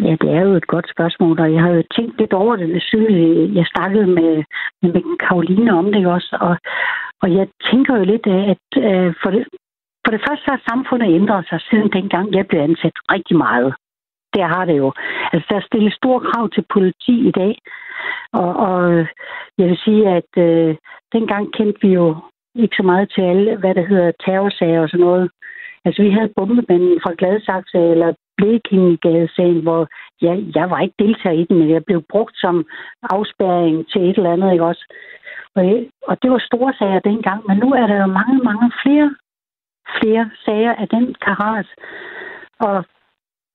Ja, 0.00 0.16
det 0.20 0.30
er 0.30 0.40
jo 0.40 0.54
et 0.54 0.66
godt 0.66 0.90
spørgsmål, 0.94 1.40
og 1.40 1.52
jeg 1.52 1.62
har 1.62 1.70
jo 1.70 1.82
tænkt 1.96 2.18
lidt 2.20 2.32
over 2.32 2.56
det. 2.56 2.82
siden 2.82 3.56
jeg 3.56 3.66
snakkede 3.74 4.06
med, 4.06 4.44
med 4.82 5.18
Karoline 5.18 5.72
om 5.78 5.92
det 5.92 6.06
også, 6.06 6.36
og, 6.40 6.56
og 7.22 7.34
jeg 7.34 7.48
tænker 7.70 7.96
jo 7.96 8.04
lidt, 8.04 8.26
at 8.26 8.64
at 8.92 9.14
for, 9.22 9.30
det, 9.30 9.44
for 10.04 10.10
det 10.14 10.24
første 10.28 10.46
har 10.50 10.60
samfundet 10.68 11.14
ændret 11.14 11.48
sig 11.48 11.60
siden 11.60 11.92
dengang, 11.92 12.34
jeg 12.34 12.46
blev 12.46 12.60
ansat 12.60 12.96
rigtig 13.14 13.36
meget. 13.36 13.74
Det 14.34 14.42
har 14.42 14.64
det 14.64 14.76
jo. 14.78 14.92
Altså, 15.32 15.46
der 15.50 15.60
stilles 15.60 15.94
store 15.94 16.20
krav 16.20 16.50
til 16.50 16.64
politi 16.72 17.28
i 17.28 17.30
dag, 17.30 17.58
og, 18.32 18.56
og 18.56 19.06
jeg 19.58 19.66
vil 19.68 19.78
sige, 19.84 20.08
at 20.08 20.30
øh, 20.36 20.76
dengang 21.12 21.52
kendte 21.52 21.78
vi 21.82 21.92
jo 21.94 22.16
ikke 22.54 22.76
så 22.76 22.82
meget 22.82 23.12
til 23.14 23.22
alle, 23.22 23.56
hvad 23.56 23.74
der 23.74 23.86
hedder 23.86 24.12
terrorsager 24.24 24.80
og 24.80 24.88
sådan 24.88 25.06
noget. 25.06 25.30
Altså, 25.84 26.02
vi 26.02 26.10
havde 26.10 26.32
bombemanden 26.36 27.00
fra 27.02 27.12
Gladsaxe 27.18 27.78
eller 27.78 28.12
Blekingegadesagen, 28.36 29.60
hvor 29.62 29.88
ja, 30.22 30.34
jeg 30.54 30.70
var 30.70 30.80
ikke 30.80 30.94
deltager 30.98 31.36
i 31.40 31.44
den, 31.44 31.58
men 31.58 31.70
jeg 31.70 31.84
blev 31.84 32.02
brugt 32.08 32.36
som 32.36 32.66
afspærring 33.02 33.88
til 33.88 34.00
et 34.10 34.16
eller 34.16 34.32
andet, 34.32 34.52
ikke 34.52 34.64
også? 34.64 34.84
Og, 35.54 35.64
og 36.08 36.22
det 36.22 36.30
var 36.30 36.38
store 36.38 36.72
sager 36.78 36.98
dengang, 36.98 37.40
men 37.48 37.56
nu 37.58 37.68
er 37.72 37.86
der 37.86 37.96
jo 37.96 38.06
mange, 38.06 38.38
mange 38.38 38.72
flere, 38.82 39.14
flere 39.98 40.30
sager 40.44 40.74
af 40.74 40.88
den 40.88 41.14
karat. 41.26 41.66
Og 42.60 42.84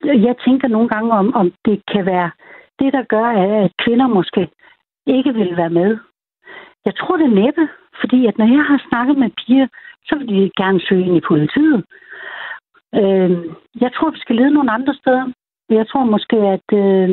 jeg 0.04 0.36
tænker 0.46 0.68
nogle 0.68 0.90
gange 0.90 1.12
om, 1.12 1.36
om 1.36 1.54
det 1.66 1.82
kan 1.92 2.06
være 2.06 2.32
det, 2.80 2.94
der 2.94 3.04
gør, 3.04 3.26
at 3.26 3.72
kvinder 3.84 4.08
måske 4.08 4.50
ikke 5.08 5.34
vil 5.34 5.58
være 5.58 5.70
med. 5.70 5.98
Jeg 6.86 6.96
tror 6.96 7.18
det 7.18 7.30
næppe, 7.30 7.70
fordi 8.00 8.26
at 8.26 8.38
når 8.38 8.46
jeg 8.46 8.64
har 8.64 8.86
snakket 8.90 9.18
med 9.18 9.30
piger, 9.30 9.68
så 10.06 10.16
vil 10.18 10.28
de 10.28 10.52
gerne 10.58 10.82
søge 10.88 11.06
ind 11.06 11.18
i 11.18 11.28
politiet. 11.32 11.86
Øh, 12.96 13.32
jeg 13.82 13.92
tror, 13.94 14.10
vi 14.10 14.20
skal 14.20 14.36
lede 14.36 14.52
nogle 14.52 14.72
andre 14.72 14.94
steder. 14.94 15.26
Jeg 15.70 15.88
tror 15.88 16.04
måske, 16.04 16.38
at 16.56 16.68
øh, 16.74 17.10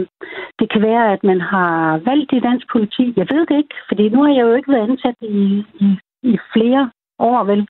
det 0.59 0.71
kan 0.73 0.83
være, 0.83 1.13
at 1.13 1.25
man 1.25 1.41
har 1.41 1.99
valgt 1.99 2.33
i 2.33 2.41
dansk 2.41 2.67
politi. 2.73 3.15
Jeg 3.17 3.27
ved 3.31 3.47
det 3.47 3.57
ikke, 3.57 3.77
fordi 3.89 4.09
nu 4.09 4.23
har 4.23 4.33
jeg 4.33 4.43
jo 4.43 4.55
ikke 4.55 4.73
været 4.73 4.91
ansat 4.91 5.17
i, 5.21 5.65
i, 5.81 5.89
i 6.23 6.39
flere 6.53 6.91
år, 7.19 7.45
vel? 7.45 7.69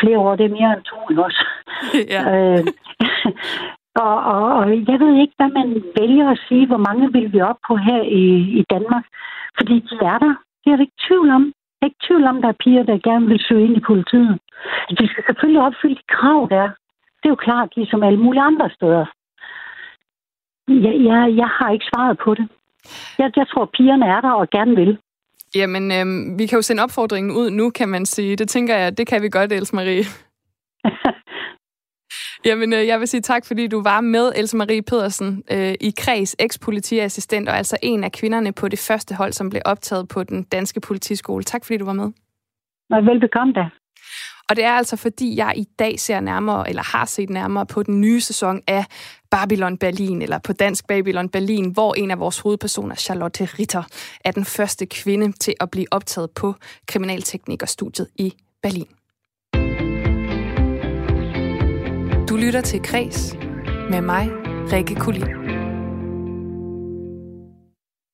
Flere 0.00 0.18
år, 0.18 0.36
det 0.36 0.46
er 0.46 0.56
mere 0.58 0.72
end 0.76 0.82
to, 0.82 0.96
også? 1.26 1.44
Ja. 2.14 2.22
øh, 2.34 2.66
og, 4.04 4.16
og, 4.32 4.42
og 4.58 4.68
jeg 4.90 4.98
ved 5.00 5.14
ikke, 5.20 5.34
hvad 5.36 5.50
man 5.60 5.84
vælger 6.00 6.30
at 6.30 6.42
sige, 6.48 6.66
hvor 6.66 6.82
mange 6.88 7.12
vil 7.12 7.32
vi 7.32 7.40
op 7.40 7.60
på 7.68 7.76
her 7.76 8.02
i, 8.02 8.24
i 8.60 8.64
Danmark. 8.70 9.04
Fordi 9.58 9.74
de 9.88 9.96
er 10.12 10.18
der. 10.18 10.34
Det 10.64 10.72
er 10.72 10.76
der 10.76 10.86
ikke 10.86 11.04
tvivl 11.08 11.30
om. 11.30 11.44
Jeg 11.80 11.86
er 11.86 11.90
ikke 11.90 12.06
tvivl 12.08 12.24
om, 12.24 12.42
der 12.42 12.48
er 12.48 12.60
piger, 12.64 12.82
der 12.82 13.06
gerne 13.10 13.26
vil 13.26 13.44
søge 13.48 13.64
ind 13.64 13.76
i 13.76 13.86
politiet. 13.90 14.38
De 14.98 15.08
skal 15.08 15.24
selvfølgelig 15.26 15.62
opfylde 15.62 15.94
de 15.94 16.08
krav, 16.08 16.48
der 16.50 16.70
det 17.22 17.28
er 17.28 17.34
jo 17.36 17.44
klart, 17.48 17.76
ligesom 17.76 18.02
alle 18.02 18.18
mulige 18.18 18.42
andre 18.42 18.70
steder. 18.70 19.06
Jeg, 20.68 20.94
jeg, 21.08 21.36
jeg 21.36 21.50
har 21.58 21.70
ikke 21.72 21.84
svaret 21.92 22.18
på 22.24 22.34
det. 22.34 22.48
Jeg, 23.18 23.32
jeg 23.36 23.46
tror, 23.48 23.70
pigerne 23.76 24.06
er 24.06 24.20
der 24.20 24.32
og 24.32 24.50
gerne 24.50 24.76
vil. 24.76 24.98
Jamen, 25.54 25.84
øh, 25.98 26.38
vi 26.38 26.46
kan 26.46 26.56
jo 26.56 26.62
sende 26.62 26.82
opfordringen 26.82 27.36
ud 27.36 27.50
nu, 27.50 27.70
kan 27.70 27.88
man 27.88 28.06
sige. 28.06 28.36
Det 28.36 28.48
tænker 28.48 28.76
jeg, 28.76 28.98
det 28.98 29.06
kan 29.06 29.22
vi 29.22 29.28
godt, 29.28 29.52
Else 29.52 29.76
Marie. 29.76 30.04
Jamen, 32.46 32.72
øh, 32.72 32.86
jeg 32.86 33.00
vil 33.00 33.08
sige 33.08 33.20
tak, 33.20 33.46
fordi 33.46 33.66
du 33.66 33.82
var 33.82 34.00
med, 34.00 34.32
Else 34.36 34.56
Marie 34.56 34.82
Pedersen, 34.82 35.44
øh, 35.52 35.74
i 35.80 35.92
Kreds, 35.98 36.36
eks-politiassistent, 36.38 37.48
og 37.48 37.56
altså 37.56 37.76
en 37.82 38.04
af 38.04 38.12
kvinderne 38.12 38.52
på 38.52 38.68
det 38.68 38.78
første 38.88 39.14
hold, 39.14 39.32
som 39.32 39.50
blev 39.50 39.62
optaget 39.64 40.08
på 40.08 40.24
den 40.24 40.42
danske 40.42 40.80
politiskole. 40.80 41.42
Tak, 41.42 41.64
fordi 41.64 41.78
du 41.78 41.84
var 41.84 41.92
med. 41.92 42.12
Velbekomme 42.90 43.52
da. 43.52 43.68
Og 44.52 44.56
det 44.56 44.64
er 44.64 44.72
altså 44.72 44.96
fordi, 44.96 45.36
jeg 45.36 45.52
i 45.56 45.66
dag 45.78 46.00
ser 46.00 46.20
nærmere, 46.20 46.68
eller 46.68 46.82
har 46.82 47.04
set 47.04 47.30
nærmere 47.30 47.66
på 47.66 47.82
den 47.82 48.00
nye 48.00 48.20
sæson 48.20 48.60
af 48.66 48.84
Babylon 49.30 49.78
Berlin, 49.78 50.22
eller 50.22 50.38
på 50.38 50.52
dansk 50.52 50.86
Babylon 50.86 51.28
Berlin, 51.28 51.70
hvor 51.70 51.94
en 51.94 52.10
af 52.10 52.18
vores 52.18 52.38
hovedpersoner, 52.38 52.94
Charlotte 52.94 53.44
Ritter, 53.44 53.82
er 54.24 54.30
den 54.30 54.44
første 54.44 54.86
kvinde 54.86 55.32
til 55.32 55.54
at 55.60 55.70
blive 55.70 55.86
optaget 55.90 56.30
på 56.30 56.54
kriminalteknikerstudiet 56.86 58.08
i 58.16 58.34
Berlin. 58.62 58.88
Du 62.28 62.36
lytter 62.36 62.60
til 62.60 62.82
Kres 62.82 63.36
med 63.90 64.00
mig, 64.00 64.30
Rikke 64.72 64.94
Kulin. 64.94 65.51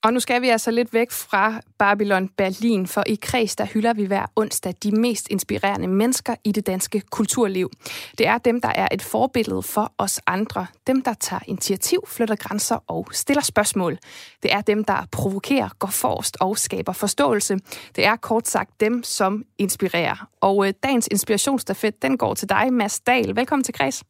Og 0.05 0.13
nu 0.13 0.21
skal 0.21 0.43
vi 0.43 0.49
altså 0.49 0.71
lidt 0.71 0.95
væk 0.95 1.11
fra 1.11 1.61
Babylon 1.79 2.29
Berlin, 2.29 2.87
for 2.87 3.03
i 3.07 3.19
Kreds, 3.23 3.57
der 3.57 3.65
hylder 3.65 3.93
vi 3.95 4.05
hver 4.05 4.27
onsdag 4.37 4.75
de 4.83 5.01
mest 5.01 5.29
inspirerende 5.31 5.89
mennesker 5.89 6.35
i 6.45 6.53
det 6.53 6.67
danske 6.67 7.01
kulturliv. 7.01 7.71
Det 8.19 8.27
er 8.27 8.39
dem, 8.39 8.61
der 8.61 8.69
er 8.69 8.89
et 8.93 9.03
forbillede 9.03 9.63
for 9.63 9.93
os 9.99 10.21
andre. 10.27 10.67
Dem, 10.87 11.03
der 11.03 11.15
tager 11.15 11.41
initiativ, 11.47 12.01
flytter 12.07 12.37
grænser 12.37 12.79
og 12.87 13.07
stiller 13.13 13.43
spørgsmål. 13.43 13.99
Det 14.43 14.53
er 14.53 14.61
dem, 14.61 14.85
der 14.85 15.07
provokerer, 15.13 15.69
går 15.79 15.89
forrest 15.89 16.37
og 16.41 16.59
skaber 16.59 16.93
forståelse. 16.93 17.59
Det 17.97 18.07
er 18.07 18.17
kort 18.17 18.49
sagt 18.49 18.81
dem, 18.81 19.03
som 19.03 19.45
inspirerer. 19.59 20.29
Og 20.41 20.67
øh, 20.67 20.73
dagens 20.83 21.09
inspirationsstafet, 21.11 22.03
den 22.03 22.19
går 22.19 22.35
til 22.35 22.49
dig, 22.49 22.73
Mads 22.73 23.01
Dahl. 23.01 23.37
Velkommen 23.37 23.65
til 23.65 23.75
Kreds. 23.75 24.05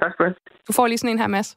Tak 0.00 0.12
skal 0.12 0.24
du 0.24 0.30
have. 0.30 0.34
Du 0.68 0.72
får 0.72 0.86
lige 0.86 0.98
sådan 0.98 1.10
en 1.10 1.18
her, 1.18 1.26
Mads. 1.26 1.56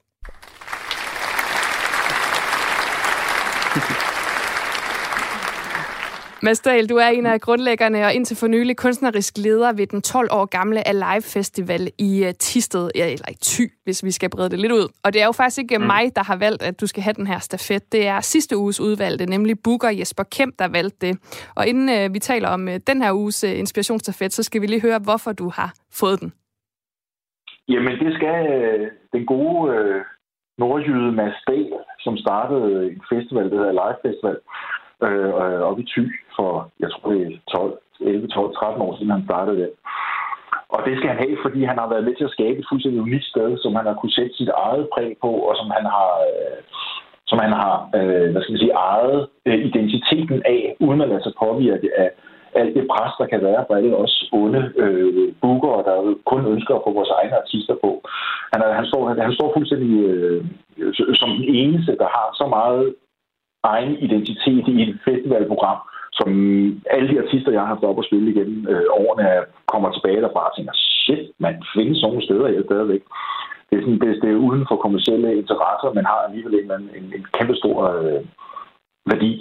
Mads 6.44 6.60
Dahl, 6.60 6.90
du 6.90 6.96
er 6.96 7.08
en 7.08 7.26
af 7.26 7.42
grundlæggerne 7.42 8.06
og 8.06 8.14
indtil 8.14 8.38
for 8.38 8.48
nylig 8.48 8.78
kunstnerisk 8.78 9.38
leder 9.38 9.74
ved 9.74 9.88
den 9.88 10.02
12 10.02 10.28
år 10.32 10.46
gamle 10.46 10.88
Alive 10.88 11.22
Festival 11.36 11.84
i 12.00 12.26
øh, 12.26 12.34
Tisted, 12.34 12.90
eller 12.96 13.30
i 13.36 13.38
Thy, 13.44 13.66
hvis 13.84 14.06
vi 14.06 14.12
skal 14.12 14.30
brede 14.30 14.50
det 14.50 14.60
lidt 14.60 14.72
ud. 14.72 14.88
Og 15.04 15.14
det 15.14 15.22
er 15.22 15.26
jo 15.26 15.32
faktisk 15.32 15.60
ikke 15.60 15.78
mm. 15.78 15.86
mig, 15.86 16.16
der 16.16 16.24
har 16.24 16.38
valgt, 16.38 16.64
at 16.64 16.82
du 16.82 16.88
skal 16.88 17.04
have 17.04 17.14
den 17.14 17.28
her 17.28 17.40
stafet. 17.40 17.92
Det 17.92 18.08
er 18.08 18.20
sidste 18.20 18.58
uges 18.58 18.80
udvalgte, 18.80 19.26
nemlig 19.26 19.56
Booker 19.64 19.90
Jesper 19.90 20.24
Kemp, 20.24 20.60
der 20.60 20.68
valgte 20.68 21.08
det. 21.08 21.14
Og 21.56 21.68
inden 21.68 21.90
øh, 21.98 22.14
vi 22.14 22.20
taler 22.20 22.50
om 22.50 22.68
øh, 22.68 22.80
den 22.88 23.02
her 23.02 23.12
uges 23.14 23.44
øh, 23.44 23.60
inspirationsstafet, 23.60 24.34
så 24.34 24.44
skal 24.44 24.62
vi 24.62 24.68
lige 24.68 24.82
høre, 24.82 25.00
hvorfor 25.04 25.32
du 25.32 25.48
har 25.50 25.70
fået 26.00 26.20
den. 26.22 26.34
Jamen, 27.68 27.96
det 28.04 28.14
skal 28.18 28.38
øh, 28.58 28.92
den 29.14 29.26
gode 29.26 29.76
øh, 29.76 30.02
nordjyde 30.58 31.12
Mads 31.12 31.40
Dahl, 31.48 31.74
som 32.00 32.18
startede 32.18 32.68
en 32.92 33.02
festival, 33.14 33.50
der 33.52 33.58
hedder 33.58 33.80
Live 33.82 34.00
Festival, 34.06 34.38
øh, 35.08 35.62
op 35.70 35.80
i 35.80 35.86
Thy 35.92 36.04
for, 36.36 36.70
jeg 36.80 36.90
tror 36.92 37.12
det 37.12 37.22
er 37.22 37.38
12, 37.52 37.78
11, 38.02 38.28
12, 38.28 38.56
13 38.56 38.82
år 38.82 38.96
siden, 38.96 39.12
han 39.12 39.26
startede 39.30 39.58
det. 39.62 39.70
Og 40.76 40.80
det 40.86 40.94
skal 40.98 41.10
han 41.10 41.22
have, 41.24 41.38
fordi 41.46 41.60
han 41.64 41.78
har 41.82 41.90
været 41.90 42.08
med 42.08 42.16
til 42.16 42.28
at 42.28 42.36
skabe 42.38 42.58
et 42.60 42.70
fuldstændig 42.70 43.02
unikt 43.02 43.26
sted, 43.34 43.58
som 43.64 43.76
han 43.76 43.86
har 43.86 43.96
kunne 43.98 44.18
sætte 44.18 44.34
sit 44.38 44.52
eget 44.66 44.90
præg 44.94 45.12
på, 45.22 45.32
og 45.50 45.54
som 45.60 45.70
han 45.78 45.86
har, 45.96 46.10
øh, 46.30 46.58
som 47.30 47.38
han 47.44 47.52
har 47.62 47.74
øh, 47.98 48.28
hvad 48.32 48.42
skal 48.42 48.54
man 48.54 48.64
sige, 48.64 48.80
ejet 48.90 49.28
øh, 49.46 49.60
identiteten 49.70 50.42
af, 50.46 50.76
uden 50.80 51.02
at 51.02 51.10
lade 51.10 51.24
sig 51.24 51.34
påvirke 51.44 51.90
af 52.04 52.10
alt 52.60 52.76
det 52.76 52.88
pres, 52.92 53.14
der 53.20 53.28
kan 53.32 53.42
være 53.48 53.66
for 53.68 53.76
alle 53.76 53.96
os 54.04 54.16
onde 54.32 54.62
øh, 54.84 55.34
bookere, 55.42 55.84
der 55.88 56.16
kun 56.32 56.46
ønsker 56.54 56.74
at 56.76 56.84
få 56.86 56.92
vores 56.94 57.12
egne 57.20 57.36
artister 57.44 57.76
på. 57.84 57.92
Han, 58.54 58.62
er, 58.62 58.74
han, 58.80 58.86
står, 58.86 59.08
han, 59.08 59.20
han 59.28 59.34
står 59.34 59.54
fuldstændig 59.56 59.94
øh, 60.10 60.44
som 61.22 61.30
den 61.40 61.46
eneste, 61.62 61.92
der 62.02 62.10
har 62.18 62.28
så 62.40 62.46
meget 62.58 62.96
egen 63.64 63.94
identitet 64.06 64.68
i 64.68 64.82
et 64.82 65.00
festivalprogram, 65.06 65.80
som 66.20 66.30
alle 66.94 67.08
de 67.12 67.22
artister, 67.24 67.52
jeg 67.52 67.62
har 67.62 67.74
haft 67.74 67.84
op 67.84 68.00
at 68.00 68.06
spille 68.06 68.32
igennem 68.32 68.68
øh, 68.68 68.86
årene, 69.04 69.26
kommer 69.72 69.90
tilbage 69.92 70.22
derfra 70.22 70.50
og 70.50 70.56
tænker, 70.56 70.74
shit, 71.04 71.24
man 71.46 71.56
findes 71.76 71.98
sådan 71.98 72.10
nogle 72.10 72.26
steder 72.28 72.48
jeg 72.48 72.64
stadigvæk. 72.66 73.04
Det 73.68 73.78
er, 73.78 73.82
sådan, 73.82 74.02
det, 74.04 74.22
det 74.24 74.30
er 74.32 74.46
uden 74.48 74.66
for 74.70 74.76
kommersielle 74.76 75.38
interesser, 75.42 75.90
men 75.96 76.06
har 76.12 76.20
alligevel 76.28 76.54
en, 76.54 76.72
en, 76.98 77.06
en 77.18 77.26
kæmpe 77.38 77.56
stor 77.62 77.78
øh, 77.98 78.22
værdi 79.12 79.32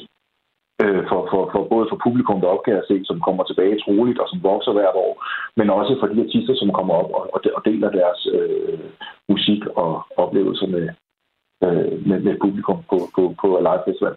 øh, 0.83 1.03
for, 1.11 1.21
for, 1.31 1.43
for 1.53 1.63
både 1.73 1.87
for 1.91 1.99
publikum, 2.07 2.41
der 2.41 2.55
opgav 2.57 2.77
at 2.77 2.89
se, 2.91 2.97
som 3.05 3.21
kommer 3.27 3.43
tilbage 3.45 3.81
troligt 3.85 4.19
og 4.23 4.29
som 4.29 4.43
vokser 4.43 4.73
hvert 4.73 4.97
år, 5.07 5.13
men 5.59 5.71
også 5.71 5.93
for 6.01 6.07
de 6.07 6.25
artister, 6.27 6.55
som 6.55 6.71
kommer 6.79 6.95
op 6.95 7.11
og, 7.19 7.23
og 7.57 7.61
deler 7.65 7.91
deres 7.99 8.21
øh, 8.37 8.79
musik 9.29 9.63
og 9.67 9.91
oplevelser 10.17 10.67
med, 10.67 10.85
øh, 11.67 11.93
med, 12.09 12.19
med 12.27 12.35
publikum 12.45 12.79
på, 12.91 12.97
på, 13.15 13.23
på 13.41 13.47
Live 13.67 13.83
Festival. 13.87 14.17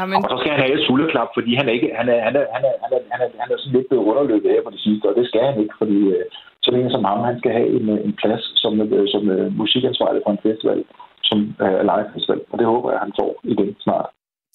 Amen. 0.00 0.16
Og 0.24 0.28
så 0.30 0.36
skal 0.40 0.52
han 0.54 0.62
have 0.64 0.74
et 0.76 0.86
sulleklap, 0.86 1.30
fordi 1.36 1.50
han 1.58 1.66
er, 1.68 1.74
ikke, 1.78 1.90
han 2.00 2.08
er, 2.14 2.18
han 2.26 2.34
er, 2.40 2.44
han 2.54 2.62
er, 2.68 2.72
han 2.82 2.90
er, 2.96 3.00
han 3.12 3.20
er, 3.24 3.28
han 3.42 3.48
er 3.52 3.58
sådan 3.58 3.76
lidt 3.76 3.88
blevet 3.88 4.08
underløbet 4.10 4.52
her 4.54 4.62
på 4.64 4.72
det 4.74 4.80
sidste, 4.86 5.04
og 5.10 5.14
det 5.18 5.26
skal 5.30 5.42
han 5.48 5.56
ikke, 5.62 5.76
fordi 5.82 5.98
øh, 6.16 6.24
så 6.64 6.70
længe 6.74 6.90
som 6.90 7.04
ham, 7.10 7.20
han 7.30 7.38
skal 7.40 7.52
have 7.58 7.68
en, 7.78 7.86
en 8.06 8.14
plads 8.22 8.44
som, 8.62 8.72
øh, 8.80 9.06
som 9.14 9.22
øh, 9.34 9.46
musikansvarlig 9.60 10.20
for 10.24 10.32
en 10.32 10.44
festival, 10.48 10.80
som 11.28 11.38
er 11.68 11.82
Live 11.90 12.10
Festival, 12.14 12.40
og 12.50 12.56
det 12.58 12.66
håber 12.72 12.88
jeg, 12.92 13.00
han 13.06 13.12
får 13.20 13.30
igen 13.52 13.70
snart. 13.86 14.06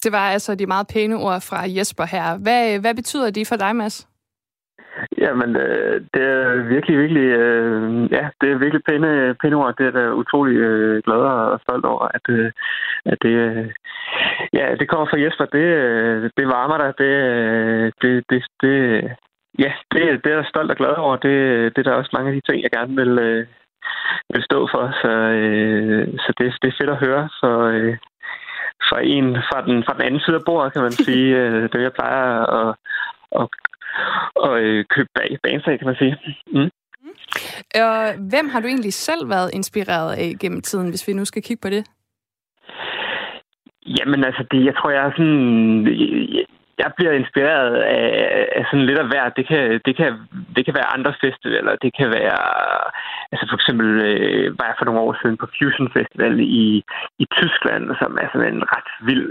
Det 0.04 0.12
var 0.12 0.26
altså 0.36 0.54
de 0.54 0.66
meget 0.66 0.86
pæne 0.94 1.16
ord 1.16 1.40
fra 1.48 1.60
Jesper 1.76 2.06
her. 2.14 2.26
Hvad, 2.44 2.80
hvad 2.80 2.94
betyder 2.94 3.30
de 3.30 3.44
for 3.50 3.56
dig, 3.56 3.76
Mads? 3.76 3.96
Jamen, 5.18 5.56
øh, 5.56 6.00
det 6.14 6.22
er 6.22 6.62
virkelig, 6.74 6.98
virkelig, 6.98 7.22
øh, 7.22 8.12
ja, 8.12 8.28
det 8.40 8.50
er 8.50 8.62
virkelig 8.64 8.82
pæne, 8.88 9.34
pæne 9.34 9.56
ord. 9.56 9.76
Det 9.78 9.86
er 9.86 9.90
da 9.90 10.12
utrolig 10.12 10.56
øh, 10.56 11.02
glad 11.02 11.16
og 11.52 11.60
stolt 11.60 11.84
over, 11.84 12.08
at, 12.14 12.24
øh, 12.28 12.52
at 13.04 13.18
det, 13.22 13.34
øh, 13.46 13.70
ja, 14.52 14.74
det 14.80 14.88
kommer 14.88 15.06
fra 15.06 15.20
Jesper. 15.20 15.44
Det, 15.44 15.66
øh, 15.84 16.30
det 16.36 16.46
varmer 16.48 16.78
dig. 16.78 16.92
Det, 16.98 17.12
øh, 17.32 17.92
det, 18.02 18.24
det, 18.30 18.44
det, 18.62 18.76
ja, 19.58 19.72
det, 19.92 20.24
det 20.24 20.32
er 20.32 20.36
jeg 20.36 20.46
stolt 20.48 20.70
og 20.70 20.76
glad 20.76 20.94
over. 20.96 21.16
Det, 21.16 21.36
det 21.76 21.78
er 21.78 21.90
der 21.90 22.00
også 22.00 22.10
mange 22.12 22.28
af 22.28 22.34
de 22.34 22.52
ting, 22.52 22.62
jeg 22.62 22.70
gerne 22.70 22.96
vil, 22.96 23.18
øh, 23.18 23.46
vil 24.32 24.42
stå 24.42 24.68
for. 24.72 24.84
Så, 25.02 25.12
øh, 25.40 26.08
så 26.18 26.32
det, 26.38 26.56
det 26.62 26.68
er 26.68 26.76
fedt 26.80 26.90
at 26.90 27.02
høre. 27.06 27.28
Så, 27.40 27.50
øh, 27.74 27.96
fra 28.88 28.98
en 29.02 29.36
fra 29.48 29.58
den, 29.66 29.84
fra 29.84 29.94
den 29.94 30.02
anden 30.02 30.20
side 30.20 30.36
af 30.36 30.44
bordet, 30.46 30.72
kan 30.72 30.82
man 30.82 30.92
sige. 30.92 31.28
Det 31.72 31.82
jeg 31.82 31.92
plejer 31.92 32.26
at, 32.58 32.74
at, 33.40 33.48
og 34.36 34.60
øh, 34.60 34.84
købe 34.94 35.08
bag, 35.14 35.38
bansag, 35.42 35.78
kan 35.78 35.86
man 35.86 35.96
sige. 35.96 36.16
Mm. 36.46 36.70
Og 37.74 38.14
hvem 38.30 38.48
har 38.48 38.60
du 38.60 38.66
egentlig 38.66 38.94
selv 38.94 39.28
været 39.28 39.50
inspireret 39.54 40.12
af 40.12 40.32
gennem 40.40 40.60
tiden, 40.60 40.88
hvis 40.88 41.08
vi 41.08 41.12
nu 41.12 41.24
skal 41.24 41.42
kigge 41.42 41.60
på 41.60 41.70
det? 41.70 41.86
Jamen 43.98 44.24
altså, 44.24 44.44
det, 44.50 44.64
jeg 44.64 44.74
tror, 44.74 44.90
jeg 44.90 45.06
er 45.06 45.12
sådan 45.16 45.86
jeg 46.78 46.90
bliver 46.96 47.12
inspireret 47.12 47.74
af, 47.76 48.48
af 48.58 48.64
sådan 48.70 48.86
lidt 48.86 48.98
af 48.98 49.08
hvert. 49.08 49.36
Det 49.38 49.46
kan, 49.48 49.80
det, 49.86 49.96
kan, 49.96 50.10
det 50.56 50.64
kan 50.64 50.74
være 50.78 50.92
andre 50.96 51.12
festivaler. 51.24 51.72
Det 51.84 51.92
kan 51.98 52.08
være, 52.18 52.38
altså 53.32 53.44
for 53.50 53.56
eksempel 53.60 53.88
øh, 54.08 54.58
var 54.58 54.66
jeg 54.66 54.76
for 54.78 54.84
nogle 54.84 55.00
år 55.06 55.14
siden 55.20 55.36
på 55.36 55.46
Fusion 55.56 55.88
Festival 55.96 56.34
i, 56.40 56.84
i 57.22 57.24
Tyskland, 57.38 57.84
som 58.00 58.18
er 58.22 58.28
sådan 58.32 58.54
en 58.54 58.64
ret 58.74 58.90
vild, 59.08 59.28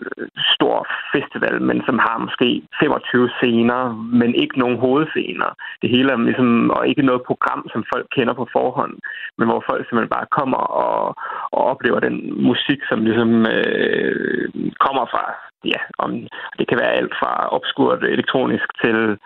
stor 0.56 0.78
festival, 1.14 1.62
men 1.70 1.78
som 1.88 1.98
har 2.06 2.18
måske 2.26 2.62
25 2.80 3.30
scener, 3.38 3.82
men 4.22 4.36
ikke 4.36 4.60
nogen 4.60 4.78
hovedscener. 4.80 5.50
Det 5.82 5.90
hele 5.90 6.12
er 6.12 6.18
ligesom, 6.18 6.70
og 6.70 6.88
ikke 6.88 7.10
noget 7.10 7.22
program, 7.30 7.62
som 7.74 7.86
folk 7.94 8.08
kender 8.16 8.34
på 8.34 8.48
forhånd, 8.58 8.94
men 9.38 9.48
hvor 9.48 9.64
folk 9.70 9.82
simpelthen 9.84 10.16
bare 10.18 10.34
kommer 10.40 10.62
og, 10.86 11.16
og 11.56 11.62
oplever 11.72 12.00
den 12.00 12.18
musik, 12.50 12.80
som 12.90 13.00
ligesom 13.08 13.32
øh, 13.56 14.46
kommer 14.86 15.06
fra 15.14 15.24
ja, 15.64 15.80
om, 15.98 16.12
det 16.60 16.68
kan 16.68 16.78
være 16.82 16.98
alt 17.00 17.14
fra 17.20 17.48
opskurt 17.48 18.04
elektronisk 18.04 18.68
til 18.84 19.18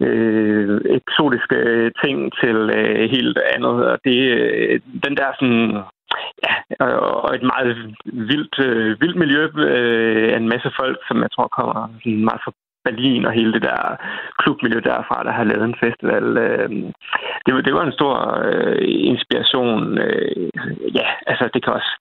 øh, 0.00 0.80
eksotiske 0.84 1.58
ting 2.04 2.32
til 2.42 2.56
øh, 2.78 3.10
helt 3.10 3.38
andet. 3.54 3.76
Og 3.90 3.98
det, 4.04 4.18
øh, 4.38 4.80
den 5.04 5.16
der 5.16 5.28
sådan, 5.38 5.82
ja, 6.44 6.54
og 6.86 7.34
et 7.34 7.42
meget 7.42 7.96
vildt, 8.04 8.58
øh, 8.58 9.00
vildt 9.00 9.16
miljø 9.16 9.42
øh, 9.56 10.32
af 10.32 10.36
en 10.36 10.48
masse 10.48 10.70
folk, 10.80 10.98
som 11.08 11.22
jeg 11.22 11.30
tror 11.30 11.48
kommer 11.48 11.88
sådan 12.02 12.24
meget 12.24 12.42
fra 12.44 12.52
Berlin 12.84 13.26
og 13.26 13.32
hele 13.32 13.52
det 13.52 13.62
der 13.62 13.96
klubmiljø 14.38 14.80
derfra, 14.80 15.24
der 15.24 15.32
har 15.32 15.44
lavet 15.44 15.64
en 15.64 15.80
festival. 15.84 16.26
Øh, 16.46 16.70
det, 17.44 17.64
det 17.66 17.74
var 17.74 17.84
en 17.84 17.98
stor 17.98 18.16
øh, 18.44 18.78
inspiration. 19.12 19.98
Øh, 19.98 20.50
ja, 20.98 21.08
altså 21.26 21.44
det 21.54 21.64
kan 21.64 21.72
også 21.72 21.92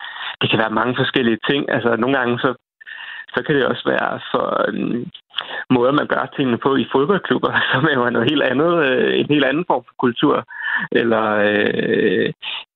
det 0.41 0.49
kan 0.49 0.59
være 0.59 0.77
mange 0.79 0.95
forskellige 1.01 1.39
ting. 1.49 1.61
Altså 1.75 1.95
nogle 1.95 2.17
gange 2.17 2.39
så 2.39 2.49
så 3.33 3.43
kan 3.45 3.55
det 3.55 3.65
også 3.65 3.83
være 3.93 4.19
for 4.31 4.45
øh, 4.67 5.05
måder, 5.75 5.91
man 5.91 6.07
gør 6.07 6.33
tingene 6.35 6.57
på 6.57 6.75
i 6.75 6.89
fodboldklubber, 6.91 7.51
som 7.71 7.83
er 7.91 7.93
jo 7.93 8.09
noget 8.09 8.29
helt 8.31 8.43
andet, 8.51 8.73
øh, 8.87 9.19
en 9.19 9.27
helt 9.33 9.45
anden 9.45 9.65
form 9.67 9.83
for 9.87 9.95
kultur. 9.99 10.35
Eller, 10.91 11.25
øh, 11.49 12.27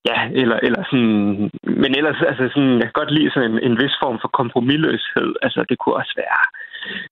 ja, 0.10 0.18
eller, 0.42 0.58
eller 0.68 0.82
sådan, 0.90 1.52
men 1.82 1.92
ellers, 1.98 2.20
altså 2.30 2.44
sådan, 2.54 2.76
jeg 2.80 2.88
kan 2.88 3.00
godt 3.02 3.12
lide 3.12 3.32
sådan 3.32 3.52
en, 3.52 3.60
en 3.68 3.78
vis 3.82 3.96
form 4.04 4.18
for 4.22 4.28
kompromilløshed. 4.40 5.30
Altså, 5.46 5.60
det 5.70 5.78
kunne 5.78 5.96
også 6.02 6.14
være, 6.24 6.42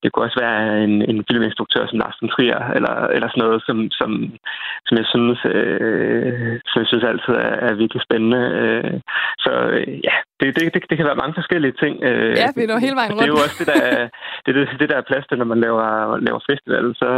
det 0.02 0.08
kunne 0.12 0.26
også 0.28 0.40
være 0.46 0.84
en, 0.86 0.94
en 1.12 1.20
filminstruktør 1.30 1.84
som 1.88 2.00
Lars 2.00 2.18
von 2.22 2.30
Trier, 2.34 2.62
eller, 2.78 2.96
eller 3.16 3.28
sådan 3.30 3.44
noget, 3.46 3.60
som, 3.68 3.78
som, 4.00 4.12
som 4.88 4.96
jeg 5.02 5.08
synes, 5.14 5.40
øh, 5.54 6.60
som 6.70 6.78
jeg 6.82 6.90
synes 6.90 7.10
altid 7.12 7.34
er, 7.48 7.54
er 7.68 7.74
virkelig 7.82 8.02
spændende. 8.08 8.42
Øh, 8.60 8.94
så 9.44 9.52
øh, 9.76 9.88
ja, 10.08 10.16
det, 10.40 10.48
det, 10.56 10.74
det, 10.74 10.82
det 10.90 10.98
kan 10.98 11.10
være 11.10 11.22
mange 11.22 11.38
forskellige 11.40 11.76
ting. 11.84 11.96
Øh, 12.10 12.34
ja, 12.42 12.48
vi 12.56 12.66
når 12.66 12.86
hele 12.86 13.00
vejen 13.00 13.12
rundt. 13.12 13.22
Det 13.22 13.30
er 13.30 13.36
jo 13.36 13.46
også 13.46 13.58
det, 13.62 13.68
der, 13.74 13.82
det, 14.46 14.52
det, 14.56 14.66
det 14.80 14.90
der 14.92 14.98
er 14.98 15.10
plads 15.10 15.26
til, 15.28 15.38
når 15.38 15.50
man 15.54 15.60
laver, 15.66 15.88
laver 16.28 16.42
festival. 16.52 16.86
Så, 17.02 17.10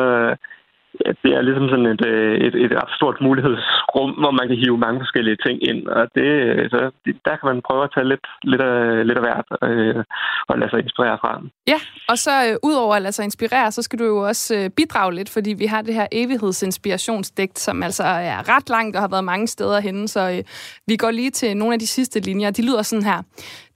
at 1.10 1.16
det 1.24 1.32
er 1.38 1.42
ligesom 1.42 1.68
sådan 1.70 1.90
et, 1.94 2.06
øh, 2.06 2.36
et, 2.48 2.56
et 2.66 2.72
ret 2.80 2.94
stort 2.98 3.18
mulighedsrum, 3.22 4.12
hvor 4.22 4.34
man 4.40 4.48
kan 4.48 4.58
hive 4.64 4.78
mange 4.86 5.00
forskellige 5.04 5.38
ting 5.46 5.58
ind. 5.70 5.82
Og 5.88 6.04
det, 6.16 6.30
øh, 6.46 6.70
så, 6.70 6.80
der 7.28 7.36
kan 7.38 7.48
man 7.52 7.62
prøve 7.68 7.84
at 7.84 7.92
tage 7.96 8.08
lidt, 8.14 8.26
lidt, 8.44 8.62
af, 8.62 9.08
lidt 9.08 9.18
af 9.20 9.24
hvert 9.28 9.48
øh, 9.70 10.04
og 10.50 10.60
lade 10.60 10.70
sig 10.70 10.80
inspirere 10.80 11.18
fra. 11.22 11.32
Ja, 11.68 11.80
og 12.12 12.18
så 12.18 12.34
øh, 12.48 12.56
udover 12.70 12.96
at 12.96 13.02
lade 13.02 13.16
sig 13.18 13.24
inspirere, 13.24 13.72
så 13.72 13.82
skal 13.82 14.00
du 14.00 14.06
jo 14.14 14.18
også 14.28 14.56
øh, 14.56 14.70
bidrage 14.70 15.16
lidt, 15.16 15.30
fordi 15.30 15.52
vi 15.54 15.66
har 15.66 15.82
det 15.82 15.94
her 15.94 16.08
evighedsinspirationsdigt, 16.12 17.60
som 17.60 17.84
altså 17.84 18.04
er 18.04 18.56
ret 18.56 18.70
langt 18.70 18.96
og 18.96 19.02
har 19.02 19.08
været 19.08 19.24
mange 19.24 19.48
steder 19.48 19.80
henne. 19.80 20.08
Så 20.08 20.22
øh, 20.30 20.44
vi 20.88 20.96
går 20.96 21.12
lige 21.12 21.32
til 21.32 21.58
nogle 21.58 21.74
af 21.74 21.80
de 21.80 21.88
sidste 21.88 22.20
linjer. 22.20 22.52
De 22.52 22.66
lyder 22.66 22.82
sådan 22.82 23.06
her. 23.06 23.22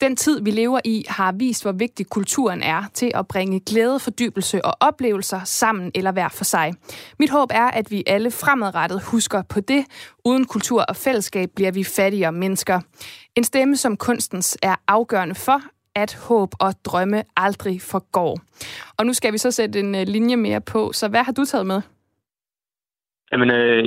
Den 0.01 0.15
tid, 0.15 0.43
vi 0.43 0.51
lever 0.51 0.79
i, 0.85 1.05
har 1.07 1.31
vist, 1.31 1.63
hvor 1.63 1.71
vigtig 1.71 2.09
kulturen 2.09 2.63
er 2.63 2.83
til 2.93 3.11
at 3.15 3.27
bringe 3.27 3.59
glæde, 3.59 3.99
fordybelse 3.99 4.65
og 4.65 4.73
oplevelser 4.79 5.39
sammen 5.43 5.91
eller 5.95 6.11
hver 6.11 6.29
for 6.29 6.43
sig. 6.43 6.73
Mit 7.19 7.31
håb 7.31 7.49
er, 7.51 7.67
at 7.79 7.91
vi 7.91 8.03
alle 8.07 8.31
fremadrettet 8.31 9.01
husker 9.11 9.41
på 9.53 9.59
det. 9.59 9.81
Uden 10.25 10.45
kultur 10.45 10.81
og 10.89 10.95
fællesskab 10.95 11.49
bliver 11.55 11.71
vi 11.71 11.83
fattigere 11.83 12.31
mennesker. 12.31 12.79
En 13.35 13.43
stemme 13.43 13.75
som 13.75 13.97
kunstens 13.97 14.57
er 14.63 14.75
afgørende 14.87 15.35
for, 15.35 15.59
at 15.95 16.11
håb 16.29 16.49
og 16.59 16.71
drømme 16.85 17.23
aldrig 17.37 17.81
forgår. 17.81 18.39
Og 18.97 19.05
nu 19.05 19.13
skal 19.13 19.33
vi 19.33 19.37
så 19.37 19.51
sætte 19.51 19.79
en 19.79 19.95
øh, 19.95 20.07
linje 20.07 20.35
mere 20.35 20.61
på. 20.61 20.91
Så 20.93 21.09
hvad 21.09 21.23
har 21.23 21.31
du 21.31 21.45
taget 21.45 21.67
med? 21.67 21.81
Jamen, 23.31 23.51
øh, 23.51 23.85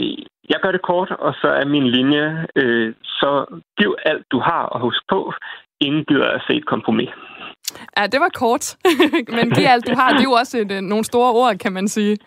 jeg 0.49 0.59
gør 0.63 0.73
det 0.73 0.83
kort, 0.83 1.11
og 1.11 1.35
så 1.35 1.49
er 1.49 1.65
min 1.65 1.89
linje, 1.89 2.47
øh, 2.57 2.95
så 3.05 3.61
giv 3.79 3.97
alt, 4.05 4.27
du 4.33 4.39
har, 4.39 4.63
og 4.63 4.81
husk 4.81 5.03
på, 5.09 5.33
ingen 5.81 6.05
gider 6.05 6.29
at 6.29 6.43
se 6.47 6.53
et 6.57 6.67
kompromis. 6.67 7.09
Ja, 7.97 8.07
det 8.07 8.21
var 8.21 8.31
kort. 8.35 8.77
men 9.37 9.51
giv 9.51 9.65
alt, 9.67 9.87
du 9.87 9.95
har. 9.95 10.11
Det 10.11 10.19
er 10.19 10.25
jo 10.25 10.33
også 10.33 10.59
et, 10.59 10.73
øh, 10.73 10.81
nogle 10.81 11.05
store 11.05 11.33
ord, 11.33 11.59
kan 11.59 11.73
man 11.73 11.89
sige. 11.89 12.19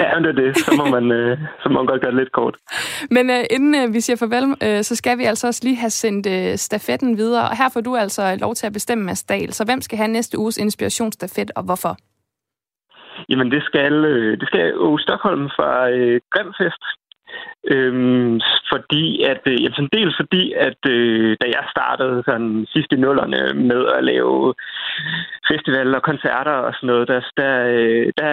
Ja, 0.00 0.14
men 0.14 0.24
det 0.24 0.30
er 0.30 0.42
det. 0.42 0.58
Så 0.58 0.74
må 0.78 0.84
man, 0.96 1.12
øh, 1.12 1.38
så 1.62 1.68
må 1.68 1.74
man 1.74 1.86
godt 1.86 2.00
gøre 2.00 2.10
det 2.10 2.18
lidt 2.18 2.32
kort. 2.32 2.56
Men 3.10 3.30
øh, 3.30 3.44
inden 3.50 3.74
øh, 3.74 3.94
vi 3.94 4.00
siger 4.00 4.16
farvel, 4.16 4.56
øh, 4.62 4.82
så 4.82 4.96
skal 4.96 5.18
vi 5.18 5.24
altså 5.24 5.46
også 5.46 5.60
lige 5.64 5.76
have 5.76 5.90
sendt 5.90 6.26
øh, 6.26 6.56
stafetten 6.56 7.16
videre. 7.16 7.44
Og 7.50 7.56
her 7.56 7.68
får 7.72 7.80
du 7.80 7.96
altså 7.96 8.36
lov 8.40 8.54
til 8.54 8.66
at 8.66 8.72
bestemme, 8.72 9.04
Mads 9.04 9.24
Dahl. 9.24 9.52
Så 9.52 9.64
hvem 9.64 9.80
skal 9.80 9.98
have 9.98 10.08
næste 10.08 10.38
uges 10.38 10.56
inspirationsstafet, 10.58 11.50
og 11.56 11.62
hvorfor? 11.62 11.96
Jamen, 13.28 13.50
det 13.50 13.62
skal, 13.62 13.94
øh, 14.04 14.40
det 14.40 14.48
skal 14.48 14.60
Aarhus 14.60 15.02
Stockholm 15.02 15.44
fra 15.56 15.90
øh, 15.90 16.20
Grimfest. 16.32 16.82
Øhm, 17.74 18.40
fordi 18.72 19.22
at, 19.22 19.42
øh, 19.46 19.62
jamen, 19.62 19.74
sådan 19.76 19.96
dels 19.98 20.14
fordi, 20.20 20.52
at 20.52 20.80
øh, 20.90 21.36
da 21.40 21.46
jeg 21.56 21.64
startede 21.74 22.22
sådan 22.28 22.66
sidst 22.72 22.92
i 22.92 22.96
nullerne 22.96 23.40
med 23.70 23.82
at 23.96 24.04
lave 24.04 24.54
festivaler 25.50 25.96
og 25.98 26.02
koncerter 26.10 26.56
og 26.66 26.72
sådan 26.74 26.86
noget, 26.86 27.08
der, 27.08 27.20
der, 27.40 27.54
øh, 27.76 28.06
der, 28.20 28.32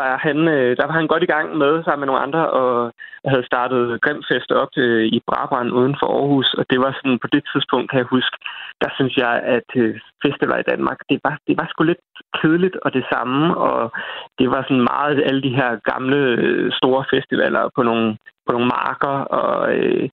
var 0.00 0.12
han, 0.26 0.38
øh, 0.56 0.76
der 0.78 0.86
var 0.86 0.96
han 1.00 1.10
godt 1.12 1.22
i 1.22 1.32
gang 1.34 1.46
med 1.62 1.72
sammen 1.82 2.00
med 2.00 2.06
nogle 2.10 2.26
andre 2.26 2.42
og 2.50 2.92
havde 3.32 3.48
startet 3.50 4.00
Grimfest 4.04 4.50
op 4.62 4.72
øh, 4.76 5.04
i 5.16 5.18
Brabrand 5.28 5.70
uden 5.78 5.94
for 6.00 6.06
Aarhus, 6.16 6.54
og 6.58 6.64
det 6.70 6.78
var 6.84 6.92
sådan 6.92 7.18
på 7.22 7.28
det 7.34 7.42
tidspunkt, 7.52 7.90
kan 7.90 7.98
jeg 7.98 8.14
huske, 8.16 8.36
der 8.82 8.90
synes 8.94 9.14
jeg, 9.16 9.34
at 9.56 9.68
festivaler 10.24 10.58
i 10.60 10.68
Danmark, 10.72 10.98
det 11.10 11.18
var, 11.24 11.34
det 11.48 11.54
var 11.60 11.66
sgu 11.70 11.82
lidt 11.82 12.04
kedeligt 12.40 12.76
og 12.84 12.90
det 12.94 13.04
samme, 13.12 13.56
og 13.56 13.92
det 14.38 14.50
var 14.50 14.62
sådan 14.62 14.86
meget 14.94 15.22
alle 15.28 15.42
de 15.42 15.56
her 15.60 15.70
gamle 15.90 16.20
store 16.78 17.04
festivaler 17.14 17.64
på 17.76 17.82
nogle 17.82 18.16
på 18.46 18.52
nogle 18.52 18.72
marker, 18.78 19.16
og 19.40 19.74
øh, 19.76 20.08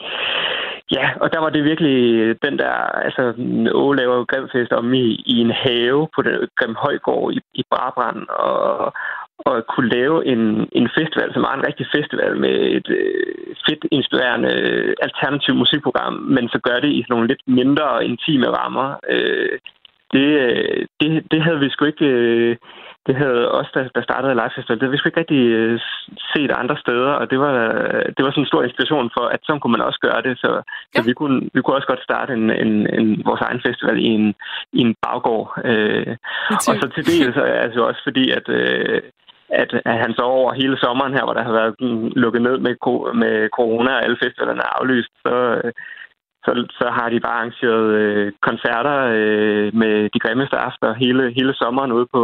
ja, 0.92 1.06
og 1.22 1.34
der 1.34 1.40
var 1.40 1.50
det 1.50 1.64
virkelig 1.64 1.98
den 2.42 2.58
der, 2.60 2.76
altså 3.08 3.34
Åge 3.74 3.96
laver 3.96 4.26
Grimfest 4.26 4.72
om 4.72 4.94
i, 4.94 5.24
i 5.26 5.36
en 5.46 5.52
have 5.52 6.08
på 6.16 6.22
den 6.22 6.48
Grim 6.56 6.76
Højgård 6.76 7.34
i, 7.34 7.40
i 7.54 7.64
Brabrand, 7.72 8.28
og, 8.30 8.94
og 9.46 9.66
kunne 9.74 9.90
lave 9.90 10.26
en, 10.26 10.70
en 10.72 10.90
festival, 10.98 11.34
som 11.34 11.42
var 11.42 11.54
en 11.56 11.68
rigtig 11.68 11.88
festival 11.96 12.38
med 12.38 12.56
et 12.78 12.90
øh, 12.90 13.56
fedt, 13.66 13.86
inspirerende 13.92 14.54
alternativ 15.08 15.56
musikprogram, 15.56 16.14
men 16.14 16.50
så 16.50 16.60
gør 16.64 16.78
det 16.80 16.92
i 16.92 17.06
nogle 17.10 17.28
lidt 17.28 17.44
mindre 17.48 18.06
intime 18.06 18.48
rammer. 18.60 18.96
Øh, 19.10 19.60
det, 20.14 20.28
det, 21.00 21.10
det 21.32 21.44
havde 21.44 21.60
vi 21.60 21.70
sgu 21.70 21.86
ikke... 21.86 22.06
Øh, 22.06 22.56
det 23.08 23.16
havde 23.16 23.52
også, 23.52 23.72
der, 23.74 23.84
der 23.96 24.02
startede 24.02 24.34
Live 24.34 24.56
Festival, 24.56 24.78
det 24.78 24.84
havde 24.84 24.96
vi 24.96 24.98
sgu 24.98 25.08
ikke 25.10 25.20
rigtig 25.20 25.44
øh, 25.60 25.80
set 26.34 26.52
andre 26.52 26.78
steder, 26.78 27.12
og 27.22 27.26
det 27.32 27.40
var, 27.40 27.54
det 28.16 28.22
var 28.26 28.32
sådan 28.32 28.44
en 28.44 28.52
stor 28.52 28.64
inspiration 28.64 29.10
for, 29.16 29.26
at 29.34 29.40
sådan 29.44 29.60
kunne 29.60 29.76
man 29.76 29.88
også 29.90 30.00
gøre 30.08 30.22
det, 30.28 30.40
så, 30.44 30.52
ja. 30.54 30.62
så 30.96 31.06
vi, 31.06 31.14
kunne, 31.14 31.50
vi 31.54 31.62
kunne 31.62 31.76
også 31.76 31.88
godt 31.88 32.04
starte 32.04 32.34
en, 32.34 32.50
en, 32.64 32.74
en, 33.00 33.22
vores 33.26 33.42
egen 33.42 33.62
festival 33.68 33.98
i 34.06 34.08
en, 34.18 34.36
i 34.74 34.80
en 34.88 34.96
baggård. 35.02 35.50
Øh, 35.66 36.16
og 36.50 36.76
så 36.80 36.90
til 36.96 37.06
det 37.06 37.34
så 37.34 37.42
er 37.42 37.68
det 37.68 37.82
også 37.82 38.02
fordi, 38.04 38.32
at 38.32 38.50
øh, 38.50 39.02
at, 39.50 39.74
at 39.86 39.98
han 40.04 40.14
så 40.14 40.22
over 40.22 40.54
hele 40.54 40.78
sommeren 40.78 41.14
her, 41.14 41.24
hvor 41.24 41.34
der 41.34 41.44
har 41.44 41.52
været 41.52 41.76
lukket 42.24 42.42
ned 42.42 42.58
med, 42.58 42.76
med 43.24 43.50
corona 43.50 43.92
og 43.96 44.04
alle 44.04 44.18
festivalerne 44.24 44.62
er 44.62 44.80
aflyst, 44.80 45.12
så, 45.26 45.34
så, 46.48 46.52
så 46.80 46.88
har 46.98 47.08
de 47.10 47.20
bare 47.26 47.40
arrangeret 47.40 47.88
øh, 48.02 48.32
koncerter 48.48 48.98
øh, 49.18 49.68
med 49.82 49.94
de 50.14 50.20
grimmeste 50.24 50.58
aftener 50.68 50.94
hele, 51.04 51.24
hele 51.38 51.54
sommeren 51.62 51.92
ude 51.98 52.08
på, 52.16 52.22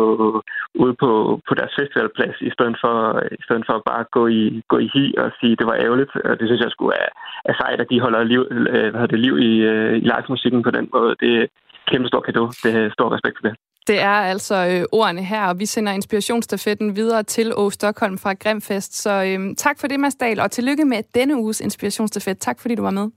ude 0.84 0.95
på, 1.03 1.11
på 1.47 1.53
deres 1.59 1.74
festivalplads, 1.80 2.38
i 2.49 2.51
stedet 2.55 2.78
for, 2.84 2.95
i 3.39 3.43
stedet 3.45 3.63
for 3.67 3.76
bare 3.89 4.01
at 4.05 4.11
gå 4.17 4.24
i, 4.41 4.43
gå 4.71 4.78
i 4.86 4.89
hi 4.95 5.05
og 5.24 5.28
sige, 5.39 5.53
at 5.53 5.59
det 5.59 5.67
var 5.71 5.78
ærgerligt. 5.86 6.11
Og 6.30 6.34
det 6.39 6.45
synes 6.47 6.61
jeg 6.65 6.71
skulle 6.76 6.95
er, 7.03 7.09
er 7.49 7.55
sejt, 7.61 7.82
at 7.84 7.91
de 7.91 8.03
holder 8.05 8.24
liv, 8.34 8.41
øh, 8.76 8.89
hvad 8.93 9.07
det, 9.07 9.19
liv 9.26 9.36
i, 9.49 9.53
øh, 9.71 9.93
i 10.03 10.05
live-musikken 10.11 10.61
på 10.63 10.71
den 10.78 10.86
måde. 10.93 11.11
Det 11.24 11.32
er 11.41 11.45
kæmpe 11.91 12.07
stor 12.07 12.21
kado. 12.28 12.43
Det 12.63 12.71
er 12.76 12.93
stor 12.97 13.07
respekt 13.15 13.38
for 13.38 13.47
det. 13.47 13.55
Det 13.88 13.99
er 14.01 14.17
altså 14.34 14.55
øh, 14.71 14.84
ordene 14.91 15.24
her, 15.24 15.43
og 15.47 15.59
vi 15.59 15.65
sender 15.65 15.91
inspirationsstafetten 15.91 16.95
videre 16.95 17.24
til 17.24 17.53
Å 17.55 17.69
Stockholm 17.69 18.17
fra 18.17 18.34
Grimfest. 18.34 19.01
Så 19.03 19.11
øh, 19.11 19.55
tak 19.57 19.80
for 19.80 19.88
det, 19.88 19.99
Mads 19.99 20.15
Dahl, 20.15 20.39
og 20.39 20.51
tillykke 20.51 20.86
med 20.86 21.03
denne 21.15 21.36
uges 21.38 21.61
inspirationsstafet. 21.61 22.38
Tak 22.38 22.59
fordi 22.61 22.76
du 22.76 22.82
var 22.82 22.91
med. 22.91 23.09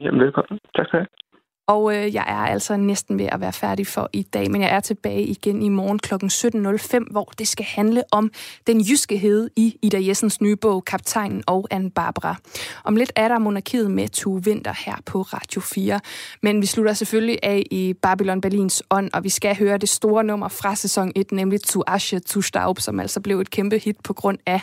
Jamen, 0.00 0.20
velkommen. 0.20 0.58
Tak 0.76 0.86
skal 0.86 0.98
du 0.98 1.04
have. 1.04 1.08
Og 1.68 1.96
øh, 1.96 2.14
jeg 2.14 2.24
er 2.28 2.52
altså 2.52 2.76
næsten 2.76 3.18
ved 3.18 3.28
at 3.32 3.40
være 3.40 3.52
færdig 3.52 3.86
for 3.86 4.10
i 4.12 4.22
dag, 4.22 4.50
men 4.50 4.62
jeg 4.62 4.76
er 4.76 4.80
tilbage 4.80 5.22
igen 5.22 5.62
i 5.62 5.68
morgen 5.68 5.98
kl. 5.98 6.14
17.05, 6.14 7.12
hvor 7.12 7.24
det 7.38 7.48
skal 7.48 7.64
handle 7.64 8.02
om 8.12 8.30
den 8.66 8.80
jyske 8.80 9.18
hede 9.18 9.48
i 9.56 9.78
Ida 9.82 9.98
Jessens 10.06 10.40
nye 10.40 10.56
bog, 10.56 10.84
Kaptajnen 10.84 11.42
og 11.46 11.68
Anne 11.70 11.90
Barbara. 11.90 12.36
Om 12.84 12.96
lidt 12.96 13.12
er 13.16 13.28
der 13.28 13.38
monarkiet 13.38 13.90
med 13.90 14.08
to 14.08 14.40
Vinter 14.44 14.74
her 14.86 14.94
på 15.06 15.22
Radio 15.22 15.60
4. 15.60 16.00
Men 16.42 16.60
vi 16.60 16.66
slutter 16.66 16.92
selvfølgelig 16.92 17.38
af 17.42 17.62
i 17.70 17.94
Babylon 18.02 18.40
Berlins 18.40 18.82
ånd, 18.90 19.10
og 19.14 19.24
vi 19.24 19.28
skal 19.28 19.56
høre 19.56 19.78
det 19.78 19.88
store 19.88 20.24
nummer 20.24 20.48
fra 20.48 20.74
sæson 20.74 21.12
1, 21.16 21.32
nemlig 21.32 21.62
To 21.62 21.82
Asche, 21.86 22.20
To 22.20 22.40
Staub, 22.40 22.78
som 22.78 23.00
altså 23.00 23.20
blev 23.20 23.40
et 23.40 23.50
kæmpe 23.50 23.78
hit 23.78 23.96
på 24.04 24.12
grund 24.12 24.38
af 24.46 24.60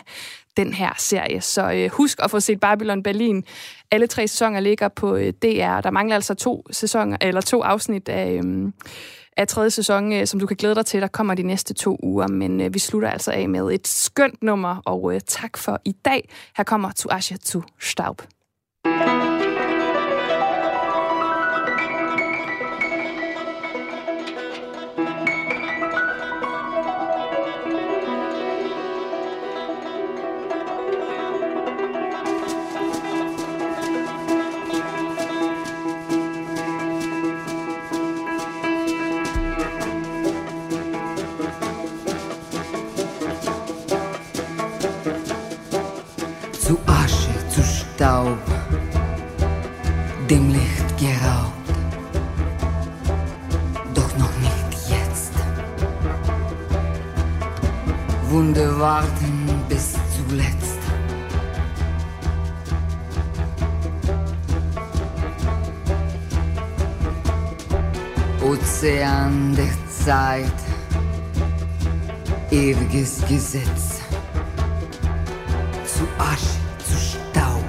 den 0.56 0.72
her 0.72 0.90
serie. 0.98 1.40
Så 1.40 1.72
øh, 1.72 1.90
husk 1.90 2.18
at 2.22 2.30
få 2.30 2.40
set 2.40 2.60
Babylon 2.60 3.02
Berlin. 3.02 3.44
Alle 3.90 4.06
tre 4.06 4.28
sæsoner 4.28 4.60
ligger 4.60 4.88
på 4.88 5.16
øh, 5.16 5.32
DR. 5.42 5.80
Der 5.80 5.90
mangler 5.90 6.14
altså 6.14 6.34
to 6.34 6.66
sæsoner 6.70 7.16
eller 7.20 7.40
to 7.40 7.62
afsnit 7.62 8.08
af, 8.08 8.40
øh, 8.44 8.72
af 9.36 9.48
tredje 9.48 9.70
sæson, 9.70 10.12
øh, 10.12 10.26
som 10.26 10.40
du 10.40 10.46
kan 10.46 10.56
glæde 10.56 10.74
dig 10.74 10.86
til. 10.86 11.00
Der 11.02 11.08
kommer 11.08 11.34
de 11.34 11.42
næste 11.42 11.74
to 11.74 11.98
uger, 12.02 12.28
men 12.28 12.60
øh, 12.60 12.74
vi 12.74 12.78
slutter 12.78 13.10
altså 13.10 13.32
af 13.32 13.48
med 13.48 13.72
et 13.72 13.88
skønt 13.88 14.42
nummer, 14.42 14.82
og 14.84 15.14
øh, 15.14 15.20
tak 15.26 15.56
for 15.56 15.80
i 15.84 15.92
dag. 15.92 16.28
Her 16.56 16.64
kommer 16.64 16.90
Tu 16.92 17.08
Asha 17.10 17.36
Tu 17.44 17.62
Staub. 17.80 18.22
Warten 58.78 59.48
bis 59.68 59.94
zuletzt. 60.14 60.78
Ozean 68.42 69.56
der 69.56 69.74
Zeit, 70.04 70.52
ewiges 72.50 73.22
Gesetz. 73.26 74.00
Zu 75.86 76.04
Asche, 76.18 76.60
zu 76.84 76.96
Staub, 76.96 77.64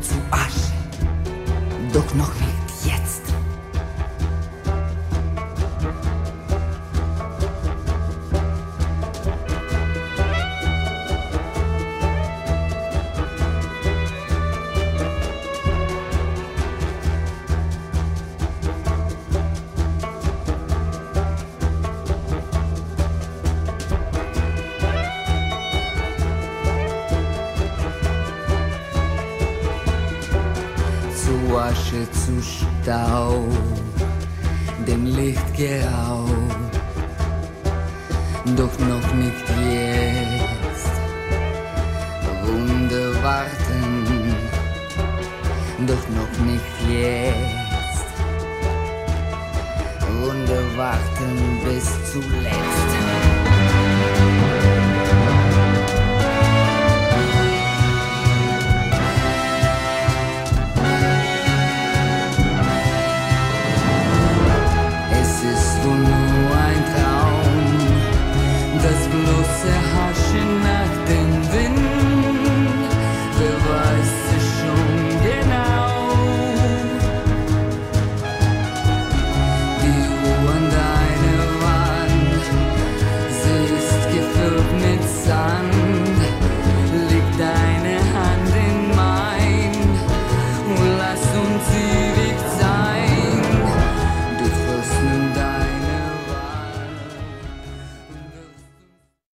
zu 0.00 0.14
Asche, 0.30 0.72
doch 1.92 2.14
noch 2.14 2.34
nicht 2.34 2.51
dem 35.58 36.01